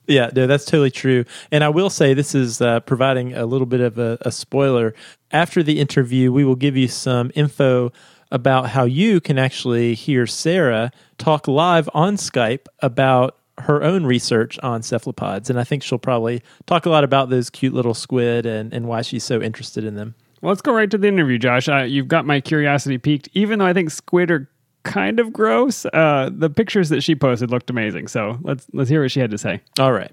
Yeah, 0.07 0.29
no, 0.35 0.47
that's 0.47 0.65
totally 0.65 0.91
true. 0.91 1.25
And 1.51 1.63
I 1.63 1.69
will 1.69 1.89
say 1.89 2.13
this 2.13 2.33
is 2.33 2.61
uh, 2.61 2.79
providing 2.81 3.33
a 3.33 3.45
little 3.45 3.67
bit 3.67 3.81
of 3.81 3.97
a, 3.97 4.17
a 4.21 4.31
spoiler. 4.31 4.93
After 5.31 5.61
the 5.61 5.79
interview, 5.79 6.31
we 6.31 6.45
will 6.45 6.55
give 6.55 6.77
you 6.77 6.87
some 6.87 7.31
info 7.35 7.91
about 8.31 8.69
how 8.69 8.85
you 8.85 9.19
can 9.19 9.37
actually 9.37 9.93
hear 9.93 10.27
Sarah 10.27 10.91
talk 11.17 11.47
live 11.47 11.89
on 11.93 12.15
Skype 12.15 12.65
about 12.81 13.37
her 13.59 13.83
own 13.83 14.05
research 14.05 14.59
on 14.59 14.83
cephalopods. 14.83 15.49
And 15.49 15.59
I 15.59 15.63
think 15.63 15.83
she'll 15.83 15.97
probably 15.97 16.43
talk 16.65 16.85
a 16.85 16.89
lot 16.89 17.03
about 17.03 17.29
those 17.29 17.49
cute 17.49 17.73
little 17.73 17.93
squid 17.93 18.45
and, 18.45 18.71
and 18.73 18.87
why 18.87 19.01
she's 19.01 19.23
so 19.23 19.41
interested 19.41 19.83
in 19.83 19.95
them. 19.95 20.15
Well, 20.41 20.49
let's 20.49 20.61
go 20.61 20.73
right 20.73 20.89
to 20.91 20.97
the 20.97 21.07
interview, 21.07 21.39
Josh. 21.39 21.67
Uh, 21.67 21.83
you've 21.83 22.07
got 22.07 22.25
my 22.25 22.39
curiosity 22.39 22.97
piqued. 22.97 23.29
Even 23.33 23.59
though 23.59 23.65
I 23.65 23.73
think 23.73 23.89
squid 23.89 24.29
are 24.29 24.47
kind 24.87 25.19
of 25.19 25.31
gross, 25.33 25.85
uh, 25.85 26.29
the 26.31 26.49
pictures 26.49 26.89
that 26.89 27.01
she 27.01 27.15
posted 27.15 27.51
looked 27.51 27.69
amazing. 27.69 28.07
So 28.07 28.37
let's 28.41 28.65
let's 28.73 28.89
hear 28.89 29.01
what 29.01 29.11
she 29.11 29.19
had 29.19 29.31
to 29.31 29.37
say. 29.37 29.61
All 29.79 29.91
right. 29.91 30.11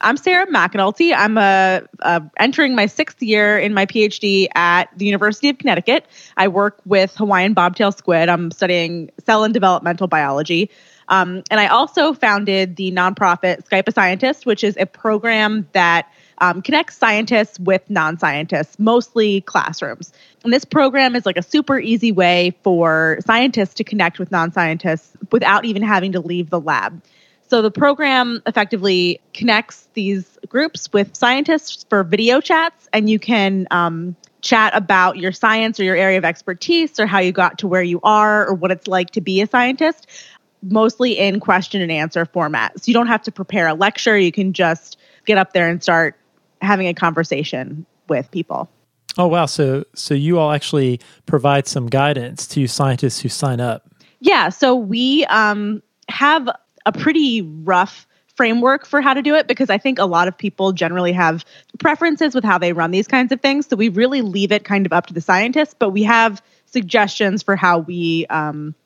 I'm 0.00 0.16
Sarah 0.16 0.46
McAnulty. 0.46 1.12
I'm 1.12 1.36
a, 1.38 1.82
a, 2.00 2.22
entering 2.38 2.76
my 2.76 2.86
sixth 2.86 3.20
year 3.22 3.58
in 3.58 3.74
my 3.74 3.84
PhD 3.84 4.46
at 4.54 4.86
the 4.96 5.04
University 5.04 5.48
of 5.48 5.58
Connecticut. 5.58 6.06
I 6.36 6.48
work 6.48 6.80
with 6.84 7.14
Hawaiian 7.16 7.52
bobtail 7.52 7.90
squid. 7.90 8.28
I'm 8.28 8.50
studying 8.52 9.10
cell 9.24 9.42
and 9.42 9.52
developmental 9.52 10.06
biology. 10.06 10.70
Um, 11.08 11.42
and 11.50 11.58
I 11.58 11.66
also 11.66 12.12
founded 12.12 12.76
the 12.76 12.92
nonprofit 12.92 13.66
Skype 13.68 13.88
a 13.88 13.92
Scientist, 13.92 14.46
which 14.46 14.62
is 14.62 14.76
a 14.78 14.86
program 14.86 15.66
that 15.72 16.10
um, 16.40 16.62
connects 16.62 16.96
scientists 16.96 17.58
with 17.60 17.82
non 17.88 18.18
scientists, 18.18 18.78
mostly 18.78 19.40
classrooms. 19.42 20.12
And 20.44 20.52
this 20.52 20.64
program 20.64 21.16
is 21.16 21.26
like 21.26 21.36
a 21.36 21.42
super 21.42 21.78
easy 21.78 22.12
way 22.12 22.56
for 22.62 23.18
scientists 23.24 23.74
to 23.74 23.84
connect 23.84 24.18
with 24.18 24.30
non 24.30 24.52
scientists 24.52 25.16
without 25.32 25.64
even 25.64 25.82
having 25.82 26.12
to 26.12 26.20
leave 26.20 26.50
the 26.50 26.60
lab. 26.60 27.02
So 27.48 27.62
the 27.62 27.70
program 27.70 28.42
effectively 28.46 29.20
connects 29.32 29.88
these 29.94 30.38
groups 30.48 30.92
with 30.92 31.16
scientists 31.16 31.86
for 31.88 32.04
video 32.04 32.40
chats, 32.40 32.88
and 32.92 33.08
you 33.08 33.18
can 33.18 33.66
um, 33.70 34.14
chat 34.42 34.76
about 34.76 35.16
your 35.16 35.32
science 35.32 35.80
or 35.80 35.84
your 35.84 35.96
area 35.96 36.18
of 36.18 36.24
expertise 36.24 37.00
or 37.00 37.06
how 37.06 37.18
you 37.20 37.32
got 37.32 37.58
to 37.58 37.66
where 37.66 37.82
you 37.82 38.00
are 38.02 38.46
or 38.46 38.54
what 38.54 38.70
it's 38.70 38.86
like 38.86 39.10
to 39.10 39.22
be 39.22 39.40
a 39.40 39.46
scientist, 39.46 40.06
mostly 40.62 41.18
in 41.18 41.40
question 41.40 41.80
and 41.80 41.90
answer 41.90 42.26
format. 42.26 42.78
So 42.78 42.84
you 42.88 42.94
don't 42.94 43.06
have 43.06 43.22
to 43.22 43.32
prepare 43.32 43.66
a 43.66 43.74
lecture, 43.74 44.18
you 44.18 44.32
can 44.32 44.52
just 44.52 44.98
get 45.24 45.38
up 45.38 45.54
there 45.54 45.68
and 45.68 45.82
start 45.82 46.16
having 46.60 46.88
a 46.88 46.94
conversation 46.94 47.86
with 48.08 48.30
people. 48.30 48.68
Oh 49.16 49.26
wow! 49.26 49.46
So 49.46 49.84
so 49.94 50.14
you 50.14 50.38
all 50.38 50.52
actually 50.52 51.00
provide 51.26 51.66
some 51.66 51.86
guidance 51.86 52.46
to 52.48 52.66
scientists 52.66 53.20
who 53.20 53.28
sign 53.28 53.60
up. 53.60 53.88
Yeah. 54.20 54.48
So 54.48 54.74
we 54.74 55.24
um, 55.26 55.82
have 56.08 56.48
a 56.86 56.92
pretty 56.92 57.42
rough 57.42 58.06
framework 58.36 58.86
for 58.86 59.00
how 59.00 59.14
to 59.14 59.20
do 59.20 59.34
it 59.34 59.48
because 59.48 59.68
I 59.68 59.78
think 59.78 59.98
a 59.98 60.04
lot 60.04 60.28
of 60.28 60.38
people 60.38 60.72
generally 60.72 61.12
have 61.12 61.44
preferences 61.80 62.36
with 62.36 62.44
how 62.44 62.56
they 62.56 62.72
run 62.72 62.92
these 62.92 63.08
kinds 63.08 63.32
of 63.32 63.40
things. 63.40 63.66
So 63.66 63.74
we 63.74 63.88
really 63.88 64.22
leave 64.22 64.52
it 64.52 64.64
kind 64.64 64.86
of 64.86 64.92
up 64.92 65.06
to 65.06 65.14
the 65.14 65.20
scientists, 65.20 65.74
but 65.76 65.90
we 65.90 66.04
have 66.04 66.40
suggestions 66.66 67.42
for 67.42 67.56
how 67.56 67.80
we 67.80 68.26
um, 68.26 68.76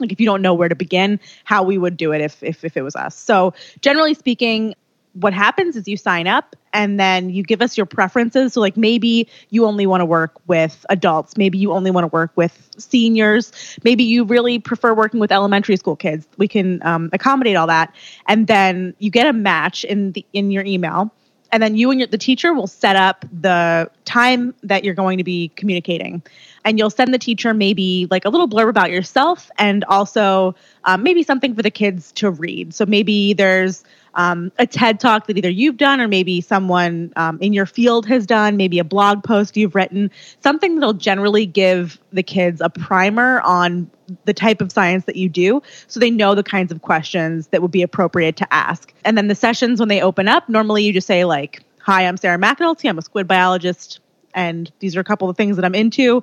like 0.00 0.12
if 0.12 0.18
you 0.18 0.26
don't 0.26 0.40
know 0.40 0.54
where 0.54 0.70
to 0.70 0.74
begin, 0.74 1.20
how 1.44 1.62
we 1.62 1.76
would 1.76 1.96
do 1.96 2.12
it 2.12 2.22
if 2.22 2.42
if, 2.42 2.64
if 2.64 2.76
it 2.76 2.82
was 2.82 2.96
us. 2.96 3.14
So 3.14 3.52
generally 3.82 4.14
speaking, 4.14 4.74
what 5.12 5.34
happens 5.34 5.76
is 5.76 5.86
you 5.86 5.98
sign 5.98 6.26
up 6.26 6.56
and 6.72 6.98
then 6.98 7.30
you 7.30 7.42
give 7.42 7.62
us 7.62 7.76
your 7.76 7.86
preferences. 7.86 8.54
So, 8.54 8.60
like 8.60 8.76
maybe 8.76 9.28
you 9.50 9.66
only 9.66 9.86
want 9.86 10.00
to 10.00 10.06
work 10.06 10.40
with 10.46 10.84
adults, 10.88 11.36
maybe 11.36 11.58
you 11.58 11.72
only 11.72 11.90
want 11.90 12.04
to 12.04 12.08
work 12.08 12.32
with 12.36 12.70
seniors, 12.78 13.52
maybe 13.84 14.04
you 14.04 14.24
really 14.24 14.58
prefer 14.58 14.94
working 14.94 15.20
with 15.20 15.32
elementary 15.32 15.76
school 15.76 15.96
kids. 15.96 16.26
We 16.36 16.48
can 16.48 16.84
um, 16.84 17.10
accommodate 17.12 17.56
all 17.56 17.66
that, 17.66 17.94
and 18.26 18.46
then 18.46 18.94
you 18.98 19.10
get 19.10 19.26
a 19.26 19.32
match 19.32 19.84
in 19.84 20.12
the 20.12 20.24
in 20.32 20.50
your 20.50 20.64
email. 20.64 21.12
And 21.52 21.62
then 21.62 21.76
you 21.76 21.90
and 21.90 22.00
your, 22.00 22.06
the 22.06 22.16
teacher 22.16 22.54
will 22.54 22.66
set 22.66 22.96
up 22.96 23.26
the 23.30 23.90
time 24.06 24.54
that 24.62 24.84
you're 24.84 24.94
going 24.94 25.18
to 25.18 25.24
be 25.24 25.48
communicating. 25.54 26.22
And 26.64 26.78
you'll 26.78 26.88
send 26.88 27.12
the 27.12 27.18
teacher 27.18 27.52
maybe 27.52 28.08
like 28.10 28.24
a 28.24 28.30
little 28.30 28.48
blurb 28.48 28.70
about 28.70 28.90
yourself 28.90 29.50
and 29.58 29.84
also 29.84 30.54
um, 30.84 31.02
maybe 31.02 31.22
something 31.22 31.54
for 31.54 31.60
the 31.60 31.70
kids 31.70 32.10
to 32.12 32.30
read. 32.30 32.72
So 32.72 32.86
maybe 32.86 33.34
there's 33.34 33.84
um, 34.14 34.52
a 34.58 34.66
TED 34.66 35.00
talk 35.00 35.26
that 35.26 35.36
either 35.36 35.50
you've 35.50 35.76
done 35.76 36.00
or 36.00 36.08
maybe 36.08 36.40
someone 36.40 37.12
um, 37.16 37.38
in 37.40 37.52
your 37.52 37.66
field 37.66 38.06
has 38.06 38.26
done, 38.26 38.56
maybe 38.56 38.78
a 38.78 38.84
blog 38.84 39.24
post 39.24 39.56
you've 39.56 39.74
written, 39.74 40.10
something 40.40 40.74
that'll 40.74 40.92
generally 40.92 41.46
give 41.46 41.98
the 42.12 42.22
kids 42.22 42.60
a 42.60 42.68
primer 42.68 43.40
on 43.40 43.90
the 44.24 44.34
type 44.34 44.60
of 44.60 44.70
science 44.70 45.06
that 45.06 45.16
you 45.16 45.28
do 45.28 45.62
so 45.86 45.98
they 45.98 46.10
know 46.10 46.34
the 46.34 46.42
kinds 46.42 46.70
of 46.70 46.82
questions 46.82 47.46
that 47.48 47.62
would 47.62 47.70
be 47.70 47.82
appropriate 47.82 48.36
to 48.36 48.54
ask. 48.54 48.92
And 49.04 49.16
then 49.16 49.28
the 49.28 49.34
sessions, 49.34 49.80
when 49.80 49.88
they 49.88 50.02
open 50.02 50.28
up, 50.28 50.48
normally 50.48 50.84
you 50.84 50.92
just 50.92 51.06
say, 51.06 51.24
like, 51.24 51.62
Hi, 51.80 52.06
I'm 52.06 52.16
Sarah 52.16 52.38
McAnulty. 52.38 52.88
I'm 52.88 52.98
a 52.98 53.02
squid 53.02 53.26
biologist, 53.26 53.98
and 54.34 54.70
these 54.78 54.94
are 54.94 55.00
a 55.00 55.04
couple 55.04 55.28
of 55.28 55.36
things 55.36 55.56
that 55.56 55.64
I'm 55.64 55.74
into, 55.74 56.22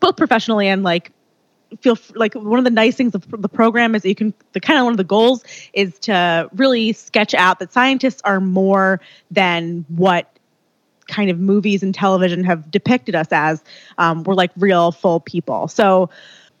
both 0.00 0.16
professionally 0.16 0.66
and 0.66 0.82
like 0.82 1.12
feel 1.80 1.96
like 2.14 2.34
one 2.34 2.58
of 2.58 2.64
the 2.64 2.70
nice 2.70 2.96
things 2.96 3.14
of 3.14 3.24
the 3.30 3.48
program 3.48 3.94
is 3.94 4.04
you 4.04 4.14
can 4.14 4.34
the 4.52 4.60
kind 4.60 4.78
of 4.78 4.84
one 4.84 4.92
of 4.92 4.96
the 4.96 5.04
goals 5.04 5.44
is 5.72 5.98
to 6.00 6.48
really 6.54 6.92
sketch 6.92 7.34
out 7.34 7.58
that 7.60 7.72
scientists 7.72 8.20
are 8.24 8.40
more 8.40 9.00
than 9.30 9.84
what 9.88 10.38
kind 11.08 11.30
of 11.30 11.38
movies 11.38 11.82
and 11.82 11.94
television 11.94 12.44
have 12.44 12.70
depicted 12.70 13.14
us 13.14 13.28
as. 13.30 13.62
Um, 13.98 14.22
we're 14.22 14.34
like 14.34 14.50
real 14.56 14.92
full 14.92 15.20
people. 15.20 15.68
So 15.68 16.08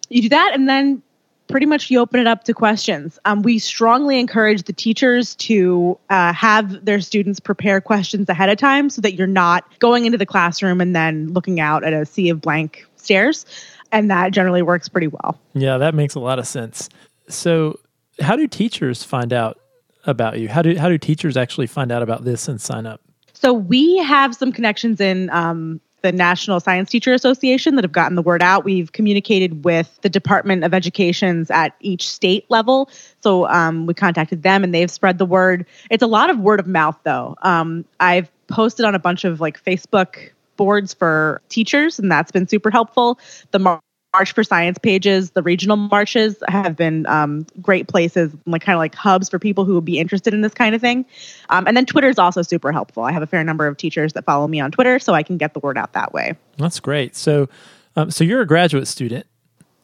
you 0.08 0.22
do 0.22 0.28
that 0.30 0.52
and 0.54 0.68
then 0.68 1.02
pretty 1.48 1.66
much 1.66 1.90
you 1.90 1.98
open 1.98 2.20
it 2.20 2.26
up 2.26 2.44
to 2.44 2.54
questions. 2.54 3.18
Um, 3.24 3.42
we 3.42 3.58
strongly 3.58 4.20
encourage 4.20 4.64
the 4.64 4.72
teachers 4.72 5.34
to 5.36 5.98
uh, 6.08 6.32
have 6.32 6.84
their 6.84 7.00
students 7.00 7.40
prepare 7.40 7.80
questions 7.80 8.28
ahead 8.28 8.48
of 8.48 8.58
time 8.58 8.88
so 8.90 9.00
that 9.02 9.14
you're 9.14 9.26
not 9.26 9.78
going 9.78 10.06
into 10.06 10.18
the 10.18 10.26
classroom 10.26 10.80
and 10.80 10.94
then 10.94 11.32
looking 11.32 11.58
out 11.58 11.82
at 11.82 11.92
a 11.92 12.06
sea 12.06 12.28
of 12.28 12.40
blank 12.40 12.86
stares 12.96 13.46
and 13.92 14.10
that 14.10 14.32
generally 14.32 14.62
works 14.62 14.88
pretty 14.88 15.08
well. 15.08 15.38
Yeah, 15.54 15.78
that 15.78 15.94
makes 15.94 16.14
a 16.14 16.20
lot 16.20 16.38
of 16.38 16.46
sense. 16.46 16.88
So, 17.28 17.78
how 18.20 18.36
do 18.36 18.46
teachers 18.46 19.02
find 19.02 19.32
out 19.32 19.58
about 20.04 20.38
you? 20.38 20.48
How 20.48 20.62
do 20.62 20.76
how 20.76 20.88
do 20.88 20.98
teachers 20.98 21.36
actually 21.36 21.66
find 21.66 21.92
out 21.92 22.02
about 22.02 22.24
this 22.24 22.48
and 22.48 22.60
sign 22.60 22.86
up? 22.86 23.00
So 23.32 23.54
we 23.54 23.96
have 23.98 24.34
some 24.34 24.52
connections 24.52 25.00
in 25.00 25.30
um, 25.30 25.80
the 26.02 26.12
National 26.12 26.60
Science 26.60 26.90
Teacher 26.90 27.14
Association 27.14 27.74
that 27.76 27.84
have 27.84 27.92
gotten 27.92 28.14
the 28.14 28.22
word 28.22 28.42
out. 28.42 28.64
We've 28.64 28.92
communicated 28.92 29.64
with 29.64 29.98
the 30.02 30.10
Department 30.10 30.64
of 30.64 30.74
Educations 30.74 31.50
at 31.50 31.74
each 31.80 32.08
state 32.08 32.44
level. 32.50 32.90
So 33.20 33.48
um, 33.48 33.86
we 33.86 33.94
contacted 33.94 34.42
them 34.42 34.62
and 34.64 34.74
they've 34.74 34.90
spread 34.90 35.18
the 35.18 35.26
word. 35.26 35.66
It's 35.90 36.02
a 36.02 36.06
lot 36.06 36.28
of 36.28 36.38
word 36.38 36.60
of 36.60 36.66
mouth, 36.66 36.98
though. 37.04 37.36
Um, 37.42 37.84
I've 37.98 38.30
posted 38.48 38.84
on 38.84 38.94
a 38.94 38.98
bunch 38.98 39.24
of 39.24 39.40
like 39.40 39.62
Facebook 39.62 40.30
boards 40.60 40.92
for 40.92 41.40
teachers, 41.48 41.98
and 41.98 42.12
that's 42.12 42.30
been 42.30 42.46
super 42.46 42.70
helpful. 42.70 43.18
The 43.50 43.80
March 44.12 44.34
for 44.34 44.44
Science 44.44 44.76
pages, 44.76 45.30
the 45.30 45.42
regional 45.42 45.78
marches 45.78 46.36
have 46.48 46.76
been 46.76 47.06
um, 47.06 47.46
great 47.62 47.88
places, 47.88 48.30
like 48.44 48.60
kind 48.60 48.74
of 48.74 48.78
like 48.78 48.94
hubs 48.94 49.30
for 49.30 49.38
people 49.38 49.64
who 49.64 49.74
would 49.74 49.86
be 49.86 49.98
interested 49.98 50.34
in 50.34 50.42
this 50.42 50.52
kind 50.52 50.74
of 50.74 50.82
thing. 50.82 51.06
Um, 51.48 51.66
and 51.66 51.74
then 51.74 51.86
Twitter 51.86 52.10
is 52.10 52.18
also 52.18 52.42
super 52.42 52.72
helpful. 52.72 53.04
I 53.04 53.12
have 53.12 53.22
a 53.22 53.26
fair 53.26 53.42
number 53.42 53.66
of 53.66 53.78
teachers 53.78 54.12
that 54.12 54.26
follow 54.26 54.46
me 54.48 54.60
on 54.60 54.70
Twitter, 54.70 54.98
so 54.98 55.14
I 55.14 55.22
can 55.22 55.38
get 55.38 55.54
the 55.54 55.60
word 55.60 55.78
out 55.78 55.94
that 55.94 56.12
way. 56.12 56.34
That's 56.58 56.78
great. 56.78 57.16
So, 57.16 57.48
um, 57.96 58.10
so 58.10 58.22
you're 58.22 58.42
a 58.42 58.46
graduate 58.46 58.86
student. 58.86 59.24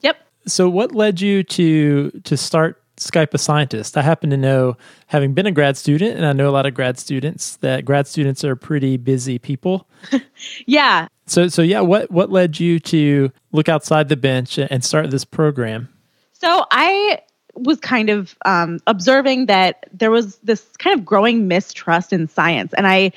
Yep. 0.02 0.18
So, 0.46 0.68
what 0.68 0.92
led 0.92 1.22
you 1.22 1.42
to 1.42 2.10
to 2.10 2.36
start 2.36 2.82
Skype 2.96 3.34
a 3.34 3.38
scientist. 3.38 3.96
I 3.96 4.02
happen 4.02 4.30
to 4.30 4.36
know, 4.36 4.76
having 5.08 5.34
been 5.34 5.46
a 5.46 5.52
grad 5.52 5.76
student, 5.76 6.16
and 6.16 6.24
I 6.24 6.32
know 6.32 6.48
a 6.48 6.52
lot 6.52 6.66
of 6.66 6.74
grad 6.74 6.98
students, 6.98 7.56
that 7.56 7.84
grad 7.84 8.06
students 8.06 8.44
are 8.44 8.56
pretty 8.56 8.96
busy 8.96 9.38
people. 9.38 9.86
yeah. 10.66 11.08
So, 11.26 11.48
so 11.48 11.62
yeah, 11.62 11.80
what 11.80 12.10
what 12.10 12.30
led 12.30 12.58
you 12.58 12.78
to 12.80 13.30
look 13.52 13.68
outside 13.68 14.08
the 14.08 14.16
bench 14.16 14.58
and 14.58 14.84
start 14.84 15.10
this 15.10 15.24
program? 15.24 15.88
So 16.32 16.64
I 16.70 17.20
was 17.54 17.80
kind 17.80 18.10
of 18.10 18.36
um, 18.44 18.78
observing 18.86 19.46
that 19.46 19.88
there 19.92 20.10
was 20.10 20.36
this 20.38 20.64
kind 20.78 20.98
of 20.98 21.04
growing 21.04 21.48
mistrust 21.48 22.12
in 22.12 22.28
science, 22.28 22.72
and 22.74 22.86
I 22.86 23.12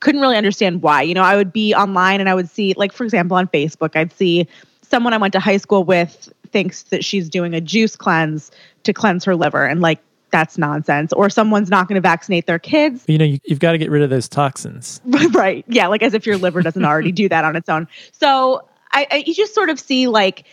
couldn't 0.00 0.20
really 0.20 0.36
understand 0.36 0.82
why. 0.82 1.02
You 1.02 1.14
know, 1.14 1.22
I 1.22 1.36
would 1.36 1.52
be 1.52 1.74
online 1.74 2.20
and 2.20 2.28
I 2.28 2.34
would 2.34 2.50
see, 2.50 2.74
like 2.76 2.92
for 2.92 3.04
example, 3.04 3.36
on 3.36 3.46
Facebook, 3.48 3.94
I'd 3.94 4.12
see 4.12 4.48
someone 4.82 5.14
I 5.14 5.16
went 5.16 5.32
to 5.34 5.40
high 5.40 5.56
school 5.56 5.84
with 5.84 6.32
thinks 6.52 6.84
that 6.84 7.04
she's 7.04 7.28
doing 7.28 7.54
a 7.54 7.60
juice 7.60 7.96
cleanse 7.96 8.50
to 8.84 8.92
cleanse 8.92 9.24
her 9.24 9.34
liver 9.34 9.64
and 9.64 9.80
like 9.80 10.00
that's 10.32 10.58
nonsense. 10.58 11.12
Or 11.12 11.30
someone's 11.30 11.70
not 11.70 11.86
going 11.86 11.96
to 11.96 12.00
vaccinate 12.00 12.46
their 12.46 12.58
kids. 12.58 13.04
You 13.06 13.18
know 13.18 13.24
you, 13.24 13.38
have 13.48 13.60
got 13.60 13.72
to 13.72 13.78
get 13.78 13.90
rid 13.90 14.02
of 14.02 14.10
those 14.10 14.28
toxins. 14.28 15.00
Right. 15.32 15.64
Yeah 15.68 15.86
like 15.86 16.02
as 16.02 16.14
if 16.14 16.26
your 16.26 16.36
liver 16.38 16.62
doesn't 16.62 16.84
already 16.84 17.12
do 17.12 17.28
that 17.28 17.44
on 17.44 17.54
its 17.54 17.68
own. 17.68 17.86
So 18.12 18.68
I, 18.90 19.06
I 19.10 19.16
you 19.26 19.34
just 19.34 19.54
sort 19.54 19.70
of 19.70 19.78
see 19.78 20.08
like 20.08 20.44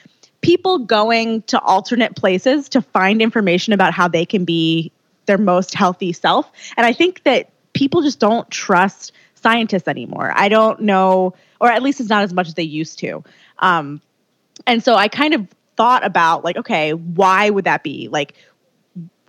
people 0.41 0.79
going 0.79 1.41
to 1.43 1.59
alternate 1.59 2.15
places 2.15 2.69
to 2.69 2.81
find 2.81 3.21
information 3.21 3.73
about 3.73 3.93
how 3.93 4.07
they 4.07 4.25
can 4.25 4.45
be 4.45 4.91
their 5.25 5.38
most 5.38 5.73
healthy 5.73 6.13
self. 6.13 6.49
And 6.77 6.85
i 6.85 6.93
think 6.93 7.23
that 7.23 7.49
people 7.73 8.01
just 8.01 8.19
don't 8.19 8.49
trust 8.49 9.12
scientists 9.35 9.88
anymore. 9.88 10.31
I 10.35 10.49
don't 10.49 10.81
know 10.81 11.33
or 11.62 11.69
at 11.69 11.81
least 11.81 11.99
it's 11.99 12.09
not 12.09 12.23
as 12.23 12.33
much 12.33 12.47
as 12.47 12.53
they 12.53 12.63
used 12.63 12.99
to. 12.99 13.23
Um, 13.59 14.01
and 14.67 14.83
so 14.83 14.95
i 14.95 15.07
kind 15.07 15.33
of 15.33 15.47
thought 15.79 16.05
about 16.05 16.43
like 16.43 16.57
okay 16.57 16.91
why 16.93 17.49
would 17.49 17.63
that 17.63 17.83
be? 17.83 18.09
Like 18.09 18.35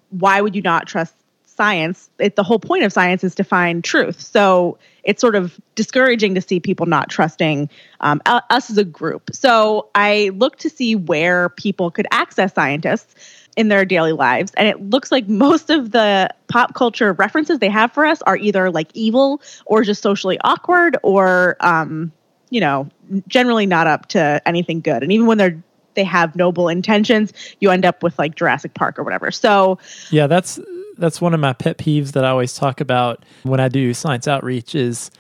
why 0.09 0.41
would 0.41 0.57
you 0.57 0.63
not 0.63 0.89
trust 0.89 1.15
science? 1.45 2.11
It, 2.19 2.35
the 2.35 2.43
whole 2.43 2.59
point 2.59 2.83
of 2.83 2.93
science 2.93 3.23
is 3.23 3.37
to 3.37 3.45
find 3.45 3.85
truth. 3.85 4.21
So 4.21 4.77
it's 5.05 5.21
sort 5.21 5.37
of 5.37 5.61
discouraging 5.77 6.35
to 6.35 6.41
see 6.41 6.59
people 6.59 6.87
not 6.87 7.09
trusting 7.09 7.71
um, 8.01 8.21
us 8.27 8.69
as 8.69 8.79
a 8.79 8.85
group. 8.85 9.31
So 9.33 9.91
i 9.95 10.33
looked 10.35 10.61
to 10.63 10.71
see 10.71 10.97
where 10.97 11.51
people 11.51 11.93
could 11.93 12.09
access 12.11 12.53
scientists 12.53 13.15
in 13.57 13.69
their 13.69 13.85
daily 13.85 14.13
lives 14.13 14.53
and 14.57 14.67
it 14.67 14.81
looks 14.91 15.13
like 15.13 15.29
most 15.29 15.71
of 15.71 15.93
the 15.93 16.29
pop 16.49 16.75
culture 16.75 17.13
references 17.13 17.61
they 17.61 17.69
have 17.69 17.93
for 17.93 18.05
us 18.05 18.23
are 18.23 18.37
either 18.37 18.73
like 18.73 18.91
evil 18.95 19.41
or 19.67 19.85
just 19.85 20.03
socially 20.03 20.39
awkward 20.43 20.97
or 21.05 21.57
um, 21.61 22.11
you 22.51 22.61
know, 22.61 22.89
generally 23.29 23.67
not 23.67 23.87
up 23.87 24.07
to 24.07 24.43
anything 24.45 24.81
good. 24.81 25.03
And 25.03 25.13
even 25.13 25.27
when 25.27 25.39
they're 25.39 25.63
they 26.01 26.05
have 26.05 26.35
noble 26.35 26.69
intentions, 26.69 27.33
you 27.61 27.71
end 27.71 27.85
up 27.85 28.03
with 28.03 28.19
like 28.19 28.35
Jurassic 28.35 28.73
Park 28.73 28.99
or 28.99 29.03
whatever. 29.03 29.31
So 29.31 29.79
Yeah, 30.11 30.27
that's 30.27 30.59
that's 30.97 31.21
one 31.21 31.35
of 31.35 31.41
my 31.41 31.53
pet 31.53 31.77
peeves 31.77 32.13
that 32.13 32.25
I 32.25 32.31
always 32.31 32.55
talk 32.55 32.81
about 32.81 33.25
when 33.43 33.61
I 33.61 33.69
do 33.69 33.93
science 33.93 34.27
outreach 34.27 34.75
is 34.75 35.11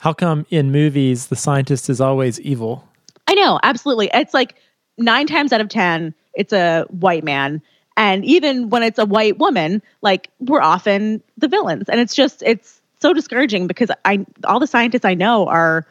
how 0.00 0.12
come 0.12 0.44
in 0.50 0.70
movies 0.72 1.28
the 1.28 1.36
scientist 1.36 1.88
is 1.88 2.00
always 2.00 2.38
evil? 2.40 2.86
I 3.26 3.34
know, 3.34 3.58
absolutely. 3.62 4.10
It's 4.12 4.34
like 4.34 4.56
nine 4.98 5.26
times 5.26 5.52
out 5.52 5.60
of 5.62 5.68
10, 5.68 6.14
it's 6.34 6.52
a 6.52 6.84
white 6.90 7.24
man. 7.24 7.62
And 7.96 8.24
even 8.26 8.68
when 8.68 8.82
it's 8.82 8.98
a 8.98 9.06
white 9.06 9.38
woman, 9.38 9.80
like 10.02 10.28
we're 10.40 10.60
often 10.60 11.22
the 11.38 11.48
villains. 11.48 11.88
And 11.88 11.98
it's 11.98 12.14
just, 12.14 12.42
it's 12.44 12.82
so 13.00 13.14
discouraging 13.14 13.66
because 13.66 13.90
I, 14.04 14.26
all 14.44 14.60
the 14.60 14.66
scientists 14.66 15.06
I 15.06 15.14
know 15.14 15.48
are 15.48 15.86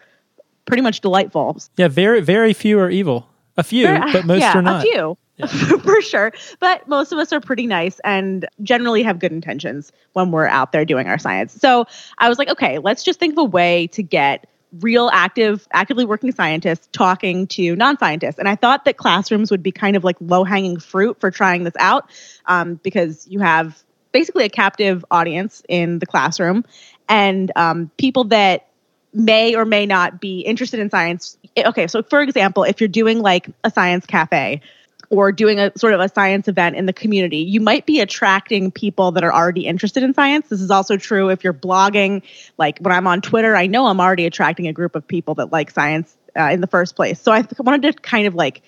pretty 0.65 0.81
much 0.81 1.01
delightful. 1.01 1.58
Yeah, 1.77 1.88
very 1.88 2.21
very 2.21 2.53
few 2.53 2.79
are 2.79 2.89
evil. 2.89 3.27
A 3.58 3.63
few, 3.63 3.88
but 3.88 4.26
most 4.26 4.41
yeah, 4.41 4.58
are 4.58 4.62
not. 4.62 4.86
A 4.86 4.89
few, 4.89 5.18
for 5.80 6.02
sure. 6.02 6.34
But 6.60 6.88
most 6.88 7.12
of 7.12 7.20
us 7.20 7.32
are 7.32 7.39
pretty 7.39 7.68
nice 7.68 8.00
and 8.04 8.48
generally 8.62 9.04
have 9.04 9.20
good 9.20 9.32
intentions 9.32 9.91
when 10.13 10.32
we're 10.32 10.48
out 10.48 10.72
there 10.72 10.86
doing 10.86 11.08
our 11.08 11.18
science. 11.18 11.54
So 11.54 11.86
I 12.18 12.30
was 12.30 12.38
like, 12.38 12.50
okay, 12.50 12.80
let's 12.80 13.04
just 13.04 13.20
think 13.20 13.34
of 13.34 13.38
a 13.39 13.44
way 13.46 13.88
to 13.88 14.04
get 14.04 14.48
real 14.82 15.10
active 15.13 15.68
actively 15.72 16.04
working 16.06 16.32
scientists 16.34 16.89
talking 16.91 17.48
to 17.48 17.78
non-scientists 17.78 18.38
and 18.38 18.50
i 18.50 18.56
thought 18.56 18.84
that 18.84 18.98
classrooms 18.98 19.50
would 19.50 19.63
be 19.63 19.72
kind 19.72 19.96
of 19.96 20.04
like 20.04 20.18
low-hanging 20.20 20.78
fruit 20.80 21.18
for 21.22 21.32
trying 21.32 21.63
this 21.63 21.76
out 21.80 22.10
um, 22.48 22.76
because 22.84 23.26
you 23.30 23.39
have 23.39 23.82
basically 24.12 24.44
a 24.44 24.50
captive 24.50 25.06
audience 25.12 25.63
in 25.70 26.00
the 26.00 26.06
classroom 26.06 26.65
and 27.08 27.52
um, 27.56 27.89
people 27.98 28.26
that 28.26 28.68
may 29.15 29.56
or 29.56 29.65
may 29.65 29.86
not 29.86 30.19
be 30.19 30.41
interested 30.41 30.80
in 30.80 30.89
science. 30.89 31.38
Okay, 31.58 31.88
so 31.88 32.04
for 32.04 32.21
example, 32.21 32.63
if 32.63 32.82
you're 32.82 32.88
doing 32.88 33.21
like 33.21 33.49
a 33.63 33.71
science 33.71 34.06
cafe 34.06 34.62
or 35.10 35.32
doing 35.32 35.60
a 35.60 35.71
sort 35.78 35.93
of 35.93 35.99
a 35.99 36.10
science 36.10 36.47
event 36.47 36.75
in 36.75 36.86
the 36.86 36.93
community, 36.93 37.38
you 37.38 37.62
might 37.62 37.86
be 37.86 38.01
attracting 38.01 38.71
people 38.71 39.12
that 39.12 39.23
are 39.23 39.34
already 39.34 39.65
interested 39.65 40.04
in 40.04 40.13
science. 40.13 40.49
This 40.49 40.62
is 40.62 40.71
also 40.71 40.97
true 40.97 41.30
if 41.30 41.43
you're 41.43 41.54
blogging. 41.54 42.23
Like 42.58 42.80
when 42.80 42.93
I'm 42.93 43.08
on 43.08 43.21
Twitter, 43.21 43.56
I 43.56 43.67
know 43.67 43.88
I'm 43.88 44.01
already 44.01 44.25
attracting 44.25 44.67
a 44.67 44.73
group 44.73 44.95
of 44.95 45.08
people 45.08 45.36
that 45.36 45.51
like 45.51 45.71
science 45.71 46.15
uh, 46.38 46.49
in 46.51 46.60
the 46.60 46.67
first 46.67 46.95
place. 46.95 47.21
So 47.21 47.32
I 47.32 47.41
th- 47.41 47.60
wanted 47.60 47.84
to 47.84 47.93
kind 48.01 48.28
of 48.28 48.36
like 48.36 48.62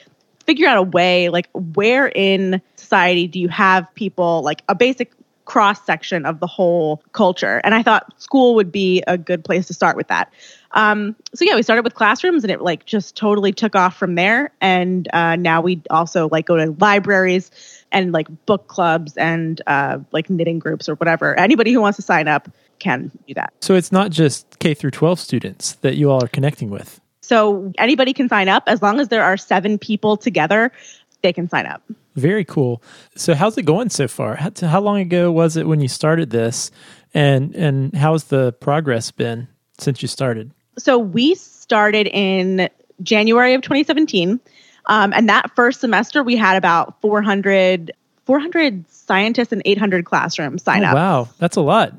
figure 0.45 0.67
out 0.67 0.77
a 0.77 0.83
way 0.83 1.27
like 1.27 1.49
where 1.53 2.07
in 2.07 2.62
society 2.77 3.27
do 3.27 3.39
you 3.39 3.49
have 3.49 3.93
people 3.95 4.41
like 4.43 4.63
a 4.69 4.75
basic 4.75 5.12
cross 5.47 5.83
section 5.86 6.25
of 6.25 6.41
the 6.41 6.45
whole 6.45 7.01
culture. 7.13 7.62
And 7.63 7.73
i 7.73 7.81
thought 7.81 8.13
school 8.21 8.53
would 8.55 8.69
be 8.71 9.01
a 9.07 9.17
good 9.17 9.45
place 9.45 9.65
to 9.67 9.73
start 9.73 9.95
with 9.95 10.10
that. 10.10 10.31
Um, 10.71 11.15
so 11.33 11.45
yeah 11.45 11.55
we 11.55 11.63
started 11.63 11.83
with 11.86 11.95
classrooms 11.95 12.43
and 12.43 12.51
it 12.51 12.62
like 12.62 12.86
just 12.86 13.15
totally 13.15 13.53
took 13.53 13.73
off 13.75 13.97
from 13.97 14.15
there. 14.15 14.51
And 14.60 15.07
uh, 15.13 15.38
now 15.38 15.62
we 15.62 15.81
also 15.89 16.27
like 16.27 16.45
go 16.45 16.57
to 16.57 16.75
libraries 16.79 17.49
and 17.93 18.12
like 18.12 18.27
book 18.45 18.67
clubs 18.67 19.15
and 19.15 19.62
uh, 19.65 19.99
like 20.12 20.29
knitting 20.29 20.60
groups 20.60 20.89
or 20.89 20.95
whatever. 20.95 21.39
Anybody 21.39 21.71
who 21.71 21.79
wants 21.79 21.95
to 21.95 22.01
sign 22.01 22.27
up 22.27 22.49
can 22.79 23.10
do 23.25 23.33
that. 23.33 23.53
So 23.62 23.73
it's 23.75 23.91
not 23.91 24.12
just 24.12 24.60
K 24.60 24.73
through 24.73 24.91
12 24.91 25.19
students 25.19 25.73
that 25.75 25.95
you 25.95 26.12
all 26.12 26.23
are 26.23 26.27
connecting 26.27 26.69
with. 26.69 26.99
so 27.21 27.71
anybody 27.77 28.13
can 28.13 28.27
sign 28.27 28.49
up. 28.49 28.63
As 28.67 28.81
long 28.81 28.99
as 28.99 29.07
there 29.07 29.23
are 29.23 29.38
seven 29.38 29.79
people 29.79 30.17
together 30.17 30.73
they 31.23 31.33
can 31.33 31.49
sign 31.49 31.65
up 31.65 31.81
Very 32.17 32.43
cool. 32.43 32.82
So 33.15 33.34
how's 33.36 33.58
it 33.58 33.63
going 33.63 33.89
so 33.89 34.08
far? 34.08 34.36
How, 34.36 34.51
how 34.62 34.82
long 34.82 34.99
ago 34.99 35.32
was 35.32 35.56
it 35.56 35.67
when 35.67 35.80
you 35.80 35.88
started 35.88 36.32
this, 36.32 36.71
and 37.13 37.56
and 37.56 37.95
how's 37.95 38.25
the 38.25 38.51
progress 38.53 39.12
been 39.12 39.47
since 39.77 40.01
you 40.01 40.08
started? 40.10 40.51
so 40.80 40.99
we 40.99 41.34
started 41.34 42.06
in 42.08 42.69
January 43.01 43.53
of 43.56 43.62
2017. 43.63 44.39
Um, 44.86 45.12
and 45.13 45.27
that 45.27 45.56
first 45.56 45.80
semester, 45.82 46.23
we 46.23 46.36
had 46.36 46.56
about 46.56 47.01
400, 47.01 47.91
400 48.25 48.86
scientists 48.89 49.51
and 49.51 49.62
800 49.65 50.06
classrooms 50.06 50.62
sign 50.63 50.84
Oh, 50.84 50.88
up. 50.89 50.93
wow, 50.95 51.30
that's 51.39 51.56
a 51.58 51.62
lot. 51.62 51.93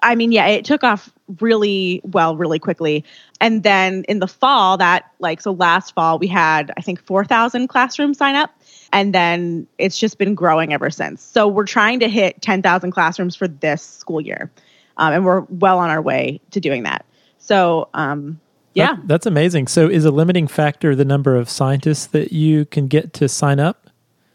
I 0.00 0.14
mean, 0.16 0.32
yeah, 0.32 0.46
it 0.48 0.64
took 0.64 0.82
off 0.84 1.08
really 1.40 2.00
well, 2.04 2.36
really 2.36 2.58
quickly. 2.58 3.04
And 3.40 3.62
then 3.62 4.04
in 4.08 4.18
the 4.18 4.26
fall, 4.28 4.76
that 4.78 5.04
like, 5.20 5.40
so 5.40 5.52
last 5.52 5.94
fall, 5.94 6.18
we 6.18 6.26
had, 6.26 6.72
I 6.76 6.80
think, 6.82 7.00
4,000 7.02 7.68
classrooms 7.68 8.18
sign 8.18 8.34
up. 8.34 8.50
And 8.92 9.14
then 9.14 9.66
it's 9.78 9.98
just 9.98 10.18
been 10.18 10.34
growing 10.34 10.72
ever 10.72 10.90
since. 10.90 11.22
So 11.22 11.48
we're 11.48 11.66
trying 11.66 12.00
to 12.00 12.08
hit 12.08 12.40
10,000 12.42 12.90
classrooms 12.90 13.36
for 13.36 13.48
this 13.48 13.82
school 13.82 14.20
year. 14.20 14.50
Um, 14.96 15.12
and 15.12 15.24
we're 15.24 15.40
well 15.48 15.78
on 15.78 15.90
our 15.90 16.00
way 16.00 16.40
to 16.52 16.60
doing 16.60 16.84
that. 16.84 17.04
So, 17.38 17.88
um, 17.94 18.40
yeah. 18.74 18.94
That- 18.94 19.08
that's 19.08 19.26
amazing. 19.26 19.68
So 19.68 19.88
is 19.88 20.04
a 20.04 20.10
limiting 20.10 20.48
factor 20.48 20.94
the 20.94 21.04
number 21.04 21.36
of 21.36 21.48
scientists 21.48 22.06
that 22.08 22.32
you 22.32 22.64
can 22.66 22.88
get 22.88 23.12
to 23.14 23.28
sign 23.28 23.60
up? 23.60 23.90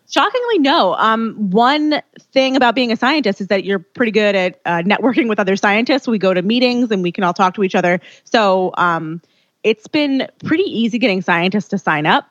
Shockingly, 0.10 0.60
no. 0.60 0.94
Um, 0.96 1.52
one 1.52 2.02
thing 2.34 2.58
about 2.58 2.76
being 2.76 2.92
a 2.92 2.98
scientist 2.98 3.40
is 3.40 3.48
that 3.48 3.64
you're 3.64 3.80
pretty 3.80 4.12
good 4.12 4.36
at 4.36 4.60
uh, 4.66 4.82
networking 4.86 5.30
with 5.30 5.40
other 5.40 5.56
scientists. 5.56 6.08
We 6.08 6.18
go 6.18 6.34
to 6.34 6.42
meetings 6.42 6.92
and 6.92 7.02
we 7.02 7.12
can 7.14 7.24
all 7.24 7.34
talk 7.34 7.54
to 7.56 7.64
each 7.64 7.76
other. 7.76 8.02
So 8.26 8.72
um, 8.78 9.22
it's 9.64 9.88
been 9.88 10.28
pretty 10.44 10.64
easy 10.64 11.00
getting 11.00 11.22
scientists 11.22 11.70
to 11.70 11.78
sign 11.78 12.06
up. 12.06 12.30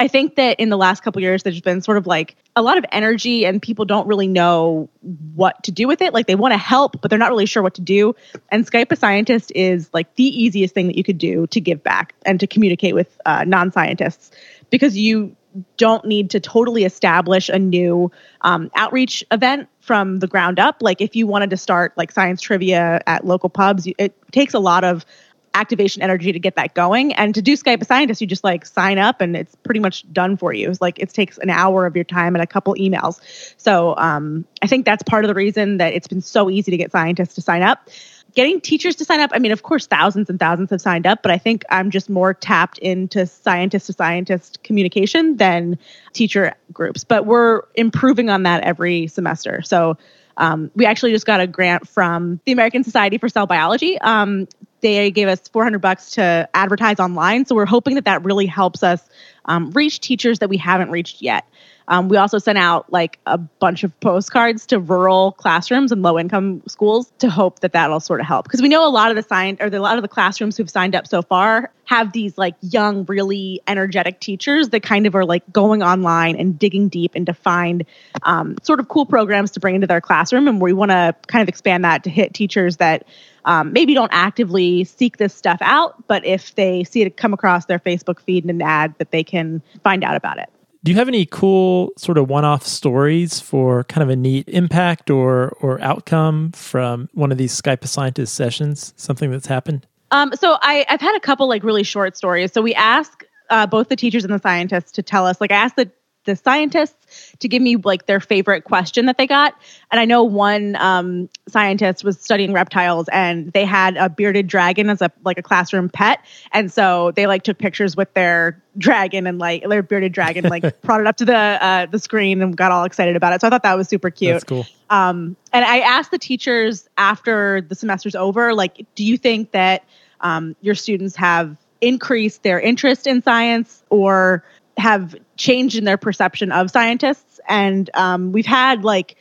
I 0.00 0.08
think 0.08 0.36
that 0.36 0.58
in 0.58 0.70
the 0.70 0.76
last 0.76 1.02
couple 1.02 1.22
years, 1.22 1.42
there's 1.42 1.60
been 1.60 1.80
sort 1.80 1.98
of 1.98 2.06
like 2.06 2.36
a 2.56 2.62
lot 2.62 2.78
of 2.78 2.84
energy, 2.90 3.46
and 3.46 3.60
people 3.60 3.84
don't 3.84 4.06
really 4.06 4.28
know 4.28 4.88
what 5.34 5.62
to 5.64 5.72
do 5.72 5.86
with 5.86 6.02
it. 6.02 6.12
Like 6.12 6.26
they 6.26 6.34
want 6.34 6.52
to 6.52 6.58
help, 6.58 7.00
but 7.00 7.10
they're 7.10 7.18
not 7.18 7.30
really 7.30 7.46
sure 7.46 7.62
what 7.62 7.74
to 7.74 7.80
do. 7.80 8.14
And 8.50 8.66
Skype 8.66 8.90
a 8.90 8.96
Scientist 8.96 9.52
is 9.54 9.90
like 9.92 10.14
the 10.16 10.24
easiest 10.24 10.74
thing 10.74 10.86
that 10.88 10.96
you 10.96 11.04
could 11.04 11.18
do 11.18 11.46
to 11.48 11.60
give 11.60 11.82
back 11.82 12.14
and 12.26 12.40
to 12.40 12.46
communicate 12.46 12.94
with 12.94 13.18
uh, 13.26 13.44
non 13.44 13.70
scientists 13.72 14.30
because 14.70 14.96
you 14.96 15.36
don't 15.76 16.04
need 16.04 16.30
to 16.30 16.40
totally 16.40 16.84
establish 16.84 17.48
a 17.48 17.58
new 17.58 18.10
um, 18.40 18.70
outreach 18.74 19.22
event 19.30 19.68
from 19.80 20.18
the 20.18 20.26
ground 20.26 20.58
up. 20.58 20.78
Like 20.80 21.00
if 21.00 21.14
you 21.14 21.26
wanted 21.26 21.50
to 21.50 21.56
start 21.56 21.92
like 21.96 22.10
science 22.10 22.40
trivia 22.40 23.00
at 23.06 23.24
local 23.24 23.48
pubs, 23.48 23.86
you, 23.86 23.94
it 23.98 24.16
takes 24.32 24.54
a 24.54 24.58
lot 24.58 24.82
of 24.82 25.06
activation 25.54 26.02
energy 26.02 26.32
to 26.32 26.38
get 26.38 26.56
that 26.56 26.74
going. 26.74 27.12
And 27.14 27.34
to 27.34 27.42
do 27.42 27.56
Skype 27.56 27.80
a 27.80 27.84
scientist, 27.84 28.20
you 28.20 28.26
just 28.26 28.44
like 28.44 28.66
sign 28.66 28.98
up 28.98 29.20
and 29.20 29.36
it's 29.36 29.54
pretty 29.56 29.80
much 29.80 30.10
done 30.12 30.36
for 30.36 30.52
you. 30.52 30.68
It's 30.68 30.80
like 30.80 30.98
it 30.98 31.10
takes 31.10 31.38
an 31.38 31.48
hour 31.48 31.86
of 31.86 31.94
your 31.94 32.04
time 32.04 32.34
and 32.34 32.42
a 32.42 32.46
couple 32.46 32.74
emails. 32.74 33.20
So 33.56 33.96
um, 33.96 34.44
I 34.62 34.66
think 34.66 34.84
that's 34.84 35.02
part 35.04 35.24
of 35.24 35.28
the 35.28 35.34
reason 35.34 35.78
that 35.78 35.94
it's 35.94 36.08
been 36.08 36.20
so 36.20 36.50
easy 36.50 36.72
to 36.72 36.76
get 36.76 36.92
scientists 36.92 37.36
to 37.36 37.40
sign 37.40 37.62
up. 37.62 37.88
Getting 38.34 38.60
teachers 38.60 38.96
to 38.96 39.04
sign 39.04 39.20
up, 39.20 39.30
I 39.32 39.38
mean, 39.38 39.52
of 39.52 39.62
course, 39.62 39.86
thousands 39.86 40.28
and 40.28 40.40
thousands 40.40 40.70
have 40.70 40.80
signed 40.80 41.06
up, 41.06 41.22
but 41.22 41.30
I 41.30 41.38
think 41.38 41.64
I'm 41.70 41.90
just 41.90 42.10
more 42.10 42.34
tapped 42.34 42.78
into 42.78 43.26
scientist 43.26 43.86
to 43.86 43.92
scientist 43.92 44.64
communication 44.64 45.36
than 45.36 45.78
teacher 46.12 46.54
groups. 46.72 47.04
But 47.04 47.26
we're 47.26 47.62
improving 47.76 48.30
on 48.30 48.42
that 48.42 48.64
every 48.64 49.06
semester. 49.06 49.62
So 49.62 49.98
um, 50.36 50.72
we 50.74 50.84
actually 50.84 51.12
just 51.12 51.26
got 51.26 51.40
a 51.40 51.46
grant 51.46 51.86
from 51.88 52.40
the 52.44 52.50
American 52.50 52.82
Society 52.82 53.18
for 53.18 53.28
Cell 53.28 53.46
Biology. 53.46 54.00
Um, 54.00 54.48
they 54.84 55.10
gave 55.10 55.28
us 55.28 55.48
400 55.48 55.78
bucks 55.78 56.10
to 56.12 56.46
advertise 56.52 57.00
online. 57.00 57.46
So 57.46 57.54
we're 57.54 57.64
hoping 57.64 57.94
that 57.94 58.04
that 58.04 58.22
really 58.22 58.44
helps 58.44 58.82
us 58.82 59.02
um, 59.46 59.70
reach 59.70 59.98
teachers 60.00 60.40
that 60.40 60.50
we 60.50 60.58
haven't 60.58 60.90
reached 60.90 61.22
yet. 61.22 61.46
Um, 61.88 62.08
we 62.08 62.16
also 62.16 62.38
sent 62.38 62.58
out 62.58 62.92
like 62.92 63.18
a 63.26 63.38
bunch 63.38 63.84
of 63.84 63.98
postcards 64.00 64.66
to 64.66 64.78
rural 64.78 65.32
classrooms 65.32 65.90
and 65.90 66.02
low 66.02 66.18
income 66.18 66.62
schools 66.66 67.10
to 67.18 67.28
hope 67.28 67.60
that 67.60 67.72
that'll 67.72 68.00
sort 68.00 68.20
of 68.20 68.26
help. 68.26 68.44
Because 68.44 68.60
we 68.60 68.68
know 68.68 68.86
a 68.86 68.90
lot 68.90 69.10
of 69.10 69.16
the 69.16 69.22
sign 69.22 69.56
or 69.60 69.68
the, 69.70 69.78
a 69.78 69.80
lot 69.80 69.96
of 69.96 70.02
the 70.02 70.08
classrooms 70.08 70.56
who've 70.56 70.70
signed 70.70 70.94
up 70.94 71.06
so 71.06 71.22
far 71.22 71.70
have 71.86 72.12
these 72.12 72.38
like 72.38 72.54
young, 72.60 73.04
really 73.04 73.60
energetic 73.66 74.20
teachers 74.20 74.70
that 74.70 74.82
kind 74.82 75.06
of 75.06 75.14
are 75.14 75.26
like 75.26 75.50
going 75.52 75.82
online 75.82 76.36
and 76.36 76.58
digging 76.58 76.88
deep 76.88 77.12
and 77.14 77.26
to 77.26 77.34
find 77.34 77.84
um, 78.22 78.56
sort 78.62 78.80
of 78.80 78.88
cool 78.88 79.04
programs 79.04 79.52
to 79.52 79.60
bring 79.60 79.74
into 79.74 79.86
their 79.86 80.00
classroom. 80.00 80.48
And 80.48 80.60
we 80.60 80.72
want 80.72 80.90
to 80.90 81.14
kind 81.26 81.42
of 81.42 81.48
expand 81.48 81.84
that 81.84 82.04
to 82.04 82.10
hit 82.10 82.32
teachers 82.32 82.78
that 82.78 83.06
um, 83.44 83.72
maybe 83.72 83.94
don't 83.94 84.12
actively 84.12 84.84
seek 84.84 85.18
this 85.18 85.34
stuff 85.34 85.58
out, 85.60 86.06
but 86.08 86.24
if 86.24 86.54
they 86.54 86.84
see 86.84 87.02
it 87.02 87.16
come 87.16 87.32
across 87.32 87.66
their 87.66 87.78
Facebook 87.78 88.20
feed 88.20 88.44
in 88.44 88.50
an 88.50 88.62
ad, 88.62 88.94
that 88.98 89.10
they 89.10 89.24
can 89.24 89.62
find 89.82 90.02
out 90.04 90.16
about 90.16 90.38
it. 90.38 90.48
Do 90.82 90.92
you 90.92 90.98
have 90.98 91.08
any 91.08 91.24
cool 91.24 91.92
sort 91.96 92.18
of 92.18 92.28
one-off 92.28 92.66
stories 92.66 93.40
for 93.40 93.84
kind 93.84 94.02
of 94.02 94.10
a 94.10 94.16
neat 94.16 94.46
impact 94.48 95.08
or 95.08 95.56
or 95.62 95.80
outcome 95.80 96.52
from 96.52 97.08
one 97.14 97.32
of 97.32 97.38
these 97.38 97.58
Skype 97.58 97.86
Scientist 97.86 98.34
sessions? 98.34 98.92
Something 98.96 99.30
that's 99.30 99.46
happened? 99.46 99.86
Um, 100.10 100.32
so 100.34 100.58
I, 100.60 100.84
I've 100.90 101.00
had 101.00 101.16
a 101.16 101.20
couple 101.20 101.48
like 101.48 101.64
really 101.64 101.84
short 101.84 102.18
stories. 102.18 102.52
So 102.52 102.60
we 102.60 102.74
ask 102.74 103.24
uh, 103.48 103.66
both 103.66 103.88
the 103.88 103.96
teachers 103.96 104.24
and 104.24 104.32
the 104.32 104.38
scientists 104.38 104.92
to 104.92 105.02
tell 105.02 105.26
us. 105.26 105.40
Like 105.40 105.50
I 105.50 105.56
asked 105.56 105.76
the 105.76 105.90
the 106.24 106.36
scientists 106.36 107.34
to 107.38 107.48
give 107.48 107.62
me 107.62 107.76
like 107.76 108.06
their 108.06 108.20
favorite 108.20 108.64
question 108.64 109.06
that 109.06 109.18
they 109.18 109.26
got, 109.26 109.54
and 109.90 110.00
I 110.00 110.04
know 110.04 110.24
one 110.24 110.76
um, 110.76 111.28
scientist 111.48 112.04
was 112.04 112.20
studying 112.20 112.52
reptiles, 112.52 113.08
and 113.12 113.52
they 113.52 113.64
had 113.64 113.96
a 113.96 114.08
bearded 114.08 114.46
dragon 114.46 114.90
as 114.90 115.02
a 115.02 115.10
like 115.24 115.38
a 115.38 115.42
classroom 115.42 115.88
pet, 115.88 116.24
and 116.52 116.72
so 116.72 117.12
they 117.12 117.26
like 117.26 117.42
took 117.42 117.58
pictures 117.58 117.96
with 117.96 118.12
their 118.14 118.62
dragon 118.76 119.26
and 119.26 119.38
like 119.38 119.68
their 119.68 119.82
bearded 119.82 120.12
dragon, 120.12 120.44
like 120.44 120.80
brought 120.82 121.00
it 121.00 121.06
up 121.06 121.16
to 121.18 121.24
the 121.24 121.36
uh, 121.36 121.86
the 121.86 121.98
screen 121.98 122.42
and 122.42 122.56
got 122.56 122.72
all 122.72 122.84
excited 122.84 123.16
about 123.16 123.32
it. 123.32 123.40
So 123.40 123.46
I 123.46 123.50
thought 123.50 123.62
that 123.62 123.76
was 123.76 123.88
super 123.88 124.10
cute. 124.10 124.32
That's 124.32 124.44
cool. 124.44 124.66
Um, 124.90 125.36
and 125.52 125.64
I 125.64 125.80
asked 125.80 126.10
the 126.10 126.18
teachers 126.18 126.88
after 126.96 127.60
the 127.60 127.74
semester's 127.74 128.14
over, 128.14 128.54
like, 128.54 128.86
do 128.94 129.04
you 129.04 129.16
think 129.16 129.52
that 129.52 129.84
um, 130.20 130.56
your 130.60 130.74
students 130.74 131.16
have 131.16 131.56
increased 131.80 132.42
their 132.42 132.58
interest 132.60 133.06
in 133.06 133.22
science 133.22 133.82
or 133.90 134.44
have 134.76 135.14
changed 135.36 135.76
in 135.76 135.84
their 135.84 135.96
perception 135.96 136.52
of 136.52 136.70
scientists. 136.70 137.40
And 137.48 137.90
um, 137.94 138.32
we've 138.32 138.46
had 138.46 138.84
like 138.84 139.16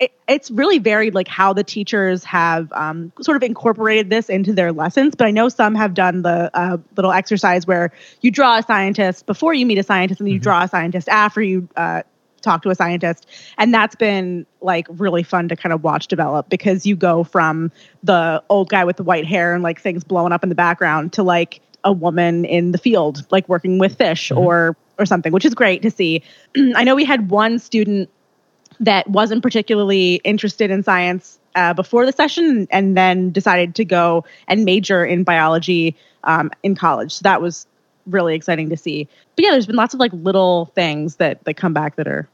it, 0.00 0.12
it's 0.26 0.50
really 0.50 0.78
varied 0.78 1.14
like 1.14 1.28
how 1.28 1.52
the 1.52 1.62
teachers 1.62 2.24
have 2.24 2.72
um, 2.72 3.12
sort 3.20 3.36
of 3.36 3.42
incorporated 3.42 4.10
this 4.10 4.28
into 4.28 4.52
their 4.52 4.72
lessons. 4.72 5.14
But 5.14 5.26
i 5.26 5.30
know 5.30 5.48
some 5.48 5.74
have 5.74 5.94
done 5.94 6.22
the 6.22 6.50
uh, 6.54 6.78
little 6.96 7.12
exercise 7.12 7.66
where 7.66 7.92
you 8.22 8.30
draw 8.30 8.58
a 8.58 8.62
scientist 8.62 9.26
before 9.26 9.54
you 9.54 9.66
meet 9.66 9.78
a 9.78 9.82
scientist 9.82 10.20
and 10.20 10.26
then 10.26 10.34
you 10.34 10.40
draw 10.40 10.64
a 10.64 10.68
scientist 10.68 11.08
after 11.08 11.42
you 11.42 11.68
uh, 11.76 12.02
talk 12.40 12.62
to 12.62 12.70
a 12.70 12.74
scientist. 12.74 13.26
And 13.58 13.72
that's 13.72 13.94
been 13.94 14.46
like 14.62 14.86
really 14.90 15.22
fun 15.22 15.48
to 15.48 15.56
kind 15.56 15.72
of 15.72 15.84
watch 15.84 16.08
develop 16.08 16.48
because 16.48 16.86
you 16.86 16.96
go 16.96 17.22
from 17.22 17.70
the 18.02 18.42
old 18.48 18.70
guy 18.70 18.84
with 18.84 18.96
the 18.96 19.02
white 19.04 19.26
hair 19.26 19.54
and 19.54 19.62
like 19.62 19.80
things 19.80 20.02
blowing 20.02 20.32
up 20.32 20.42
in 20.42 20.48
the 20.48 20.54
background 20.54 21.12
to 21.14 21.22
like 21.22 21.60
a 21.84 21.92
woman 21.92 22.44
in 22.44 22.72
the 22.72 22.78
field 22.78 23.26
like 23.30 23.48
working 23.48 23.78
with 23.78 23.96
fish 23.96 24.30
or 24.30 24.76
or 24.98 25.06
something 25.06 25.32
which 25.32 25.44
is 25.44 25.54
great 25.54 25.82
to 25.82 25.90
see 25.90 26.22
i 26.74 26.84
know 26.84 26.94
we 26.94 27.04
had 27.04 27.30
one 27.30 27.58
student 27.58 28.08
that 28.80 29.08
wasn't 29.08 29.42
particularly 29.42 30.16
interested 30.24 30.70
in 30.70 30.82
science 30.82 31.38
uh, 31.54 31.74
before 31.74 32.06
the 32.06 32.12
session 32.12 32.66
and 32.70 32.96
then 32.96 33.30
decided 33.30 33.74
to 33.74 33.84
go 33.84 34.24
and 34.48 34.64
major 34.64 35.04
in 35.04 35.24
biology 35.24 35.96
um, 36.24 36.50
in 36.62 36.74
college. 36.74 37.12
So 37.12 37.22
that 37.24 37.42
was 37.42 37.66
really 38.06 38.34
exciting 38.34 38.70
to 38.70 38.76
see. 38.76 39.08
But 39.36 39.44
yeah, 39.44 39.50
there's 39.52 39.66
been 39.66 39.76
lots 39.76 39.94
of 39.94 40.00
like 40.00 40.12
little 40.12 40.66
things 40.74 41.16
that 41.16 41.44
that 41.44 41.54
come 41.54 41.72
back 41.72 41.96
that 41.96 42.08
are 42.08 42.28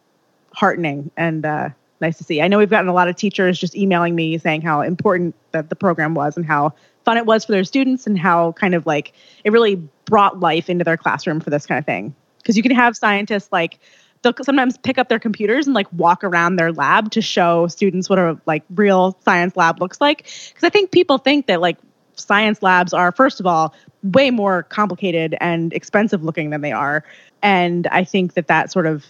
heartening 0.54 1.10
and 1.16 1.44
uh, 1.44 1.70
nice 2.00 2.18
to 2.18 2.24
see. 2.24 2.40
I 2.40 2.48
know 2.48 2.58
we've 2.58 2.70
gotten 2.70 2.88
a 2.88 2.94
lot 2.94 3.08
of 3.08 3.16
teachers 3.16 3.58
just 3.58 3.76
emailing 3.76 4.14
me 4.14 4.38
saying 4.38 4.62
how 4.62 4.80
important 4.82 5.34
that 5.52 5.68
the 5.68 5.76
program 5.76 6.14
was 6.14 6.36
and 6.36 6.46
how 6.46 6.74
fun 7.06 7.16
it 7.16 7.24
was 7.24 7.46
for 7.46 7.52
their 7.52 7.64
students 7.64 8.06
and 8.06 8.18
how 8.18 8.52
kind 8.52 8.74
of 8.74 8.84
like 8.84 9.14
it 9.44 9.50
really 9.52 9.76
brought 10.04 10.40
life 10.40 10.68
into 10.68 10.84
their 10.84 10.98
classroom 10.98 11.40
for 11.40 11.48
this 11.48 11.64
kind 11.64 11.78
of 11.78 11.86
thing. 11.86 12.14
Because 12.38 12.56
you 12.56 12.62
can 12.62 12.72
have 12.72 12.96
scientists 12.96 13.48
like 13.50 13.78
they'll 14.22 14.34
sometimes 14.42 14.76
pick 14.78 14.98
up 14.98 15.08
their 15.08 15.18
computers 15.18 15.66
and 15.66 15.74
like 15.74 15.90
walk 15.92 16.24
around 16.24 16.56
their 16.56 16.72
lab 16.72 17.10
to 17.12 17.22
show 17.22 17.68
students 17.68 18.10
what 18.10 18.18
a 18.18 18.38
like 18.46 18.64
real 18.74 19.16
science 19.24 19.56
lab 19.56 19.80
looks 19.80 20.00
like 20.00 20.18
because 20.18 20.64
i 20.64 20.68
think 20.68 20.90
people 20.90 21.18
think 21.18 21.46
that 21.46 21.60
like 21.60 21.76
science 22.14 22.62
labs 22.62 22.92
are 22.92 23.12
first 23.12 23.40
of 23.40 23.46
all 23.46 23.74
way 24.02 24.30
more 24.30 24.62
complicated 24.64 25.36
and 25.40 25.72
expensive 25.72 26.22
looking 26.24 26.50
than 26.50 26.60
they 26.60 26.72
are 26.72 27.04
and 27.42 27.86
i 27.88 28.02
think 28.02 28.34
that 28.34 28.46
that 28.46 28.72
sort 28.72 28.86
of 28.86 29.04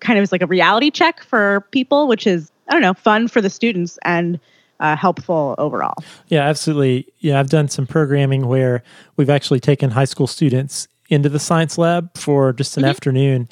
kind 0.00 0.18
of 0.18 0.22
is 0.22 0.32
like 0.32 0.42
a 0.42 0.46
reality 0.46 0.90
check 0.90 1.22
for 1.22 1.66
people 1.70 2.06
which 2.06 2.26
is 2.26 2.52
i 2.68 2.72
don't 2.72 2.82
know 2.82 2.94
fun 2.94 3.26
for 3.26 3.40
the 3.40 3.50
students 3.50 3.98
and 4.04 4.38
uh, 4.80 4.96
helpful 4.96 5.54
overall 5.58 5.94
Yeah, 6.28 6.42
absolutely. 6.42 7.08
Yeah, 7.18 7.40
I've 7.40 7.50
done 7.50 7.68
some 7.68 7.86
programming 7.86 8.46
where 8.46 8.82
we've 9.16 9.30
actually 9.30 9.60
taken 9.60 9.90
high 9.90 10.04
school 10.04 10.26
students 10.26 10.88
into 11.08 11.28
the 11.28 11.38
science 11.38 11.78
lab 11.78 12.16
for 12.16 12.52
just 12.52 12.76
an 12.76 12.84
afternoon. 12.84 13.48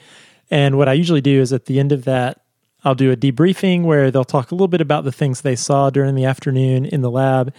And 0.51 0.79
what 0.79 0.89
I 0.89 0.93
usually 0.93 1.21
do 1.21 1.41
is 1.41 1.53
at 1.53 1.67
the 1.67 1.81
end 1.81 1.93
of 1.93 2.05
that, 2.05 2.43
I'll 2.85 2.95
do 2.95 3.11
a 3.11 3.17
debriefing 3.17 3.83
where 3.83 4.11
they'll 4.11 4.25
talk 4.25 4.51
a 4.51 4.55
little 4.55 4.69
bit 4.69 4.81
about 4.81 5.05
the 5.05 5.13
things 5.13 5.41
they 5.41 5.57
saw 5.57 5.91
during 5.91 6.15
the 6.15 6.25
afternoon 6.25 6.85
in 6.85 7.01
the 7.01 7.11
lab. 7.11 7.53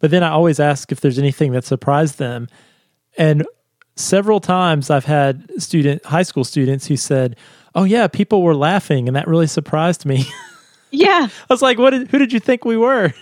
But 0.00 0.10
then 0.10 0.22
I 0.22 0.30
always 0.30 0.60
ask 0.60 0.92
if 0.92 1.00
there's 1.00 1.18
anything 1.18 1.52
that 1.52 1.64
surprised 1.64 2.18
them. 2.18 2.48
And 3.16 3.46
several 3.96 4.40
times 4.40 4.90
I've 4.90 5.06
had 5.06 5.50
student 5.62 6.04
high 6.04 6.24
school 6.24 6.44
students 6.44 6.86
who 6.86 6.96
said, 6.96 7.36
"Oh 7.74 7.84
yeah, 7.84 8.08
people 8.08 8.42
were 8.42 8.54
laughing 8.54 9.08
and 9.08 9.16
that 9.16 9.28
really 9.28 9.46
surprised 9.46 10.04
me." 10.04 10.26
yeah 10.94 11.28
I 11.30 11.52
was 11.52 11.62
like, 11.62 11.78
"What 11.78 11.90
did, 11.90 12.08
who 12.08 12.18
did 12.18 12.32
you 12.32 12.40
think 12.40 12.64
we 12.64 12.76
were?" 12.76 13.12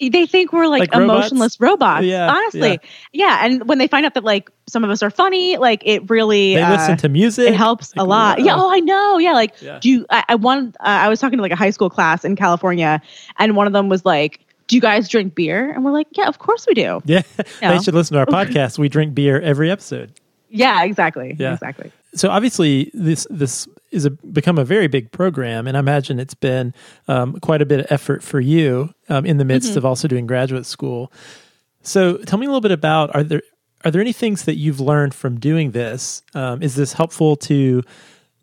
they 0.00 0.26
think 0.26 0.52
we're 0.52 0.66
like, 0.66 0.80
Like 0.80 0.94
emotionless 0.94 1.60
robots. 1.60 2.04
Yeah, 2.04 2.30
honestly, 2.30 2.80
yeah. 3.12 3.44
And 3.44 3.68
when 3.68 3.78
they 3.78 3.86
find 3.86 4.04
out 4.06 4.14
that 4.14 4.24
like 4.24 4.50
some 4.66 4.82
of 4.82 4.90
us 4.90 5.02
are 5.02 5.10
funny, 5.10 5.56
like 5.56 5.82
it 5.84 6.08
really 6.10 6.54
They 6.54 6.62
uh, 6.62 6.72
listen 6.72 6.96
to 6.98 7.08
music. 7.08 7.48
It 7.50 7.54
helps 7.54 7.92
a 7.96 8.04
lot. 8.04 8.38
wow. 8.38 8.44
Yeah. 8.44 8.54
Oh, 8.56 8.72
I 8.72 8.80
know. 8.80 9.18
Yeah. 9.18 9.34
Like, 9.34 9.54
Yeah. 9.60 9.78
do 9.80 9.90
you? 9.90 10.06
I, 10.10 10.24
I 10.30 10.34
want. 10.36 10.74
Uh, 10.80 10.84
I 11.04 11.08
was 11.08 11.20
talking 11.20 11.36
to 11.38 11.42
like 11.42 11.52
a 11.52 11.56
high 11.56 11.70
school 11.70 11.90
class 11.90 12.24
in 12.24 12.34
California, 12.34 13.00
and 13.38 13.54
one 13.56 13.66
of 13.66 13.72
them 13.72 13.88
was 13.88 14.04
like, 14.04 14.40
"Do 14.68 14.74
you 14.74 14.80
guys 14.82 15.06
drink 15.08 15.34
beer?" 15.34 15.70
And 15.70 15.84
we're 15.84 15.92
like, 15.92 16.08
"Yeah, 16.12 16.26
of 16.28 16.38
course 16.38 16.66
we 16.66 16.74
do." 16.74 17.00
Yeah, 17.04 17.22
Yeah. 17.62 17.76
they 17.76 17.82
should 17.82 17.94
listen 17.94 18.14
to 18.14 18.20
our 18.20 18.26
podcast. 18.46 18.78
We 18.78 18.88
drink 18.88 19.14
beer 19.14 19.40
every 19.40 19.70
episode. 19.70 20.12
Yeah. 20.48 20.82
Exactly. 20.82 21.36
Yeah. 21.38 21.52
Exactly. 21.52 21.92
So 22.14 22.30
obviously, 22.30 22.90
this 22.94 23.26
this 23.30 23.68
is 23.90 24.04
a, 24.04 24.10
become 24.10 24.58
a 24.58 24.64
very 24.64 24.86
big 24.86 25.10
program, 25.12 25.66
and 25.66 25.76
I 25.76 25.80
imagine 25.80 26.18
it's 26.20 26.34
been 26.34 26.74
um, 27.06 27.38
quite 27.40 27.62
a 27.62 27.66
bit 27.66 27.80
of 27.80 27.86
effort 27.90 28.22
for 28.22 28.40
you 28.40 28.92
um, 29.08 29.24
in 29.24 29.38
the 29.38 29.44
midst 29.44 29.70
Mm-hmm. 29.70 29.78
of 29.78 29.84
also 29.84 30.08
doing 30.08 30.26
graduate 30.26 30.66
school. 30.66 31.12
So, 31.82 32.18
tell 32.18 32.38
me 32.38 32.46
a 32.46 32.48
little 32.48 32.60
bit 32.60 32.72
about 32.72 33.14
are 33.14 33.22
there 33.22 33.42
are 33.84 33.90
there 33.90 34.00
any 34.00 34.12
things 34.12 34.44
that 34.44 34.56
you've 34.56 34.80
learned 34.80 35.14
from 35.14 35.38
doing 35.38 35.70
this? 35.70 36.22
Um, 36.34 36.62
is 36.62 36.74
this 36.74 36.92
helpful 36.94 37.36
to 37.36 37.82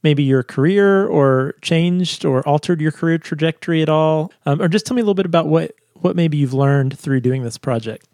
maybe 0.02 0.24
your 0.24 0.44
career, 0.44 1.06
or 1.06 1.56
changed 1.62 2.24
or 2.26 2.48
altered 2.48 2.80
your 2.80 2.92
career 2.92 3.18
trajectory 3.18 3.82
at 3.82 3.90
all? 3.90 4.32
Um, 4.46 4.62
or 4.62 4.68
just 4.68 4.86
tell 4.86 4.96
me 4.96 5.02
a 5.02 5.04
little 5.04 5.14
bit 5.16 5.26
about 5.26 5.48
what 5.48 5.76
what 5.96 6.16
maybe 6.16 6.38
you've 6.38 6.54
learned 6.54 6.98
through 6.98 7.22
doing 7.22 7.44
this 7.44 7.58
project. 7.58 8.08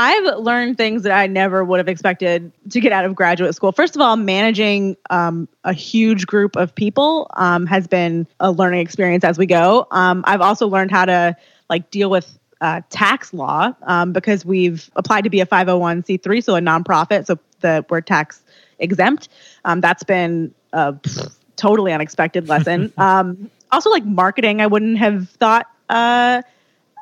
I've 0.00 0.38
learned 0.38 0.78
things 0.78 1.02
that 1.02 1.12
I 1.12 1.26
never 1.26 1.62
would 1.62 1.78
have 1.78 1.86
expected 1.86 2.50
to 2.70 2.80
get 2.80 2.90
out 2.90 3.04
of 3.04 3.14
graduate 3.14 3.54
school. 3.54 3.70
First 3.70 3.96
of 3.96 4.00
all, 4.00 4.16
managing 4.16 4.96
um, 5.10 5.46
a 5.62 5.74
huge 5.74 6.26
group 6.26 6.56
of 6.56 6.74
people 6.74 7.30
um, 7.34 7.66
has 7.66 7.86
been 7.86 8.26
a 8.40 8.50
learning 8.50 8.80
experience 8.80 9.24
as 9.24 9.36
we 9.36 9.44
go. 9.44 9.86
Um, 9.90 10.24
I've 10.26 10.40
also 10.40 10.68
learned 10.68 10.90
how 10.90 11.04
to 11.04 11.36
like 11.68 11.90
deal 11.90 12.08
with 12.08 12.38
uh, 12.62 12.80
tax 12.88 13.34
law 13.34 13.74
um, 13.82 14.14
because 14.14 14.42
we've 14.42 14.90
applied 14.96 15.24
to 15.24 15.30
be 15.30 15.42
a 15.42 15.46
501c3, 15.46 16.42
so 16.42 16.56
a 16.56 16.60
nonprofit, 16.60 17.26
so 17.26 17.38
the 17.60 17.84
we're 17.90 18.00
tax 18.00 18.40
exempt. 18.78 19.28
Um, 19.66 19.82
that's 19.82 20.02
been 20.02 20.54
a 20.72 20.94
pff, 20.94 21.36
totally 21.56 21.92
unexpected 21.92 22.48
lesson. 22.48 22.90
um, 22.98 23.50
also, 23.70 23.90
like 23.90 24.06
marketing, 24.06 24.62
I 24.62 24.66
wouldn't 24.66 24.96
have 24.96 25.28
thought. 25.28 25.66
Uh, 25.90 26.40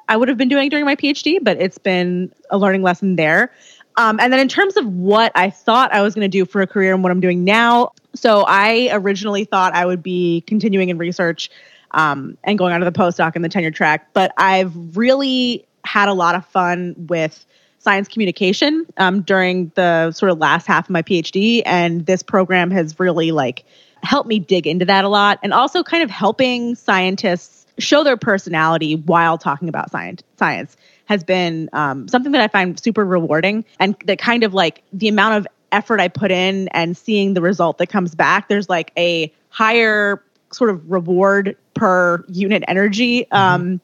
I 0.09 0.17
would 0.17 0.29
have 0.29 0.39
been 0.39 0.49
doing 0.49 0.71
during 0.71 0.85
my 0.85 0.97
PhD, 0.97 1.39
but 1.41 1.61
it's 1.61 1.79
been 1.79 2.33
a 2.51 2.59
learning 2.59 2.83
lesson 2.83 3.17
there. 3.17 3.53
Um, 3.97 4.19
and 4.21 4.33
then 4.33 4.41
in 4.41 4.49
terms 4.49 4.77
of 4.77 4.87
what 4.87 5.33
I 5.35 5.51
thought 5.51 5.93
I 5.93 6.03
was 6.03 6.15
going 6.15 6.25
to 6.25 6.29
do 6.29 6.45
for 6.47 6.63
a 6.63 6.67
career 6.67 6.95
and 6.95 7.03
what 7.03 7.11
I'm 7.11 7.21
doing 7.21 7.45
now, 7.45 7.93
so 8.15 8.45
I 8.47 8.91
originally 8.93 9.45
thought 9.45 9.75
I 9.75 9.85
would 9.85 10.03
be 10.03 10.43
continuing 10.47 10.89
in 10.89 10.99
research 10.99 11.51
um, 11.91 12.39
and 12.45 12.57
going 12.59 12.73
on 12.73 12.81
to 12.81 12.85
the 12.85 12.93
postdoc 12.93 13.33
and 13.35 13.45
the 13.45 13.49
tenure 13.49 13.71
track, 13.71 14.13
but 14.13 14.33
I've 14.37 14.97
really 14.97 15.67
had 15.85 16.09
a 16.09 16.15
lot 16.15 16.35
of 16.35 16.47
fun 16.47 16.95
with 16.97 17.45
science 17.79 18.09
communication 18.09 18.87
um, 18.99 19.23
during 19.23 19.73
the 19.75 20.13
sort 20.13 20.31
of 20.31 20.39
last 20.39 20.67
half 20.67 20.87
of 20.87 20.91
my 20.91 21.03
PhD, 21.03 21.63
and 21.65 22.07
this 22.07 22.23
program 22.23 22.71
has 22.71 22.99
really 23.01 23.33
like 23.33 23.65
helped 24.03 24.29
me 24.29 24.39
dig 24.39 24.67
into 24.67 24.85
that 24.85 25.05
a 25.05 25.09
lot, 25.09 25.41
and 25.43 25.53
also 25.53 25.83
kind 25.83 26.03
of 26.03 26.11
helping 26.11 26.75
scientists 26.75 27.58
show 27.79 28.05
their 28.05 28.17
personality 28.17 28.97
while 28.97 29.39
talking 29.39 29.69
about 29.69 29.91
science 29.91 30.23
science 30.37 30.77
has 31.07 31.25
been 31.25 31.71
um, 31.73 32.07
something 32.09 32.33
that 32.33 32.41
I 32.41 32.49
find 32.49 32.79
super 32.79 33.05
rewarding 33.05 33.65
and 33.79 33.97
that 34.05 34.19
kind 34.19 34.45
of 34.45 34.53
like 34.53 34.83
the 34.93 35.09
amount 35.09 35.35
of 35.35 35.47
effort 35.73 36.01
I 36.01 36.09
put 36.09 36.31
in 36.31 36.69
and 36.69 36.97
seeing 36.97 37.35
the 37.35 37.41
result 37.41 37.79
that 37.79 37.89
comes 37.89 38.15
back, 38.15 38.49
there's 38.49 38.69
like 38.69 38.93
a 38.97 39.33
higher 39.49 40.23
sort 40.53 40.71
of 40.71 40.91
reward 40.91 41.57
per 41.75 42.25
unit 42.29 42.65
energy 42.69 43.31
um, 43.31 43.81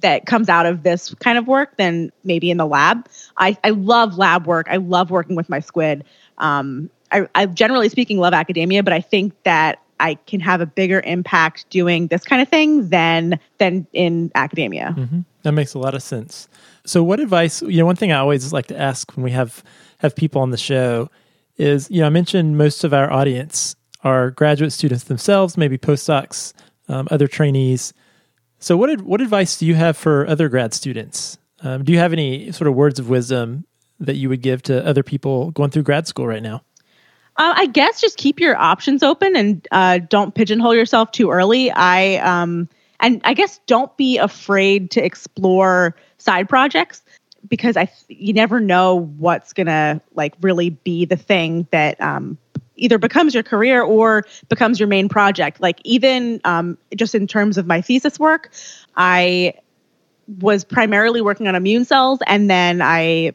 that 0.00 0.26
comes 0.26 0.48
out 0.48 0.66
of 0.66 0.82
this 0.82 1.14
kind 1.14 1.38
of 1.38 1.46
work 1.46 1.76
than 1.76 2.12
maybe 2.24 2.50
in 2.50 2.56
the 2.56 2.66
lab. 2.66 3.08
I, 3.36 3.56
I 3.64 3.70
love 3.70 4.18
lab 4.18 4.46
work. 4.46 4.66
I 4.70 4.76
love 4.76 5.10
working 5.10 5.36
with 5.36 5.48
my 5.48 5.60
squid. 5.60 6.04
Um, 6.38 6.90
I, 7.10 7.28
I 7.34 7.46
generally 7.46 7.88
speaking 7.88 8.18
love 8.18 8.34
academia, 8.34 8.82
but 8.82 8.92
I 8.92 9.00
think 9.00 9.40
that 9.44 9.80
I 10.00 10.14
can 10.26 10.40
have 10.40 10.60
a 10.60 10.66
bigger 10.66 11.00
impact 11.04 11.68
doing 11.70 12.08
this 12.08 12.24
kind 12.24 12.42
of 12.42 12.48
thing 12.48 12.88
than 12.88 13.38
than 13.58 13.86
in 13.92 14.30
academia. 14.34 14.94
That 15.42 15.52
makes 15.52 15.74
a 15.74 15.78
lot 15.78 15.94
of 15.94 16.02
sense. 16.02 16.48
So, 16.86 17.02
what 17.02 17.20
advice? 17.20 17.62
You 17.62 17.78
know, 17.78 17.86
one 17.86 17.96
thing 17.96 18.12
I 18.12 18.18
always 18.18 18.52
like 18.52 18.66
to 18.68 18.80
ask 18.80 19.14
when 19.16 19.24
we 19.24 19.30
have 19.30 19.62
have 19.98 20.14
people 20.14 20.42
on 20.42 20.50
the 20.50 20.56
show 20.56 21.10
is, 21.56 21.90
you 21.90 22.00
know, 22.00 22.06
I 22.06 22.10
mentioned 22.10 22.58
most 22.58 22.84
of 22.84 22.92
our 22.92 23.10
audience 23.12 23.76
are 24.02 24.30
graduate 24.30 24.72
students 24.72 25.04
themselves, 25.04 25.56
maybe 25.56 25.78
postdocs, 25.78 26.52
um, 26.88 27.08
other 27.10 27.26
trainees. 27.26 27.92
So, 28.58 28.76
what 28.76 29.00
what 29.02 29.20
advice 29.20 29.58
do 29.58 29.66
you 29.66 29.74
have 29.74 29.96
for 29.96 30.26
other 30.26 30.48
grad 30.48 30.74
students? 30.74 31.38
Um, 31.62 31.84
do 31.84 31.92
you 31.92 31.98
have 31.98 32.12
any 32.12 32.52
sort 32.52 32.68
of 32.68 32.74
words 32.74 32.98
of 32.98 33.08
wisdom 33.08 33.64
that 34.00 34.16
you 34.16 34.28
would 34.28 34.42
give 34.42 34.62
to 34.64 34.84
other 34.86 35.02
people 35.02 35.50
going 35.52 35.70
through 35.70 35.82
grad 35.82 36.06
school 36.06 36.26
right 36.26 36.42
now? 36.42 36.62
Uh, 37.36 37.52
I 37.56 37.66
guess 37.66 38.00
just 38.00 38.16
keep 38.16 38.38
your 38.38 38.56
options 38.56 39.02
open 39.02 39.34
and 39.34 39.66
uh, 39.72 39.98
don't 39.98 40.34
pigeonhole 40.34 40.74
yourself 40.74 41.10
too 41.10 41.30
early. 41.30 41.70
I 41.70 42.16
um, 42.16 42.68
and 43.00 43.20
I 43.24 43.34
guess 43.34 43.60
don't 43.66 43.94
be 43.96 44.18
afraid 44.18 44.90
to 44.92 45.04
explore 45.04 45.96
side 46.18 46.48
projects 46.48 47.02
because 47.48 47.76
I 47.76 47.90
you 48.08 48.32
never 48.32 48.60
know 48.60 48.94
what's 49.18 49.52
gonna 49.52 50.00
like 50.14 50.34
really 50.40 50.70
be 50.70 51.04
the 51.04 51.16
thing 51.16 51.66
that 51.72 52.00
um, 52.00 52.38
either 52.76 52.98
becomes 52.98 53.34
your 53.34 53.42
career 53.42 53.82
or 53.82 54.24
becomes 54.48 54.78
your 54.78 54.86
main 54.86 55.08
project. 55.08 55.60
Like 55.60 55.80
even 55.84 56.40
um, 56.44 56.78
just 56.94 57.14
in 57.14 57.26
terms 57.26 57.58
of 57.58 57.66
my 57.66 57.80
thesis 57.80 58.18
work, 58.18 58.50
I 58.96 59.54
was 60.38 60.64
primarily 60.64 61.20
working 61.20 61.48
on 61.48 61.54
immune 61.54 61.84
cells, 61.84 62.20
and 62.26 62.48
then 62.48 62.80
I 62.80 63.32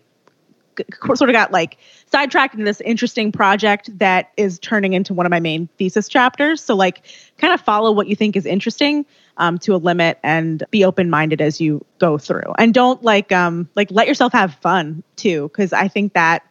sort 1.14 1.30
of 1.30 1.34
got 1.34 1.52
like 1.52 1.78
sidetracked 2.12 2.54
into 2.56 2.66
this 2.66 2.82
interesting 2.82 3.32
project 3.32 3.98
that 4.00 4.32
is 4.38 4.60
turning 4.60 4.94
into 4.94 5.14
one 5.14 5.26
of 5.26 5.30
my 5.30 5.40
main 5.40 5.68
thesis 5.78 6.08
chapters. 6.08 6.62
So, 6.62 6.76
like, 6.76 7.04
kind 7.38 7.54
of 7.54 7.62
follow 7.62 7.92
what 7.92 8.08
you 8.08 8.16
think 8.16 8.36
is 8.36 8.46
interesting 8.46 9.06
um, 9.38 9.58
to 9.60 9.76
a 9.76 9.78
limit 9.78 10.20
and 10.24 10.64
be 10.70 10.84
open 10.84 11.10
minded 11.10 11.42
as 11.42 11.60
you 11.62 11.86
go 11.98 12.18
through. 12.18 12.54
And 12.58 12.74
don't 12.74 13.02
like 13.04 13.32
um, 13.32 13.70
like 13.76 13.90
let 13.92 14.08
yourself 14.08 14.34
have 14.34 14.56
fun 14.56 15.04
too, 15.16 15.48
because 15.48 15.74
I 15.74 15.88
think 15.88 16.14
that 16.14 16.46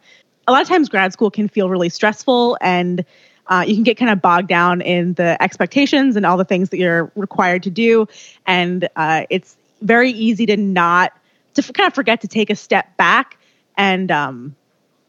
a 0.47 0.51
lot 0.51 0.61
of 0.61 0.67
times 0.67 0.89
grad 0.89 1.13
school 1.13 1.29
can 1.29 1.47
feel 1.47 1.69
really 1.69 1.89
stressful 1.89 2.57
and 2.59 3.05
uh, 3.47 3.63
you 3.67 3.73
can 3.73 3.83
get 3.83 3.97
kind 3.97 4.11
of 4.11 4.21
bogged 4.21 4.47
down 4.47 4.81
in 4.81 5.13
the 5.13 5.41
expectations 5.41 6.15
and 6.15 6.25
all 6.25 6.37
the 6.37 6.45
things 6.45 6.69
that 6.69 6.77
you're 6.77 7.11
required 7.15 7.63
to 7.63 7.71
do, 7.71 8.07
and 8.45 8.87
uh, 8.95 9.25
it's 9.31 9.57
very 9.81 10.11
easy 10.11 10.45
to 10.45 10.57
not 10.57 11.13
to 11.55 11.63
kind 11.73 11.87
of 11.87 11.93
forget 11.93 12.21
to 12.21 12.27
take 12.27 12.51
a 12.51 12.55
step 12.55 12.95
back 12.95 13.37
and 13.75 14.11
um, 14.11 14.55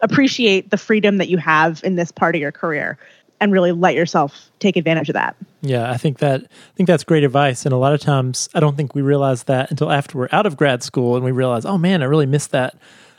appreciate 0.03 0.71
the 0.71 0.77
freedom 0.77 1.19
that 1.19 1.29
you 1.29 1.39
have 1.39 1.83
in 1.85 1.97
this 1.97 2.11
part 2.11 2.35
of 2.35 2.41
your 2.41 2.53
career 2.53 2.99
and 3.41 3.53
really 3.53 3.73
let 3.73 3.95
yourself 3.95 4.51
take 4.59 4.77
advantage 4.77 5.09
of 5.09 5.15
that. 5.15 5.35
Yeah, 5.63 5.91
I 5.91 5.97
think 5.97 6.19
that 6.19 6.43
I 6.43 6.77
think 6.77 6.87
that's 6.87 7.05
great 7.05 7.25
advice. 7.25 7.65
And 7.65 7.73
a 7.73 7.79
lot 7.79 7.93
of 7.93 8.01
times 8.01 8.49
I 8.55 8.61
don't 8.61 8.77
think 8.77 8.95
we 8.95 9.03
realize 9.03 9.45
that 9.45 9.71
until 9.71 9.91
after 9.91 10.19
we're 10.19 10.29
out 10.33 10.47
of 10.47 10.57
grad 10.57 10.83
school 10.83 11.17
and 11.17 11.25
we 11.25 11.33
realize, 11.33 11.65
oh 11.65 11.79
man, 11.79 12.03
I 12.03 12.07
really 12.07 12.27
missed 12.27 12.51
that. 12.51 12.77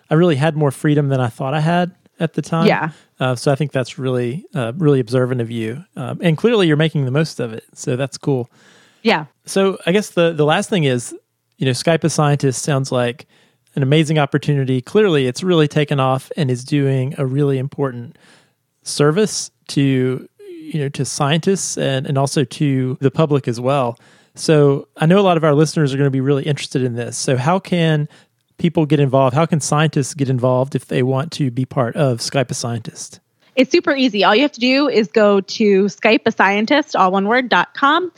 I 0.09 0.15
really 0.15 0.35
had 0.35 0.55
more 0.55 0.71
freedom 0.71 1.09
than 1.09 1.19
I 1.19 1.27
thought 1.27 1.53
I 1.53 1.59
had 1.59 1.95
at 2.19 2.33
the 2.33 2.41
time. 2.41 2.67
Yeah. 2.67 2.91
Uh, 3.19 3.35
so 3.35 3.51
I 3.51 3.55
think 3.55 3.71
that's 3.71 3.97
really, 3.97 4.45
uh, 4.53 4.73
really 4.75 4.99
observant 4.99 5.41
of 5.41 5.51
you, 5.51 5.83
um, 5.95 6.19
and 6.21 6.37
clearly 6.37 6.67
you're 6.67 6.77
making 6.77 7.05
the 7.05 7.11
most 7.11 7.39
of 7.39 7.53
it. 7.53 7.63
So 7.73 7.95
that's 7.95 8.17
cool. 8.17 8.49
Yeah. 9.03 9.25
So 9.45 9.77
I 9.85 9.91
guess 9.91 10.11
the 10.11 10.31
the 10.31 10.45
last 10.45 10.69
thing 10.69 10.83
is, 10.83 11.15
you 11.57 11.65
know, 11.65 11.71
Skype 11.71 12.03
a 12.03 12.09
scientist 12.09 12.61
sounds 12.63 12.91
like 12.91 13.27
an 13.75 13.83
amazing 13.83 14.19
opportunity. 14.19 14.81
Clearly, 14.81 15.27
it's 15.27 15.43
really 15.43 15.67
taken 15.67 15.99
off 15.99 16.31
and 16.37 16.51
is 16.51 16.63
doing 16.63 17.15
a 17.17 17.25
really 17.25 17.57
important 17.57 18.17
service 18.83 19.51
to 19.67 20.27
you 20.39 20.79
know 20.79 20.89
to 20.89 21.05
scientists 21.05 21.77
and 21.77 22.07
and 22.07 22.17
also 22.17 22.43
to 22.43 22.97
the 23.01 23.11
public 23.11 23.47
as 23.47 23.59
well. 23.59 23.97
So 24.35 24.87
I 24.97 25.05
know 25.05 25.19
a 25.19 25.21
lot 25.21 25.37
of 25.37 25.43
our 25.43 25.53
listeners 25.53 25.93
are 25.93 25.97
going 25.97 26.07
to 26.07 26.11
be 26.11 26.21
really 26.21 26.43
interested 26.43 26.83
in 26.83 26.95
this. 26.95 27.17
So 27.17 27.35
how 27.35 27.59
can 27.59 28.07
people 28.57 28.85
get 28.85 28.99
involved? 28.99 29.35
How 29.35 29.45
can 29.45 29.59
scientists 29.59 30.13
get 30.13 30.29
involved 30.29 30.75
if 30.75 30.85
they 30.85 31.03
want 31.03 31.31
to 31.33 31.51
be 31.51 31.65
part 31.65 31.95
of 31.95 32.19
Skype 32.19 32.49
a 32.49 32.53
Scientist? 32.53 33.19
It's 33.55 33.71
super 33.71 33.93
easy. 33.93 34.23
All 34.23 34.33
you 34.33 34.43
have 34.43 34.53
to 34.53 34.61
do 34.61 34.87
is 34.87 35.07
go 35.09 35.41
to 35.41 35.85
Skype 35.85 36.21
a 36.25 36.31
scientist, 36.31 36.95
all 36.95 37.11
one 37.11 37.27
word, 37.27 37.49
dot 37.49 37.73
com. 37.73 38.11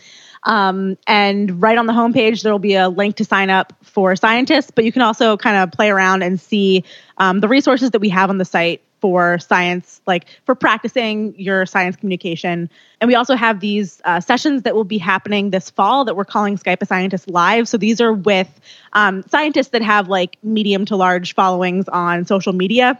Um, 0.45 0.97
and 1.07 1.61
right 1.61 1.77
on 1.77 1.85
the 1.85 1.93
homepage, 1.93 2.43
there 2.43 2.51
will 2.51 2.59
be 2.59 2.75
a 2.75 2.89
link 2.89 3.15
to 3.17 3.25
sign 3.25 3.49
up 3.49 3.73
for 3.81 4.15
scientists, 4.15 4.71
but 4.71 4.83
you 4.83 4.91
can 4.91 5.01
also 5.01 5.37
kind 5.37 5.57
of 5.57 5.71
play 5.71 5.89
around 5.89 6.21
and 6.21 6.39
see 6.39 6.83
um, 7.17 7.39
the 7.39 7.47
resources 7.47 7.91
that 7.91 7.99
we 7.99 8.09
have 8.09 8.29
on 8.29 8.37
the 8.37 8.45
site 8.45 8.81
for 9.03 9.37
science, 9.39 9.99
like 10.07 10.27
for 10.45 10.55
practicing 10.55 11.37
your 11.37 11.65
science 11.65 11.97
communication. 11.97 12.69
And 13.01 13.09
we 13.09 13.15
also 13.15 13.35
have 13.35 13.59
these 13.59 14.01
uh, 14.05 14.21
sessions 14.21 14.61
that 14.61 14.75
will 14.75 14.85
be 14.85 14.97
happening 14.97 15.49
this 15.49 15.69
fall 15.69 16.05
that 16.05 16.15
we're 16.15 16.23
calling 16.23 16.57
Skype 16.57 16.81
a 16.81 16.85
Scientist 16.85 17.29
Live. 17.29 17.67
So 17.67 17.77
these 17.77 17.99
are 17.99 18.13
with 18.13 18.61
um, 18.93 19.21
scientists 19.23 19.69
that 19.69 19.81
have 19.81 20.07
like 20.07 20.37
medium 20.41 20.85
to 20.85 20.95
large 20.95 21.35
followings 21.35 21.89
on 21.89 22.23
social 22.23 22.53
media 22.53 22.97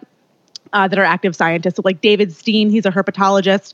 uh, 0.73 0.89
that 0.89 0.99
are 0.99 1.05
active 1.05 1.37
scientists. 1.37 1.77
So 1.77 1.83
like 1.85 2.01
David 2.01 2.33
Steen, 2.33 2.69
he's 2.69 2.85
a 2.85 2.91
herpetologist. 2.91 3.73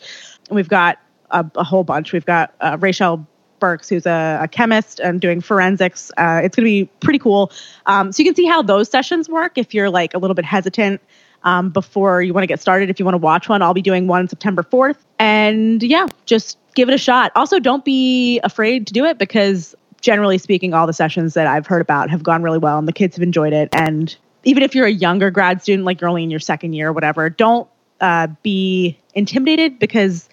And 0.50 0.56
we've 0.56 0.70
got 0.70 1.00
a, 1.32 1.44
a 1.56 1.64
whole 1.64 1.84
bunch. 1.84 2.14
We've 2.14 2.26
got 2.26 2.54
uh, 2.62 2.78
Raychelle 2.78 3.26
Burks, 3.60 3.90
who's 3.90 4.06
a, 4.06 4.40
a 4.42 4.48
chemist 4.48 5.00
and 5.00 5.20
doing 5.22 5.42
forensics. 5.42 6.12
Uh, 6.18 6.42
it's 6.44 6.56
going 6.56 6.66
to 6.66 6.70
be 6.70 6.86
pretty 7.00 7.20
cool. 7.20 7.52
Um, 7.86 8.12
so 8.12 8.22
you 8.24 8.26
can 8.26 8.36
see 8.36 8.46
how 8.46 8.62
those 8.62 8.90
sessions 8.90 9.30
work 9.30 9.58
if 9.58 9.74
you're 9.74 9.90
like 9.90 10.14
a 10.14 10.18
little 10.18 10.36
bit 10.36 10.46
hesitant 10.46 11.02
um, 11.44 11.70
before 11.70 12.22
you 12.22 12.34
want 12.34 12.44
to 12.44 12.48
get 12.48 12.60
started. 12.60 12.90
If 12.90 13.00
you 13.00 13.06
want 13.06 13.14
to 13.14 13.20
watch 13.20 13.50
one, 13.50 13.62
I'll 13.62 13.74
be 13.74 13.82
doing 13.82 14.08
one 14.08 14.28
September 14.28 14.64
4th. 14.64 14.98
And 15.20 15.82
yeah, 15.84 16.08
just 16.26 16.58
give 16.76 16.90
it 16.90 16.94
a 16.94 16.98
shot. 16.98 17.32
Also, 17.36 17.60
don't 17.60 17.86
be 17.86 18.40
afraid 18.44 18.88
to 18.88 18.94
do 18.94 19.06
it 19.06 19.18
because 19.18 19.76
generally 20.02 20.38
speaking, 20.38 20.74
all 20.74 20.88
the 20.88 20.94
sessions 20.94 21.34
that 21.34 21.48
I've 21.48 21.68
heard 21.68 21.82
about 21.82 22.10
have 22.10 22.24
gone 22.24 22.44
really 22.44 22.58
well 22.58 22.78
and 22.78 22.88
the 22.88 22.94
kids 22.94 23.16
have 23.16 23.24
enjoyed 23.24 23.54
it. 23.54 23.70
And 23.74 24.16
even 24.44 24.64
if 24.64 24.74
you're 24.74 24.86
a 24.86 24.92
younger 24.92 25.30
grad 25.32 25.62
student, 25.62 25.86
like 25.86 26.02
you're 26.02 26.10
only 26.10 26.24
in 26.24 26.32
your 26.32 26.40
second 26.40 26.74
year 26.74 26.90
or 26.90 26.94
whatever, 26.94 27.30
don't 27.30 27.68
uh, 28.02 28.28
be 28.44 28.98
intimidated 29.14 29.80
because 29.80 30.30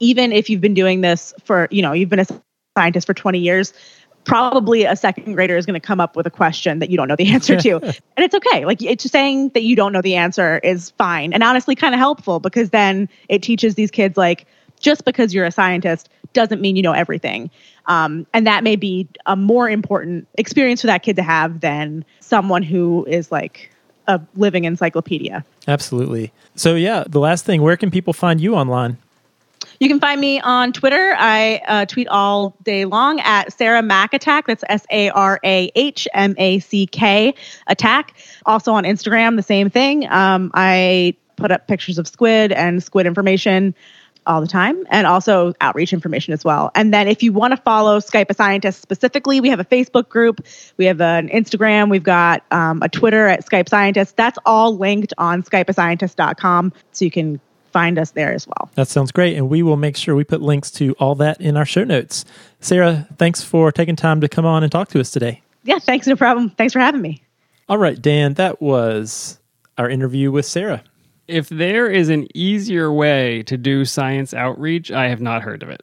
even 0.00 0.32
if 0.32 0.50
you've 0.50 0.60
been 0.60 0.74
doing 0.74 1.00
this 1.00 1.32
for, 1.44 1.68
you 1.70 1.80
know, 1.82 1.92
you've 1.92 2.08
been 2.08 2.20
a 2.20 2.26
scientist 2.76 3.06
for 3.06 3.14
20 3.14 3.38
years, 3.38 3.72
probably 4.24 4.84
a 4.84 4.96
second 4.96 5.34
grader 5.34 5.56
is 5.56 5.66
going 5.66 5.80
to 5.80 5.86
come 5.86 6.00
up 6.00 6.16
with 6.16 6.26
a 6.26 6.30
question 6.30 6.78
that 6.78 6.90
you 6.90 6.96
don't 6.96 7.08
know 7.08 7.16
the 7.16 7.32
answer 7.32 7.56
to. 7.60 7.76
and 7.82 8.00
it's 8.18 8.34
okay. 8.34 8.64
Like 8.64 8.82
it's 8.82 9.04
saying 9.04 9.50
that 9.50 9.62
you 9.62 9.76
don't 9.76 9.92
know 9.92 10.02
the 10.02 10.16
answer 10.16 10.58
is 10.58 10.90
fine 10.90 11.32
and 11.32 11.42
honestly 11.42 11.74
kind 11.74 11.94
of 11.94 11.98
helpful 11.98 12.40
because 12.40 12.70
then 12.70 13.08
it 13.28 13.42
teaches 13.42 13.74
these 13.74 13.90
kids 13.90 14.16
like 14.16 14.46
just 14.80 15.04
because 15.04 15.32
you're 15.32 15.46
a 15.46 15.52
scientist 15.52 16.08
doesn't 16.32 16.60
mean 16.60 16.76
you 16.76 16.82
know 16.82 16.92
everything. 16.92 17.50
Um, 17.86 18.26
and 18.32 18.46
that 18.46 18.64
may 18.64 18.76
be 18.76 19.08
a 19.26 19.36
more 19.36 19.68
important 19.70 20.26
experience 20.36 20.80
for 20.80 20.88
that 20.88 21.02
kid 21.02 21.16
to 21.16 21.22
have 21.22 21.60
than 21.60 22.04
someone 22.20 22.62
who 22.62 23.04
is 23.08 23.30
like 23.30 23.70
a 24.08 24.20
living 24.34 24.64
encyclopedia. 24.64 25.44
Absolutely. 25.68 26.32
So 26.56 26.74
yeah, 26.74 27.04
the 27.06 27.20
last 27.20 27.44
thing, 27.44 27.62
where 27.62 27.76
can 27.76 27.90
people 27.90 28.12
find 28.12 28.40
you 28.40 28.54
online? 28.54 28.98
You 29.78 29.88
can 29.88 30.00
find 30.00 30.20
me 30.20 30.40
on 30.40 30.72
Twitter. 30.72 31.14
I 31.18 31.60
uh, 31.66 31.86
tweet 31.86 32.08
all 32.08 32.56
day 32.62 32.84
long 32.84 33.20
at 33.20 33.52
Sarah 33.52 33.82
Mack 33.82 34.14
Attack. 34.14 34.46
That's 34.46 34.64
S 34.68 34.86
A 34.90 35.10
R 35.10 35.40
A 35.44 35.70
H 35.74 36.08
M 36.14 36.34
A 36.38 36.58
C 36.60 36.86
K 36.86 37.34
Attack. 37.66 38.16
Also 38.46 38.72
on 38.72 38.84
Instagram, 38.84 39.36
the 39.36 39.42
same 39.42 39.70
thing. 39.70 40.08
Um, 40.10 40.50
I 40.54 41.16
put 41.36 41.50
up 41.50 41.66
pictures 41.66 41.98
of 41.98 42.06
squid 42.06 42.52
and 42.52 42.82
squid 42.82 43.06
information 43.06 43.74
all 44.26 44.40
the 44.40 44.46
time 44.46 44.86
and 44.90 45.06
also 45.06 45.52
outreach 45.60 45.92
information 45.92 46.32
as 46.32 46.44
well. 46.44 46.70
And 46.74 46.94
then 46.94 47.08
if 47.08 47.22
you 47.22 47.32
want 47.32 47.52
to 47.52 47.56
follow 47.58 47.98
Skype 47.98 48.30
a 48.30 48.34
Scientist 48.34 48.80
specifically, 48.80 49.40
we 49.40 49.50
have 49.50 49.60
a 49.60 49.64
Facebook 49.64 50.08
group, 50.08 50.40
we 50.76 50.86
have 50.86 51.00
an 51.00 51.28
Instagram, 51.28 51.90
we've 51.90 52.02
got 52.02 52.42
um, 52.50 52.80
a 52.82 52.88
Twitter 52.88 53.26
at 53.26 53.44
Skype 53.44 53.68
Scientist. 53.68 54.16
That's 54.16 54.38
all 54.46 54.76
linked 54.76 55.12
on 55.18 55.42
skypeascientist.com. 55.42 56.72
So 56.92 57.04
you 57.04 57.10
can 57.10 57.40
find 57.74 57.98
us 57.98 58.12
there 58.12 58.32
as 58.32 58.46
well. 58.46 58.70
That 58.76 58.86
sounds 58.86 59.10
great. 59.10 59.36
And 59.36 59.50
we 59.50 59.64
will 59.64 59.76
make 59.76 59.96
sure 59.96 60.14
we 60.14 60.22
put 60.22 60.40
links 60.40 60.70
to 60.72 60.92
all 61.00 61.16
that 61.16 61.40
in 61.40 61.56
our 61.56 61.66
show 61.66 61.82
notes. 61.82 62.24
Sarah, 62.60 63.08
thanks 63.18 63.42
for 63.42 63.72
taking 63.72 63.96
time 63.96 64.20
to 64.20 64.28
come 64.28 64.46
on 64.46 64.62
and 64.62 64.70
talk 64.70 64.88
to 64.90 65.00
us 65.00 65.10
today. 65.10 65.42
Yeah, 65.64 65.80
thanks. 65.80 66.06
No 66.06 66.14
problem. 66.14 66.50
Thanks 66.50 66.72
for 66.72 66.78
having 66.78 67.02
me. 67.02 67.24
All 67.68 67.78
right, 67.78 68.00
Dan, 68.00 68.34
that 68.34 68.62
was 68.62 69.40
our 69.76 69.90
interview 69.90 70.30
with 70.30 70.46
Sarah. 70.46 70.84
If 71.26 71.48
there 71.48 71.90
is 71.90 72.10
an 72.10 72.28
easier 72.32 72.92
way 72.92 73.42
to 73.44 73.56
do 73.56 73.84
science 73.84 74.32
outreach, 74.32 74.92
I 74.92 75.08
have 75.08 75.20
not 75.20 75.42
heard 75.42 75.64
of 75.64 75.68
it. 75.70 75.82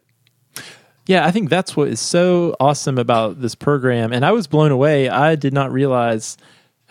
Yeah, 1.07 1.25
I 1.25 1.31
think 1.31 1.49
that's 1.49 1.75
what 1.75 1.89
is 1.89 1.99
so 1.99 2.55
awesome 2.59 2.97
about 2.97 3.41
this 3.41 3.55
program. 3.55 4.13
And 4.13 4.23
I 4.23 4.31
was 4.31 4.47
blown 4.47 4.71
away. 4.71 5.09
I 5.09 5.35
did 5.35 5.51
not 5.51 5.73
realize 5.73 6.37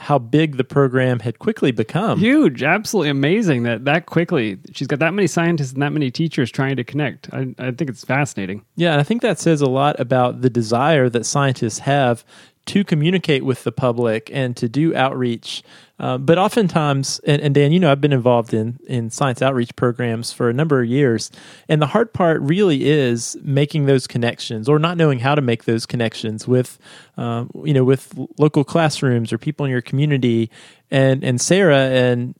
how 0.00 0.18
big 0.18 0.56
the 0.56 0.64
program 0.64 1.20
had 1.20 1.38
quickly 1.38 1.72
become. 1.72 2.18
Huge, 2.18 2.62
absolutely 2.62 3.10
amazing 3.10 3.64
that 3.64 3.84
that 3.84 4.06
quickly 4.06 4.58
she's 4.72 4.86
got 4.86 4.98
that 4.98 5.12
many 5.12 5.26
scientists 5.26 5.74
and 5.74 5.82
that 5.82 5.92
many 5.92 6.10
teachers 6.10 6.50
trying 6.50 6.76
to 6.76 6.84
connect. 6.84 7.32
I, 7.34 7.54
I 7.58 7.70
think 7.72 7.90
it's 7.90 8.02
fascinating. 8.02 8.64
Yeah, 8.76 8.92
and 8.92 9.00
I 9.00 9.04
think 9.04 9.20
that 9.20 9.38
says 9.38 9.60
a 9.60 9.68
lot 9.68 10.00
about 10.00 10.40
the 10.40 10.48
desire 10.48 11.10
that 11.10 11.26
scientists 11.26 11.80
have 11.80 12.24
to 12.66 12.84
communicate 12.84 13.44
with 13.44 13.64
the 13.64 13.72
public 13.72 14.30
and 14.32 14.56
to 14.56 14.68
do 14.68 14.94
outreach. 14.94 15.62
Uh, 15.98 16.16
but 16.16 16.38
oftentimes, 16.38 17.20
and, 17.24 17.42
and, 17.42 17.54
Dan, 17.54 17.72
you 17.72 17.80
know, 17.80 17.90
I've 17.90 18.00
been 18.00 18.12
involved 18.12 18.54
in 18.54 18.78
in 18.86 19.10
science 19.10 19.42
outreach 19.42 19.74
programs 19.76 20.32
for 20.32 20.48
a 20.48 20.52
number 20.52 20.80
of 20.80 20.88
years, 20.88 21.30
and 21.68 21.82
the 21.82 21.88
hard 21.88 22.12
part 22.14 22.40
really 22.40 22.88
is 22.88 23.36
making 23.42 23.84
those 23.84 24.06
connections, 24.06 24.68
or 24.68 24.78
not 24.78 24.96
knowing 24.96 25.18
how 25.18 25.34
to 25.34 25.42
make 25.42 25.64
those 25.64 25.84
connections 25.84 26.48
with, 26.48 26.78
um, 27.18 27.50
you 27.64 27.74
know, 27.74 27.84
with 27.84 28.14
local 28.38 28.64
classrooms 28.64 29.32
or 29.32 29.38
people 29.38 29.66
in 29.66 29.70
your 29.70 29.82
community. 29.82 30.50
And 30.90 31.22
and 31.22 31.38
Sarah 31.40 31.90
and 31.90 32.34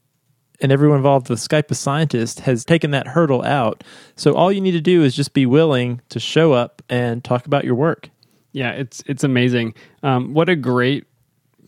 and 0.60 0.72
everyone 0.72 0.98
involved 0.98 1.28
with 1.28 1.38
Skype 1.38 1.70
a 1.70 1.74
Scientist 1.74 2.40
has 2.40 2.64
taken 2.64 2.90
that 2.92 3.08
hurdle 3.08 3.42
out. 3.42 3.82
So 4.16 4.34
all 4.34 4.52
you 4.52 4.60
need 4.60 4.72
to 4.72 4.80
do 4.80 5.02
is 5.02 5.14
just 5.14 5.32
be 5.32 5.46
willing 5.46 6.00
to 6.10 6.20
show 6.20 6.52
up 6.52 6.82
and 6.88 7.24
talk 7.24 7.46
about 7.46 7.64
your 7.64 7.74
work. 7.74 8.10
Yeah, 8.52 8.72
it's 8.72 9.02
it's 9.06 9.24
amazing. 9.24 9.74
Um, 10.02 10.34
what 10.34 10.48
a 10.48 10.56
great 10.56 11.06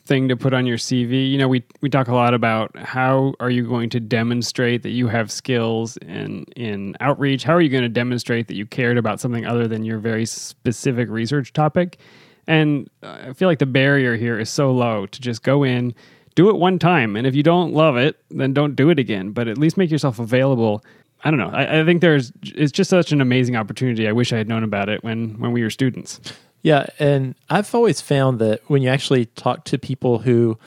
thing 0.04 0.28
to 0.28 0.36
put 0.36 0.52
on 0.52 0.66
your 0.66 0.78
CV. 0.78 1.30
You 1.30 1.38
know, 1.38 1.48
we 1.48 1.62
we 1.80 1.88
talk 1.88 2.08
a 2.08 2.14
lot 2.14 2.34
about 2.34 2.76
how 2.76 3.34
are 3.40 3.50
you 3.50 3.66
going 3.66 3.90
to 3.90 4.00
demonstrate 4.00 4.82
that 4.82 4.90
you 4.90 5.08
have 5.08 5.30
skills 5.30 5.96
in 5.98 6.44
in 6.56 6.96
outreach? 7.00 7.44
How 7.44 7.54
are 7.54 7.60
you 7.60 7.68
going 7.68 7.84
to 7.84 7.88
demonstrate 7.88 8.48
that 8.48 8.54
you 8.54 8.66
cared 8.66 8.98
about 8.98 9.20
something 9.20 9.46
other 9.46 9.68
than 9.68 9.84
your 9.84 9.98
very 9.98 10.26
specific 10.26 11.08
research 11.08 11.52
topic? 11.52 11.98
And 12.48 12.90
I 13.02 13.32
feel 13.32 13.48
like 13.48 13.60
the 13.60 13.66
barrier 13.66 14.16
here 14.16 14.38
is 14.38 14.50
so 14.50 14.72
low 14.72 15.06
to 15.06 15.20
just 15.20 15.44
go 15.44 15.62
in, 15.62 15.94
do 16.34 16.50
it 16.50 16.56
one 16.56 16.78
time, 16.80 17.14
and 17.14 17.24
if 17.24 17.36
you 17.36 17.44
don't 17.44 17.72
love 17.72 17.96
it, 17.96 18.20
then 18.30 18.52
don't 18.52 18.74
do 18.74 18.90
it 18.90 18.98
again. 18.98 19.30
But 19.30 19.46
at 19.46 19.58
least 19.58 19.76
make 19.76 19.90
yourself 19.90 20.18
available. 20.18 20.84
I 21.24 21.30
don't 21.30 21.38
know. 21.38 21.50
I, 21.52 21.80
I 21.80 21.84
think 21.84 22.00
there's 22.00 22.32
it's 22.42 22.72
just 22.72 22.90
such 22.90 23.12
an 23.12 23.20
amazing 23.20 23.54
opportunity. 23.54 24.08
I 24.08 24.12
wish 24.12 24.32
I 24.32 24.38
had 24.38 24.48
known 24.48 24.64
about 24.64 24.88
it 24.88 25.04
when 25.04 25.38
when 25.38 25.52
we 25.52 25.62
were 25.62 25.70
students. 25.70 26.20
Yeah, 26.62 26.86
and 26.98 27.34
I've 27.50 27.74
always 27.74 28.00
found 28.00 28.38
that 28.38 28.60
when 28.68 28.82
you 28.82 28.88
actually 28.88 29.26
talk 29.26 29.64
to 29.64 29.78
people 29.78 30.20
who 30.20 30.58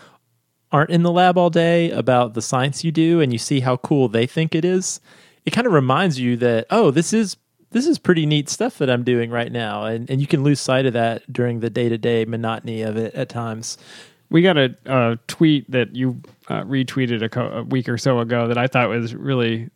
aren't 0.72 0.89
in 0.89 1.04
the 1.04 1.12
lab 1.12 1.38
all 1.38 1.50
day 1.50 1.89
about 1.91 2.34
the 2.34 2.41
science 2.41 2.84
you 2.84 2.91
do 2.91 3.22
and 3.22 3.32
you 3.32 3.39
see 3.39 3.62
how 3.62 3.78
cool 3.78 4.10
they 4.10 4.28
think 4.28 4.54
it 4.54 4.66
is, 4.66 5.00
it 5.46 5.52
kind 5.52 5.66
of 5.66 5.72
reminds 5.72 6.20
you 6.20 6.36
that, 6.38 6.66
oh, 6.70 6.91
this 6.91 7.14
is 7.14 7.38
this 7.72 7.88
is 7.88 7.98
pretty 7.98 8.26
neat 8.26 8.48
stuff 8.50 8.78
that 8.78 8.89
I'm 8.89 9.04
doing 9.04 9.32
right 9.32 9.52
now. 9.52 9.86
And 9.86 10.10
and 10.10 10.20
you 10.20 10.28
can 10.28 10.43
lose 10.43 10.60
sight 10.60 10.86
of 10.86 10.93
that 10.93 11.32
during 11.32 11.62
the 11.62 11.70
day 11.70 11.88
to 11.88 11.98
day 11.98 12.26
monotony 12.26 12.82
of 12.82 12.98
it 12.98 13.14
at 13.16 13.30
times. 13.30 13.78
We 14.30 14.41
got 14.41 14.58
a, 14.58 14.76
a 14.86 15.18
tweet 15.28 15.70
that 15.72 15.96
you 15.96 16.22
uh, 16.50 16.64
retweeted 16.64 17.22
a, 17.22 17.30
co- 17.30 17.50
a 17.50 17.64
week 17.64 17.88
or 17.88 17.98
so 17.98 18.20
ago 18.20 18.48
that 18.48 18.58
I 18.58 18.68
thought 18.68 18.89
was 18.89 19.14
really 19.14 19.70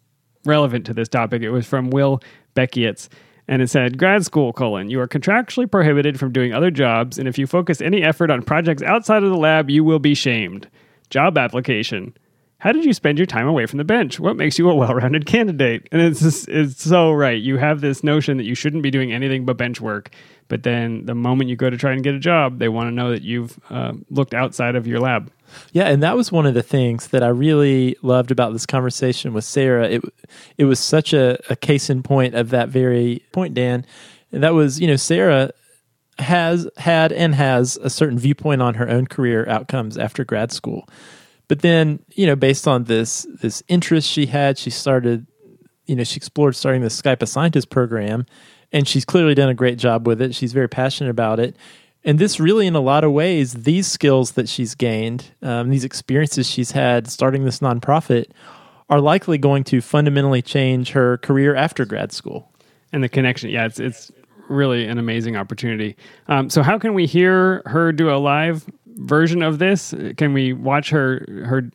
relevant 0.44 0.86
to 0.88 0.94
this 0.94 1.08
topic. 1.08 1.44
It 1.44 1.52
was 1.52 1.68
from 1.68 1.92
Will 1.92 2.20
Beckietz. 2.56 3.10
And 3.50 3.64
it 3.64 3.70
said, 3.72 3.98
grad 3.98 4.24
school, 4.24 4.54
colon, 4.54 4.92
you 4.92 5.02
are 5.02 5.08
contractually 5.08 5.70
prohibited 5.70 6.20
from 6.20 6.32
doing 6.32 6.54
other 6.54 6.70
jobs, 6.70 7.18
and 7.18 7.28
if 7.28 7.40
you 7.40 7.48
focus 7.48 7.82
any 7.82 8.04
effort 8.04 8.30
on 8.30 8.44
projects 8.44 8.84
outside 8.84 9.24
of 9.24 9.32
the 9.32 9.38
lab, 9.38 9.72
you 9.72 9.84
will 9.84 9.98
be 9.98 10.14
shamed. 10.14 10.70
Job 11.10 11.36
application. 11.36 12.16
How 12.60 12.72
did 12.72 12.86
you 12.86 12.94
spend 12.94 13.18
your 13.18 13.26
time 13.26 13.48
away 13.48 13.66
from 13.66 13.80
the 13.80 13.84
bench? 13.84 14.20
What 14.20 14.38
makes 14.38 14.60
you 14.60 14.70
a 14.70 14.76
well-rounded 14.76 15.26
candidate? 15.26 15.90
And 15.92 16.00
it's 16.00 16.20
just, 16.20 16.48
it's 16.48 16.84
so 16.84 17.12
right. 17.12 17.42
You 17.42 17.58
have 17.58 17.82
this 17.82 18.04
notion 18.04 18.38
that 18.38 18.44
you 18.44 18.54
shouldn't 18.54 18.84
be 18.84 18.92
doing 18.92 19.12
anything 19.12 19.46
but 19.46 19.58
bench 19.58 19.82
work, 19.82 20.12
but 20.50 20.64
then 20.64 21.06
the 21.06 21.16
moment 21.16 21.50
you 21.50 21.56
go 21.56 21.70
to 21.70 21.78
try 21.78 21.94
and 21.94 22.04
get 22.04 22.16
a 22.16 22.20
job, 22.20 22.60
they 22.60 22.68
want 22.68 22.88
to 22.88 22.92
know 22.92 23.12
that 23.12 23.22
you've 23.22 23.58
uh, 23.70 23.94
looked 24.10 24.34
outside 24.34 24.76
of 24.76 24.86
your 24.86 25.00
lab. 25.00 25.32
Yeah, 25.72 25.86
and 25.86 26.04
that 26.04 26.18
was 26.18 26.32
one 26.32 26.46
of 26.46 26.54
the 26.54 26.64
things 26.64 27.08
that 27.08 27.24
I 27.24 27.28
really 27.28 27.96
loved 28.02 28.32
about 28.32 28.54
this 28.54 28.66
conversation 28.66 29.34
with 29.34 29.46
Sarah. 29.46 29.88
It 29.88 30.02
it 30.58 30.66
was 30.66 30.80
such 30.80 31.14
a, 31.14 31.40
a 31.50 31.56
case 31.56 31.90
in 31.90 32.04
point 32.04 32.36
of 32.36 32.50
that 32.50 32.70
very 32.70 33.24
point, 33.32 33.54
Dan. 33.54 33.86
And 34.32 34.44
that 34.44 34.54
was, 34.54 34.80
you 34.80 34.88
know, 34.88 34.96
Sarah 34.96 35.52
has 36.20 36.68
had 36.78 37.12
and 37.12 37.34
has 37.34 37.78
a 37.78 37.90
certain 37.90 38.20
viewpoint 38.20 38.62
on 38.62 38.76
her 38.76 38.90
own 38.90 39.08
career 39.08 39.48
outcomes 39.48 39.98
after 39.98 40.24
grad 40.24 40.52
school. 40.52 40.88
But 41.48 41.62
then, 41.62 42.00
you 42.14 42.28
know, 42.28 42.36
based 42.36 42.68
on 42.68 42.84
this 42.84 43.26
this 43.42 43.64
interest 43.68 44.08
she 44.08 44.28
had, 44.28 44.58
she 44.58 44.70
started, 44.70 45.26
you 45.86 45.96
know, 45.96 46.04
she 46.04 46.18
explored 46.18 46.56
starting 46.56 46.82
the 46.82 46.90
Skype 46.90 47.22
a 47.22 47.28
Scientist 47.28 47.70
program, 47.70 48.26
and 48.72 48.88
she's 48.88 49.06
clearly 49.06 49.36
done 49.36 49.50
a 49.50 49.54
great 49.54 49.78
job 49.78 50.08
with 50.08 50.22
it. 50.22 50.36
She's 50.36 50.54
very 50.54 50.70
passionate 50.70 51.10
about 51.10 51.40
it. 51.40 51.56
And 52.04 52.18
this 52.18 52.40
really, 52.40 52.66
in 52.66 52.76
a 52.76 52.80
lot 52.80 53.04
of 53.04 53.12
ways, 53.12 53.54
these 53.54 53.86
skills 53.86 54.32
that 54.32 54.48
she's 54.48 54.74
gained, 54.74 55.26
um, 55.42 55.70
these 55.70 55.84
experiences 55.84 56.50
she's 56.50 56.72
had 56.72 57.08
starting 57.08 57.44
this 57.44 57.60
nonprofit, 57.60 58.28
are 58.90 59.02
likely 59.02 59.38
going 59.38 59.64
to 59.66 59.82
fundamentally 59.82 60.42
change 60.42 60.92
her 60.92 61.18
career 61.18 61.56
after 61.56 61.86
grad 61.86 62.12
school. 62.12 62.52
And 62.92 63.04
the 63.04 63.10
connection, 63.10 63.50
yeah, 63.50 63.66
it's 63.66 63.80
it's 63.80 64.12
really 64.48 64.88
an 64.88 64.98
amazing 64.98 65.36
opportunity. 65.36 65.96
Um, 66.28 66.50
so, 66.50 66.64
how 66.64 66.80
can 66.80 66.94
we 66.94 67.06
hear 67.06 67.62
her 67.66 67.92
do 67.92 68.10
a 68.10 68.18
live 68.18 68.66
version 68.88 69.44
of 69.44 69.60
this? 69.60 69.94
Can 70.18 70.34
we 70.34 70.54
watch 70.54 70.90
her 70.90 71.26
her 71.46 71.70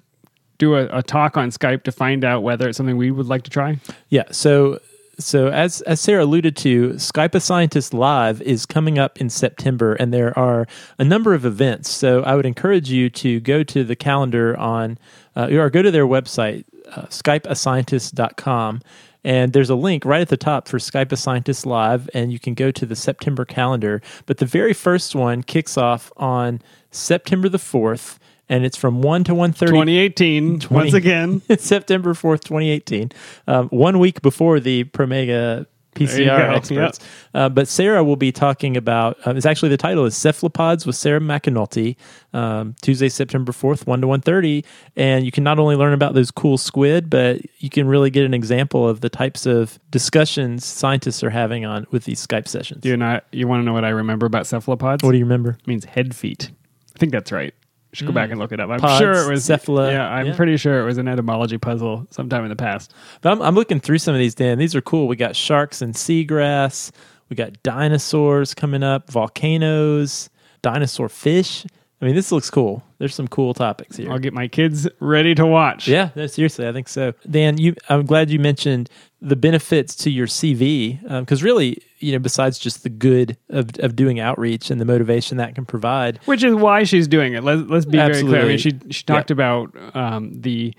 do 0.59 0.75
a, 0.75 0.87
a 0.99 1.03
talk 1.03 1.37
on 1.37 1.51
Skype 1.51 1.85
to 1.85 1.93
find 1.93 2.25
out 2.25 2.43
whether 2.43 2.69
it's 2.69 2.77
something 2.77 2.97
we 2.97 3.11
would 3.11 3.27
like 3.27 3.43
to 3.45 3.51
try? 3.51 3.79
Yeah. 4.09 4.25
So 4.33 4.81
so 5.19 5.49
as 5.49 5.81
as 5.83 6.01
Sarah 6.01 6.25
alluded 6.25 6.57
to, 6.59 6.91
Skype 6.91 7.35
a 7.35 7.41
Scientist 7.41 7.95
Live 7.95 8.43
is 8.43 8.67
coming 8.67 8.99
up 8.99 9.21
in 9.21 9.31
September, 9.31 9.95
and 9.95 10.13
there 10.13 10.37
are 10.39 10.67
a 10.99 11.05
number 11.05 11.35
of 11.35 11.45
events. 11.45 11.91
So 11.91 12.23
I 12.23 12.35
would 12.35 12.47
encourage 12.47 12.91
you 12.91 13.11
to 13.11 13.41
go 13.41 13.63
to 13.65 13.85
the 13.85 13.97
calendar 13.97 14.57
on 14.57 14.99
uh, 15.37 15.49
or 15.51 15.71
go 15.71 15.83
to 15.83 15.91
their 15.91 16.07
website, 16.07 16.65
uh, 16.91 17.03
skypeascientist.com. 17.03 18.81
And 19.27 19.55
there's 19.55 19.71
a 19.71 19.75
link 19.75 20.05
right 20.05 20.21
at 20.21 20.29
the 20.29 20.37
top 20.37 20.69
for 20.69 20.79
Skype 20.79 21.11
a 21.11 21.17
Scientist 21.17 21.65
Live, 21.65 22.11
and 22.13 22.31
you 22.31 22.39
can 22.39 22.53
go 22.53 22.71
to 22.71 22.85
the 22.85 22.95
September 22.95 23.47
calendar. 23.47 24.03
But 24.27 24.37
the 24.37 24.47
very 24.47 24.75
first 24.75 25.15
one 25.15 25.43
kicks 25.43 25.79
off 25.79 26.13
on 26.19 26.61
September 26.91 27.49
the 27.49 27.59
4th, 27.59 28.19
and 28.49 28.65
it's 28.65 28.77
from 28.77 29.03
1 29.03 29.25
to 29.25 29.33
1.30 29.33 29.59
2018, 29.59 30.61
20 30.61 30.75
once 30.75 30.95
again. 30.95 31.43
September 31.59 32.15
4th, 32.15 32.45
2018, 32.45 33.13
um, 33.47 33.69
one 33.69 33.99
week 33.99 34.23
before 34.23 34.61
the 34.61 34.85
Promega 34.85 35.67
PCR 35.95 36.57
experts. 36.57 36.99
Uh, 37.33 37.49
but 37.49 37.69
Sarah 37.69 38.05
will 38.05 38.17
be 38.17 38.33
talking 38.33 38.77
about, 38.77 39.17
uh, 39.27 39.35
it's 39.35 39.47
actually 39.47 39.69
the 39.71 39.77
title 39.77 40.05
is 40.05 40.17
Cephalopods 40.17 40.87
with 40.87 40.97
Sarah 40.97 41.21
McAnulty, 41.21 41.97
um, 42.33 42.75
Tuesday, 42.83 43.09
September 43.09 43.53
4th, 43.53 43.87
1 43.87 44.01
to 44.01 44.07
1.30. 44.07 44.65
And 44.97 45.25
you 45.25 45.33
can 45.33 45.45
not 45.45 45.59
only 45.59 45.77
learn 45.77 45.93
about 45.93 46.15
those 46.15 46.31
cool 46.31 46.59
squid, 46.59 47.09
but 47.09 47.41
you 47.59 47.71
can 47.71 47.87
really 47.87 48.11
get 48.11 48.25
an 48.25 48.35
example 48.35 48.89
of 48.89 49.01
the 49.01 49.09
types 49.09 49.47
of 49.47 49.79
discussions 49.91 50.65
scientists 50.65 51.23
are 51.23 51.31
having 51.31 51.65
on 51.65 51.87
with 51.91 52.05
these 52.05 52.25
Skype 52.25 52.49
sessions. 52.49 52.83
Do 52.83 52.89
you 52.89 52.97
not? 52.97 53.25
You 53.33 53.47
want 53.49 53.61
to 53.61 53.65
know 53.65 53.73
what 53.73 53.85
I 53.85 53.91
remember 53.91 54.27
about 54.27 54.47
cephalopods? 54.47 55.03
What 55.03 55.13
do 55.13 55.19
you 55.19 55.25
remember? 55.25 55.51
It 55.61 55.67
means 55.67 55.85
head 55.85 56.15
feet. 56.15 56.51
I 56.95 56.99
think 56.99 57.13
that's 57.13 57.33
right. 57.33 57.55
Should 57.95 58.07
go 58.07 58.13
back 58.13 58.29
mm. 58.29 58.33
and 58.33 58.41
look 58.41 58.53
it 58.53 58.61
up. 58.61 58.71
I'm 58.71 58.81
Pods, 58.81 58.99
sure 58.99 59.13
it 59.13 59.31
was 59.31 59.49
cephala, 59.49 59.91
Yeah, 59.93 60.09
I'm 60.09 60.29
yeah. 60.29 60.37
pretty 60.37 60.57
sure 60.57 60.81
it 60.81 60.85
was 60.85 60.99
an 60.99 61.09
etymology 61.09 61.59
puzzle 61.59 62.07
sometime 62.11 62.43
in 62.45 62.51
the 62.51 62.57
past. 62.57 62.93
But 63.21 63.33
I'm, 63.33 63.43
I'm 63.43 63.55
looking 63.55 63.81
through 63.81 63.99
some 63.99 64.15
of 64.15 64.19
these, 64.19 64.35
Dan. 64.35 64.59
These 64.59 64.75
are 64.75 64.81
cool. 64.81 65.09
We 65.09 65.17
got 65.17 65.37
sharks 65.37 65.81
and 65.83 65.95
seagrass. 65.95 66.91
We 67.29 67.37
got 67.37 67.63
dinosaurs 67.63 68.55
coming 68.55 68.83
up, 68.83 69.11
volcanoes, 69.11 70.29
dinosaur 70.63 71.09
fish. 71.09 71.65
I 72.01 72.07
mean, 72.07 72.17
this 72.17 72.33
looks 72.33 72.51
cool. 72.51 72.83
There's 72.99 73.15
some 73.15 73.29
cool 73.29 73.55
topics 73.55 73.97
here. 73.97 74.11
I'll 74.11 74.19
get 74.19 74.35
my 74.35 74.47
kids 74.47 74.87
ready 75.01 75.35
to 75.37 75.47
watch. 75.47 75.89
Yeah, 75.89 76.11
no, 76.15 76.27
seriously, 76.27 76.69
I 76.69 76.73
think 76.73 76.89
so. 76.89 77.15
Dan, 77.31 77.57
you, 77.57 77.75
I'm 77.89 78.05
glad 78.05 78.31
you 78.31 78.39
mentioned 78.39 78.91
the 79.23 79.37
benefits 79.37 79.95
to 79.97 80.11
your 80.11 80.27
CV 80.27 81.01
because 81.21 81.43
um, 81.43 81.45
really, 81.45 81.79
you 82.05 82.13
know, 82.13 82.19
besides 82.19 82.59
just 82.59 82.83
the 82.83 82.89
good 82.91 83.37
of, 83.49 83.71
of 83.79 83.97
doing 83.97 84.21
outreach 84.21 84.71
and 84.71 84.81
the 84.81 84.85
motivation 84.85 85.39
that 85.39 85.55
can 85.55 85.65
provide, 85.65 86.19
which 86.27 86.45
is 86.45 86.55
why 86.55 86.85
she's 86.85 87.09
doing 87.09 87.33
it. 87.33 87.43
Let's, 87.43 87.63
let's 87.69 87.87
be 87.87 87.99
very 87.99 88.21
clear. 88.23 88.43
I 88.43 88.45
mean, 88.45 88.59
she 88.59 88.73
she 88.91 89.05
talked 89.05 89.31
about 89.31 89.75
um, 89.97 90.41
the 90.41 90.75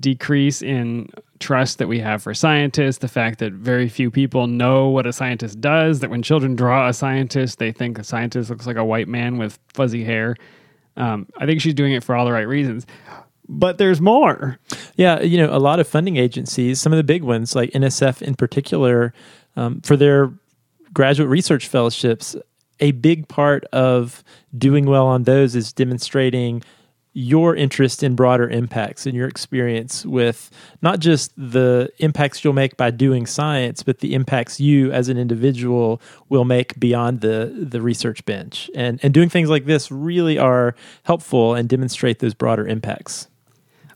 decrease 0.00 0.62
in 0.62 1.10
trust 1.40 1.78
that 1.78 1.88
we 1.88 2.00
have 2.00 2.22
for 2.22 2.34
scientists, 2.34 2.98
the 2.98 3.08
fact 3.08 3.38
that 3.40 3.52
very 3.52 3.88
few 3.88 4.10
people 4.10 4.46
know 4.46 4.88
what 4.88 5.06
a 5.06 5.12
scientist 5.12 5.60
does. 5.60 6.00
That 6.00 6.10
when 6.10 6.22
children 6.22 6.54
draw 6.54 6.88
a 6.88 6.92
scientist, 6.92 7.58
they 7.58 7.72
think 7.72 7.98
a 7.98 8.04
scientist 8.04 8.50
looks 8.50 8.66
like 8.66 8.76
a 8.76 8.84
white 8.84 9.08
man 9.08 9.38
with 9.38 9.58
fuzzy 9.74 10.04
hair. 10.04 10.36
Um, 10.96 11.28
I 11.36 11.46
think 11.46 11.60
she's 11.60 11.74
doing 11.74 11.92
it 11.92 12.04
for 12.04 12.14
all 12.14 12.24
the 12.24 12.32
right 12.32 12.46
reasons. 12.46 12.86
But 13.48 13.78
there's 13.78 14.00
more. 14.00 14.58
Yeah, 14.96 15.20
you 15.20 15.38
know, 15.38 15.54
a 15.54 15.58
lot 15.58 15.80
of 15.80 15.88
funding 15.88 16.16
agencies, 16.16 16.80
some 16.80 16.92
of 16.92 16.98
the 16.98 17.04
big 17.04 17.22
ones 17.22 17.54
like 17.54 17.70
NSF 17.70 18.20
in 18.20 18.34
particular, 18.34 19.14
um, 19.58 19.80
for 19.80 19.96
their 19.96 20.32
graduate 20.92 21.28
research 21.28 21.66
fellowships, 21.66 22.36
a 22.78 22.92
big 22.92 23.26
part 23.26 23.64
of 23.66 24.22
doing 24.56 24.86
well 24.86 25.06
on 25.06 25.24
those 25.24 25.56
is 25.56 25.72
demonstrating 25.72 26.62
your 27.12 27.56
interest 27.56 28.04
in 28.04 28.14
broader 28.14 28.48
impacts 28.48 29.04
and 29.04 29.16
your 29.16 29.26
experience 29.26 30.06
with 30.06 30.50
not 30.82 31.00
just 31.00 31.32
the 31.36 31.90
impacts 31.98 32.44
you'll 32.44 32.52
make 32.52 32.76
by 32.76 32.92
doing 32.92 33.26
science, 33.26 33.82
but 33.82 33.98
the 33.98 34.14
impacts 34.14 34.60
you 34.60 34.92
as 34.92 35.08
an 35.08 35.18
individual 35.18 36.00
will 36.28 36.44
make 36.44 36.78
beyond 36.78 37.20
the 37.20 37.52
the 37.68 37.82
research 37.82 38.24
bench. 38.24 38.70
And 38.76 39.00
and 39.02 39.12
doing 39.12 39.28
things 39.28 39.50
like 39.50 39.64
this 39.64 39.90
really 39.90 40.38
are 40.38 40.76
helpful 41.02 41.54
and 41.54 41.68
demonstrate 41.68 42.20
those 42.20 42.34
broader 42.34 42.68
impacts. 42.68 43.26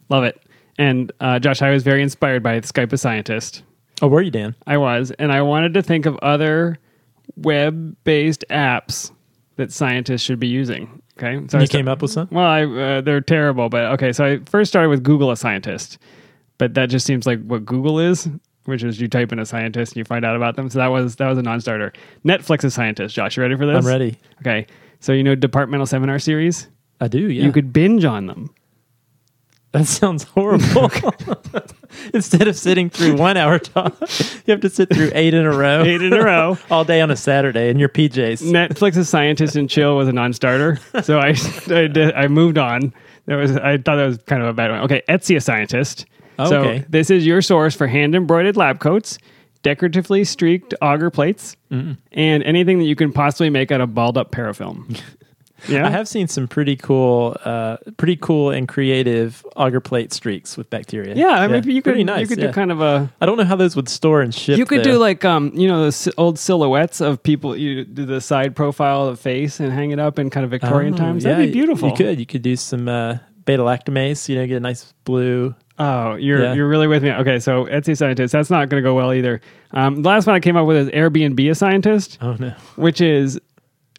Love 0.09 0.25
it. 0.25 0.43
And 0.77 1.13
uh, 1.21 1.39
Josh, 1.39 1.63
I 1.63 1.71
was 1.71 1.85
very 1.85 2.03
inspired 2.03 2.43
by 2.43 2.59
Skype 2.61 2.93
a 2.93 2.99
Scientist. 2.99 3.63
Oh, 4.03 4.09
were 4.09 4.21
you, 4.21 4.31
Dan? 4.33 4.55
I 4.67 4.77
was, 4.79 5.13
and 5.13 5.33
I 5.33 5.43
wanted 5.43 5.75
to 5.75 5.83
think 5.83 6.07
of 6.07 6.17
other 6.23 6.79
web-based 7.37 8.45
apps 8.51 9.13
that 9.57 9.73
scientists 9.73 10.23
should 10.23 10.41
be 10.41 10.49
using. 10.49 11.01
Okay, 11.19 11.47
so 11.49 11.59
you 11.61 11.67
sta- 11.67 11.79
came 11.79 11.89
up 11.89 12.03
with 12.03 12.11
some? 12.11 12.29
Well, 12.31 12.45
I, 12.45 12.65
uh, 12.65 13.01
they're 13.01 13.21
terrible, 13.21 13.69
but 13.69 13.85
okay. 13.93 14.13
So 14.13 14.25
I 14.25 14.39
first 14.47 14.71
started 14.71 14.89
with 14.89 15.03
Google 15.05 15.31
a 15.31 15.37
scientist, 15.37 15.99
but 16.59 16.75
that 16.75 16.87
just 16.87 17.07
seems 17.07 17.27
like 17.27 17.43
what 17.45 17.65
Google 17.65 18.01
is, 18.01 18.29
which 18.65 18.83
is 18.83 19.01
you 19.01 19.09
type 19.09 19.31
in 19.31 19.39
a 19.39 19.47
scientist 19.47 19.93
and 19.93 19.99
you 19.99 20.05
find 20.05 20.25
out 20.25 20.35
about 20.37 20.57
them. 20.57 20.69
So 20.71 20.79
that 20.79 20.89
was 20.89 21.17
that 21.17 21.29
was 21.29 21.39
a 21.39 21.43
non-starter. 21.43 21.93
Netflix 22.25 22.65
a 22.65 22.71
scientist. 22.71 23.15
Josh, 23.15 23.37
you 23.37 23.43
ready 23.43 23.57
for 23.57 23.67
this? 23.67 23.77
I'm 23.77 23.87
ready. 23.87 24.19
Okay, 24.41 24.67
so 25.01 25.13
you 25.13 25.23
know 25.23 25.35
departmental 25.35 25.87
seminar 25.87 26.19
series. 26.19 26.67
I 27.01 27.09
do, 27.09 27.31
yeah. 27.31 27.45
You 27.45 27.53
could 27.53 27.73
binge 27.73 28.05
on 28.05 28.27
them. 28.27 28.51
that 29.73 29.87
sounds 29.87 30.25
horrible. 30.25 30.91
Instead 32.15 32.49
of 32.49 32.57
sitting 32.57 32.91
through 32.91 33.17
one 33.17 33.37
hour 33.37 33.59
talk, 33.59 33.99
you 34.01 34.53
have 34.53 34.61
to 34.61 34.71
sit 34.71 34.93
through 34.93 35.11
eight 35.15 35.35
in 35.35 35.45
a 35.45 35.57
row. 35.57 35.83
Eight 35.87 36.03
in 36.03 36.13
a 36.13 36.23
row. 36.23 36.59
All 36.71 36.85
day 36.85 37.01
on 37.01 37.11
a 37.11 37.17
Saturday 37.17 37.69
in 37.69 37.79
your 37.79 37.89
PJs. 37.89 38.43
Netflix, 38.43 38.69
Netflix's 38.69 39.09
Scientist 39.09 39.57
and 39.57 39.69
Chill 39.69 39.97
was 39.97 40.09
a 40.09 40.13
non-starter, 40.13 40.79
so 41.03 41.19
I 41.19 41.35
I, 41.69 41.87
did, 41.87 42.13
I 42.15 42.29
moved 42.29 42.59
on. 42.59 42.93
That 43.27 43.37
was 43.37 43.57
I 43.57 43.79
thought 43.79 43.97
that 43.97 44.07
was 44.07 44.19
kind 44.19 44.43
of 44.43 44.49
a 44.49 44.53
bad 44.53 44.71
one. 44.71 44.81
Okay, 44.81 45.03
Etsy 45.09 45.37
a 45.37 45.41
Scientist. 45.41 46.07
So 46.39 46.81
this 46.89 47.09
is 47.11 47.25
your 47.25 47.41
source 47.41 47.75
for 47.77 47.87
hand 47.87 48.17
embroidered 48.17 48.57
lab 48.57 48.81
coats, 48.81 49.17
decoratively 49.63 50.25
streaked 50.25 50.75
agar 50.83 51.11
plates, 51.11 51.57
and 51.71 51.99
anything 52.43 52.79
that 52.79 52.85
you 52.85 52.97
can 52.97 53.13
possibly 53.13 53.49
make 53.51 53.71
out 53.71 53.81
of 53.81 53.95
balled 53.95 54.19
up 54.19 54.33
parafilm. 54.33 55.01
Yeah, 55.69 55.87
I 55.87 55.91
have 55.91 56.09
seen 56.09 56.29
some 56.29 56.49
pretty 56.49 56.77
cool, 56.77 57.37
uh, 57.45 57.77
pretty 57.97 58.17
cool 58.17 58.51
and 58.51 58.67
creative 58.67 59.45
agar 59.57 59.81
plate 59.81 60.13
streaks 60.13 60.57
with 60.57 60.69
bacteria. 60.71 61.15
Yeah, 61.15 61.29
I 61.41 61.47
mean, 61.49 61.63
you 61.65 61.83
could 61.83 61.97
nice. 62.05 62.21
you 62.21 62.27
could 62.27 62.39
yeah. 62.39 62.49
do 62.49 62.53
kind 62.53 62.73
of 62.73 62.81
a 62.81 63.13
I 63.21 63.27
don't 63.27 63.37
know 63.37 63.45
how 63.45 63.57
those 63.57 63.77
would 63.77 63.89
store 63.89 64.23
and 64.23 64.35
ship. 64.35 64.59
you 64.59 64.65
could 64.67 64.81
though. 64.81 64.93
do 64.93 64.99
like 64.99 65.25
um 65.25 65.53
you 65.55 65.69
know 65.69 65.89
the 65.91 66.15
old 66.19 66.39
silhouettes 66.39 67.01
of 67.01 67.23
people 67.23 67.57
you 67.57 67.85
do 67.85 68.05
the 68.05 68.21
side 68.21 68.57
profile 68.57 69.07
of 69.09 69.17
the 69.17 69.23
face 69.23 69.61
and 69.61 69.73
hang 69.73 69.91
it 69.93 69.99
up 69.99 70.19
in 70.19 70.31
kind 70.31 70.45
of 70.45 70.51
Victorian 70.51 70.95
Oh, 70.95 70.97
times. 70.97 71.25
That'd 71.25 71.47
be 71.47 71.53
beautiful. 71.53 71.89
You 71.91 71.95
could. 71.97 72.19
You 72.19 72.27
could 72.27 72.43
do 72.43 72.57
some 72.57 72.89
uh, 72.89 73.19
beta 73.45 73.63
lactamase. 73.63 74.29
You 74.29 74.37
know, 74.37 74.47
get 74.47 74.57
a 74.57 74.61
nice 74.61 74.93
blue. 75.05 75.55
Oh, 75.79 76.15
you're 76.17 76.43
Yeah. 76.43 76.53
you're 76.55 76.69
really 76.69 76.87
with 76.87 77.03
me. 77.03 77.11
Okay, 77.13 77.39
so 77.39 77.65
Etsy 77.67 77.97
scientist, 77.97 78.33
that's 78.33 78.51
not 78.51 78.69
going 78.69 78.83
to 78.83 78.87
go 78.89 78.95
well 78.95 79.13
either. 79.13 79.41
Um, 79.73 80.03
the 80.03 80.09
last 80.09 80.27
one 80.27 80.37
I 80.37 80.41
came 80.41 80.57
up 80.57 80.67
with 80.67 80.77
is 80.77 80.89
Airbnb 80.91 81.51
a 81.51 81.55
scientist, 81.55 82.19
Oh 82.21 82.35
no. 82.39 82.51
which 82.77 83.01
is 83.01 83.41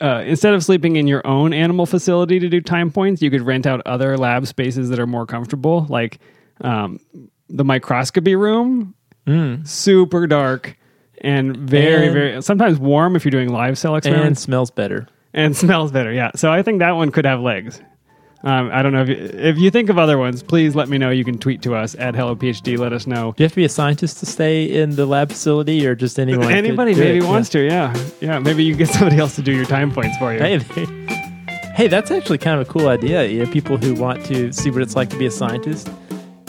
uh, 0.04 0.22
instead 0.26 0.54
of 0.54 0.64
sleeping 0.64 0.98
in 0.98 1.08
your 1.08 1.26
own 1.26 1.54
animal 1.54 1.86
facility 1.86 2.38
to 2.40 2.50
do 2.50 2.60
time 2.62 2.92
points, 2.92 3.22
you 3.22 3.32
could 3.32 3.42
rent 3.42 3.66
out 3.66 3.82
other 3.88 4.18
lab 4.18 4.46
spaces 4.48 4.90
that 4.90 5.00
are 5.00 5.08
more 5.08 5.26
comfortable, 5.26 5.86
like 5.90 6.20
um, 6.62 7.00
the 7.50 7.64
microscopy 7.64 8.36
room, 8.36 8.94
super 9.64 10.28
dark 10.28 10.78
and 11.22 11.56
very 11.56 12.06
And- 12.08 12.14
very 12.14 12.42
sometimes 12.42 12.78
warm 12.80 13.16
if 13.16 13.24
you're 13.24 13.32
doing 13.32 13.50
live 13.50 13.78
cell 13.78 13.96
experiments. 13.96 14.28
And 14.28 14.38
smells 14.38 14.72
better. 14.72 15.08
and 15.34 15.56
smells 15.64 15.92
better. 15.92 16.12
Yeah. 16.12 16.32
So 16.36 16.52
I 16.52 16.62
think 16.64 16.80
that 16.80 16.92
one 16.92 17.12
could 17.12 17.26
have 17.26 17.40
legs. 17.40 17.82
Um, 18.46 18.70
I 18.74 18.82
don't 18.82 18.92
know 18.92 19.04
if 19.04 19.08
you, 19.10 19.16
if 19.16 19.58
you 19.58 19.72
think 19.72 19.90
of 19.90 19.98
other 19.98 20.18
ones. 20.18 20.44
Please 20.44 20.76
let 20.76 20.90
me 20.90 20.98
know. 20.98 21.10
You 21.12 21.24
can 21.24 21.38
tweet 21.38 21.62
to 21.62 21.76
us 21.76 21.96
at 21.98 22.14
HelloPhD. 22.14 22.78
Let 22.78 22.92
us 22.92 23.08
know. 23.08 23.32
Do 23.38 23.42
you 23.42 23.46
have 23.46 23.54
to 23.54 23.56
be 23.56 23.64
a 23.64 23.70
scientist 23.70 24.18
to 24.20 24.26
stay 24.26 24.66
in 24.82 24.98
the 24.98 25.06
lab 25.06 25.30
facility, 25.30 25.88
or 25.88 25.96
just 25.96 26.20
anyone? 26.20 26.52
Anybody 26.52 26.94
maybe 26.94 27.20
it? 27.20 27.24
wants 27.24 27.48
to. 27.50 27.60
Yeah. 27.66 27.96
Yeah. 28.20 28.40
Maybe 28.40 28.64
you 28.66 28.76
get 28.76 28.90
somebody 28.98 29.18
else 29.18 29.36
to 29.38 29.42
do 29.42 29.54
your 29.54 29.64
time 29.66 29.92
points 29.92 30.18
for 30.18 30.34
you. 30.34 30.40
Hey, 30.40 30.58
they- 30.76 31.74
hey, 31.76 31.88
that's 31.88 32.12
actually 32.12 32.38
kind 32.38 32.60
of 32.60 32.68
a 32.68 32.72
cool 32.72 32.90
idea. 32.90 33.26
You 33.28 33.46
know, 33.46 33.52
people 33.52 33.78
who 33.78 33.94
want 33.96 34.26
to 34.26 34.52
see 34.52 34.70
what 34.72 34.82
it's 34.82 34.96
like 34.96 35.10
to 35.12 35.18
be 35.18 35.26
a 35.26 35.32
scientist, 35.32 35.90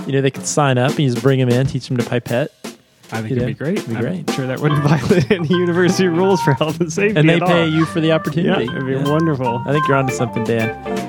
you 0.07 0.12
know, 0.12 0.20
they 0.20 0.32
could 0.32 0.47
sign 0.47 0.78
up 0.78 0.90
and 0.90 0.99
you 1.01 1.11
just 1.11 1.22
bring 1.22 1.38
them 1.38 1.49
in, 1.49 1.64
teach 1.66 1.86
them 1.86 1.97
to 1.97 2.05
pipette, 2.05 2.51
I 3.12 3.22
think 3.22 3.30
You 3.30 3.36
it'd 3.36 3.38
know, 3.38 3.47
be 3.47 3.55
great. 3.55 3.78
it'd 3.78 3.88
be 3.88 3.95
I'm 3.97 4.03
great. 4.03 4.30
sure 4.32 4.47
that 4.49 4.59
wouldn't 4.59 4.82
violate 4.86 5.30
any 5.30 5.49
university 5.49 6.09
rules 6.09 6.42
for 6.42 6.55
health 6.55 6.80
and 6.80 6.92
safety. 6.92 7.18
and 7.20 7.28
they 7.28 7.38
pay 7.38 7.62
all. 7.62 7.68
you 7.68 7.86
for 7.86 8.01
the 8.01 8.11
opportunity. 8.11 8.64
Yeah, 8.64 8.70
it'd 8.76 8.84
be 8.86 8.92
Yeah. 8.95 9.09
wonderful. 9.09 9.62
I 9.64 9.70
think 9.72 9.86
you're 9.86 9.97
onto 9.97 10.12
something, 10.12 10.42
Dan. 10.45 11.03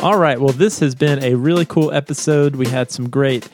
All 0.00 0.16
right. 0.16 0.40
Well, 0.40 0.52
this 0.52 0.78
has 0.78 0.94
been 0.94 1.24
a 1.24 1.34
really 1.34 1.64
cool 1.64 1.90
episode. 1.90 2.54
We 2.54 2.68
had 2.68 2.92
some 2.92 3.10
great 3.10 3.48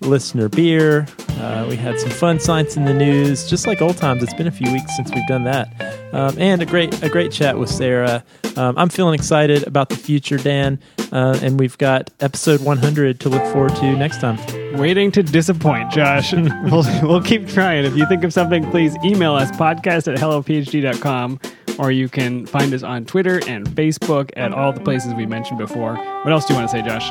listener 0.00 0.50
beer. 0.50 1.06
Uh, 1.38 1.64
we 1.70 1.74
had 1.74 1.98
some 1.98 2.10
fun 2.10 2.38
science 2.38 2.76
in 2.76 2.84
the 2.84 2.92
news, 2.92 3.48
just 3.48 3.66
like 3.66 3.80
old 3.80 3.96
times. 3.96 4.22
It's 4.22 4.34
been 4.34 4.46
a 4.46 4.52
few 4.52 4.70
weeks 4.70 4.94
since 4.94 5.10
we've 5.10 5.26
done 5.26 5.44
that, 5.44 5.68
um, 6.12 6.36
and 6.38 6.60
a 6.60 6.66
great 6.66 7.02
a 7.02 7.08
great 7.08 7.32
chat 7.32 7.58
with 7.58 7.70
Sarah. 7.70 8.22
Um, 8.56 8.76
I'm 8.76 8.90
feeling 8.90 9.14
excited 9.14 9.66
about 9.66 9.88
the 9.88 9.96
future, 9.96 10.36
Dan, 10.36 10.78
uh, 11.12 11.38
and 11.40 11.58
we've 11.58 11.78
got 11.78 12.10
episode 12.20 12.60
100 12.60 13.18
to 13.20 13.30
look 13.30 13.42
forward 13.52 13.74
to 13.76 13.96
next 13.96 14.20
time. 14.20 14.38
Waiting 14.76 15.10
to 15.12 15.22
disappoint, 15.22 15.90
Josh. 15.92 16.32
we'll, 16.64 16.84
we'll 17.02 17.22
keep 17.22 17.48
trying. 17.48 17.86
If 17.86 17.96
you 17.96 18.06
think 18.06 18.22
of 18.22 18.34
something, 18.34 18.70
please 18.70 18.94
email 19.02 19.34
us 19.34 19.50
podcast 19.52 20.12
at 20.12 20.18
hellophd.com 20.18 21.40
or 21.78 21.90
you 21.90 22.08
can 22.08 22.46
find 22.46 22.72
us 22.74 22.82
on 22.82 23.04
Twitter 23.04 23.40
and 23.46 23.66
Facebook 23.68 24.30
at 24.36 24.52
all 24.52 24.72
the 24.72 24.80
places 24.80 25.14
we 25.14 25.26
mentioned 25.26 25.58
before. 25.58 25.96
What 25.96 26.32
else 26.32 26.46
do 26.46 26.54
you 26.54 26.58
want 26.58 26.70
to 26.70 26.76
say, 26.76 26.82
Josh? 26.82 27.10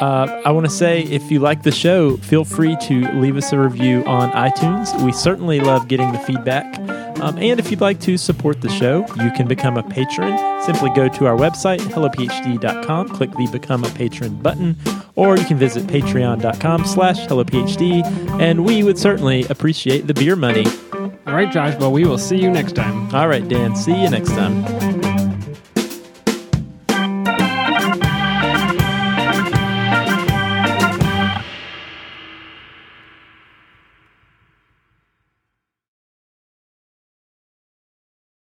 Uh, 0.00 0.42
I 0.44 0.50
want 0.50 0.66
to 0.66 0.72
say 0.72 1.04
if 1.04 1.30
you 1.30 1.40
like 1.40 1.62
the 1.62 1.72
show, 1.72 2.18
feel 2.18 2.44
free 2.44 2.76
to 2.82 3.08
leave 3.14 3.36
us 3.36 3.52
a 3.52 3.58
review 3.58 4.04
on 4.04 4.30
iTunes. 4.32 5.02
We 5.02 5.12
certainly 5.12 5.60
love 5.60 5.88
getting 5.88 6.12
the 6.12 6.18
feedback. 6.18 6.78
Um, 7.20 7.38
and 7.38 7.58
if 7.58 7.70
you'd 7.70 7.80
like 7.80 7.98
to 8.00 8.18
support 8.18 8.60
the 8.60 8.68
show, 8.68 9.06
you 9.22 9.30
can 9.30 9.48
become 9.48 9.78
a 9.78 9.82
patron. 9.82 10.36
Simply 10.62 10.90
go 10.90 11.08
to 11.08 11.26
our 11.26 11.36
website, 11.36 11.78
hellophd.com, 11.78 13.08
click 13.08 13.30
the 13.32 13.46
Become 13.50 13.84
a 13.84 13.90
Patron 13.90 14.36
button, 14.36 14.76
or 15.14 15.38
you 15.38 15.44
can 15.46 15.56
visit 15.56 15.84
patreon.com 15.84 16.84
slash 16.84 17.26
hellophd, 17.26 18.04
and 18.38 18.66
we 18.66 18.82
would 18.82 18.98
certainly 18.98 19.44
appreciate 19.44 20.06
the 20.06 20.14
beer 20.14 20.36
money. 20.36 20.66
All 21.26 21.34
right, 21.34 21.50
Josh. 21.50 21.76
Well, 21.78 21.92
we 21.92 22.04
will 22.04 22.18
see 22.18 22.36
you 22.36 22.50
next 22.50 22.76
time. 22.76 23.12
All 23.14 23.26
right, 23.26 23.46
Dan, 23.46 23.74
see 23.74 24.00
you 24.00 24.08
next 24.08 24.30
time. 24.30 24.85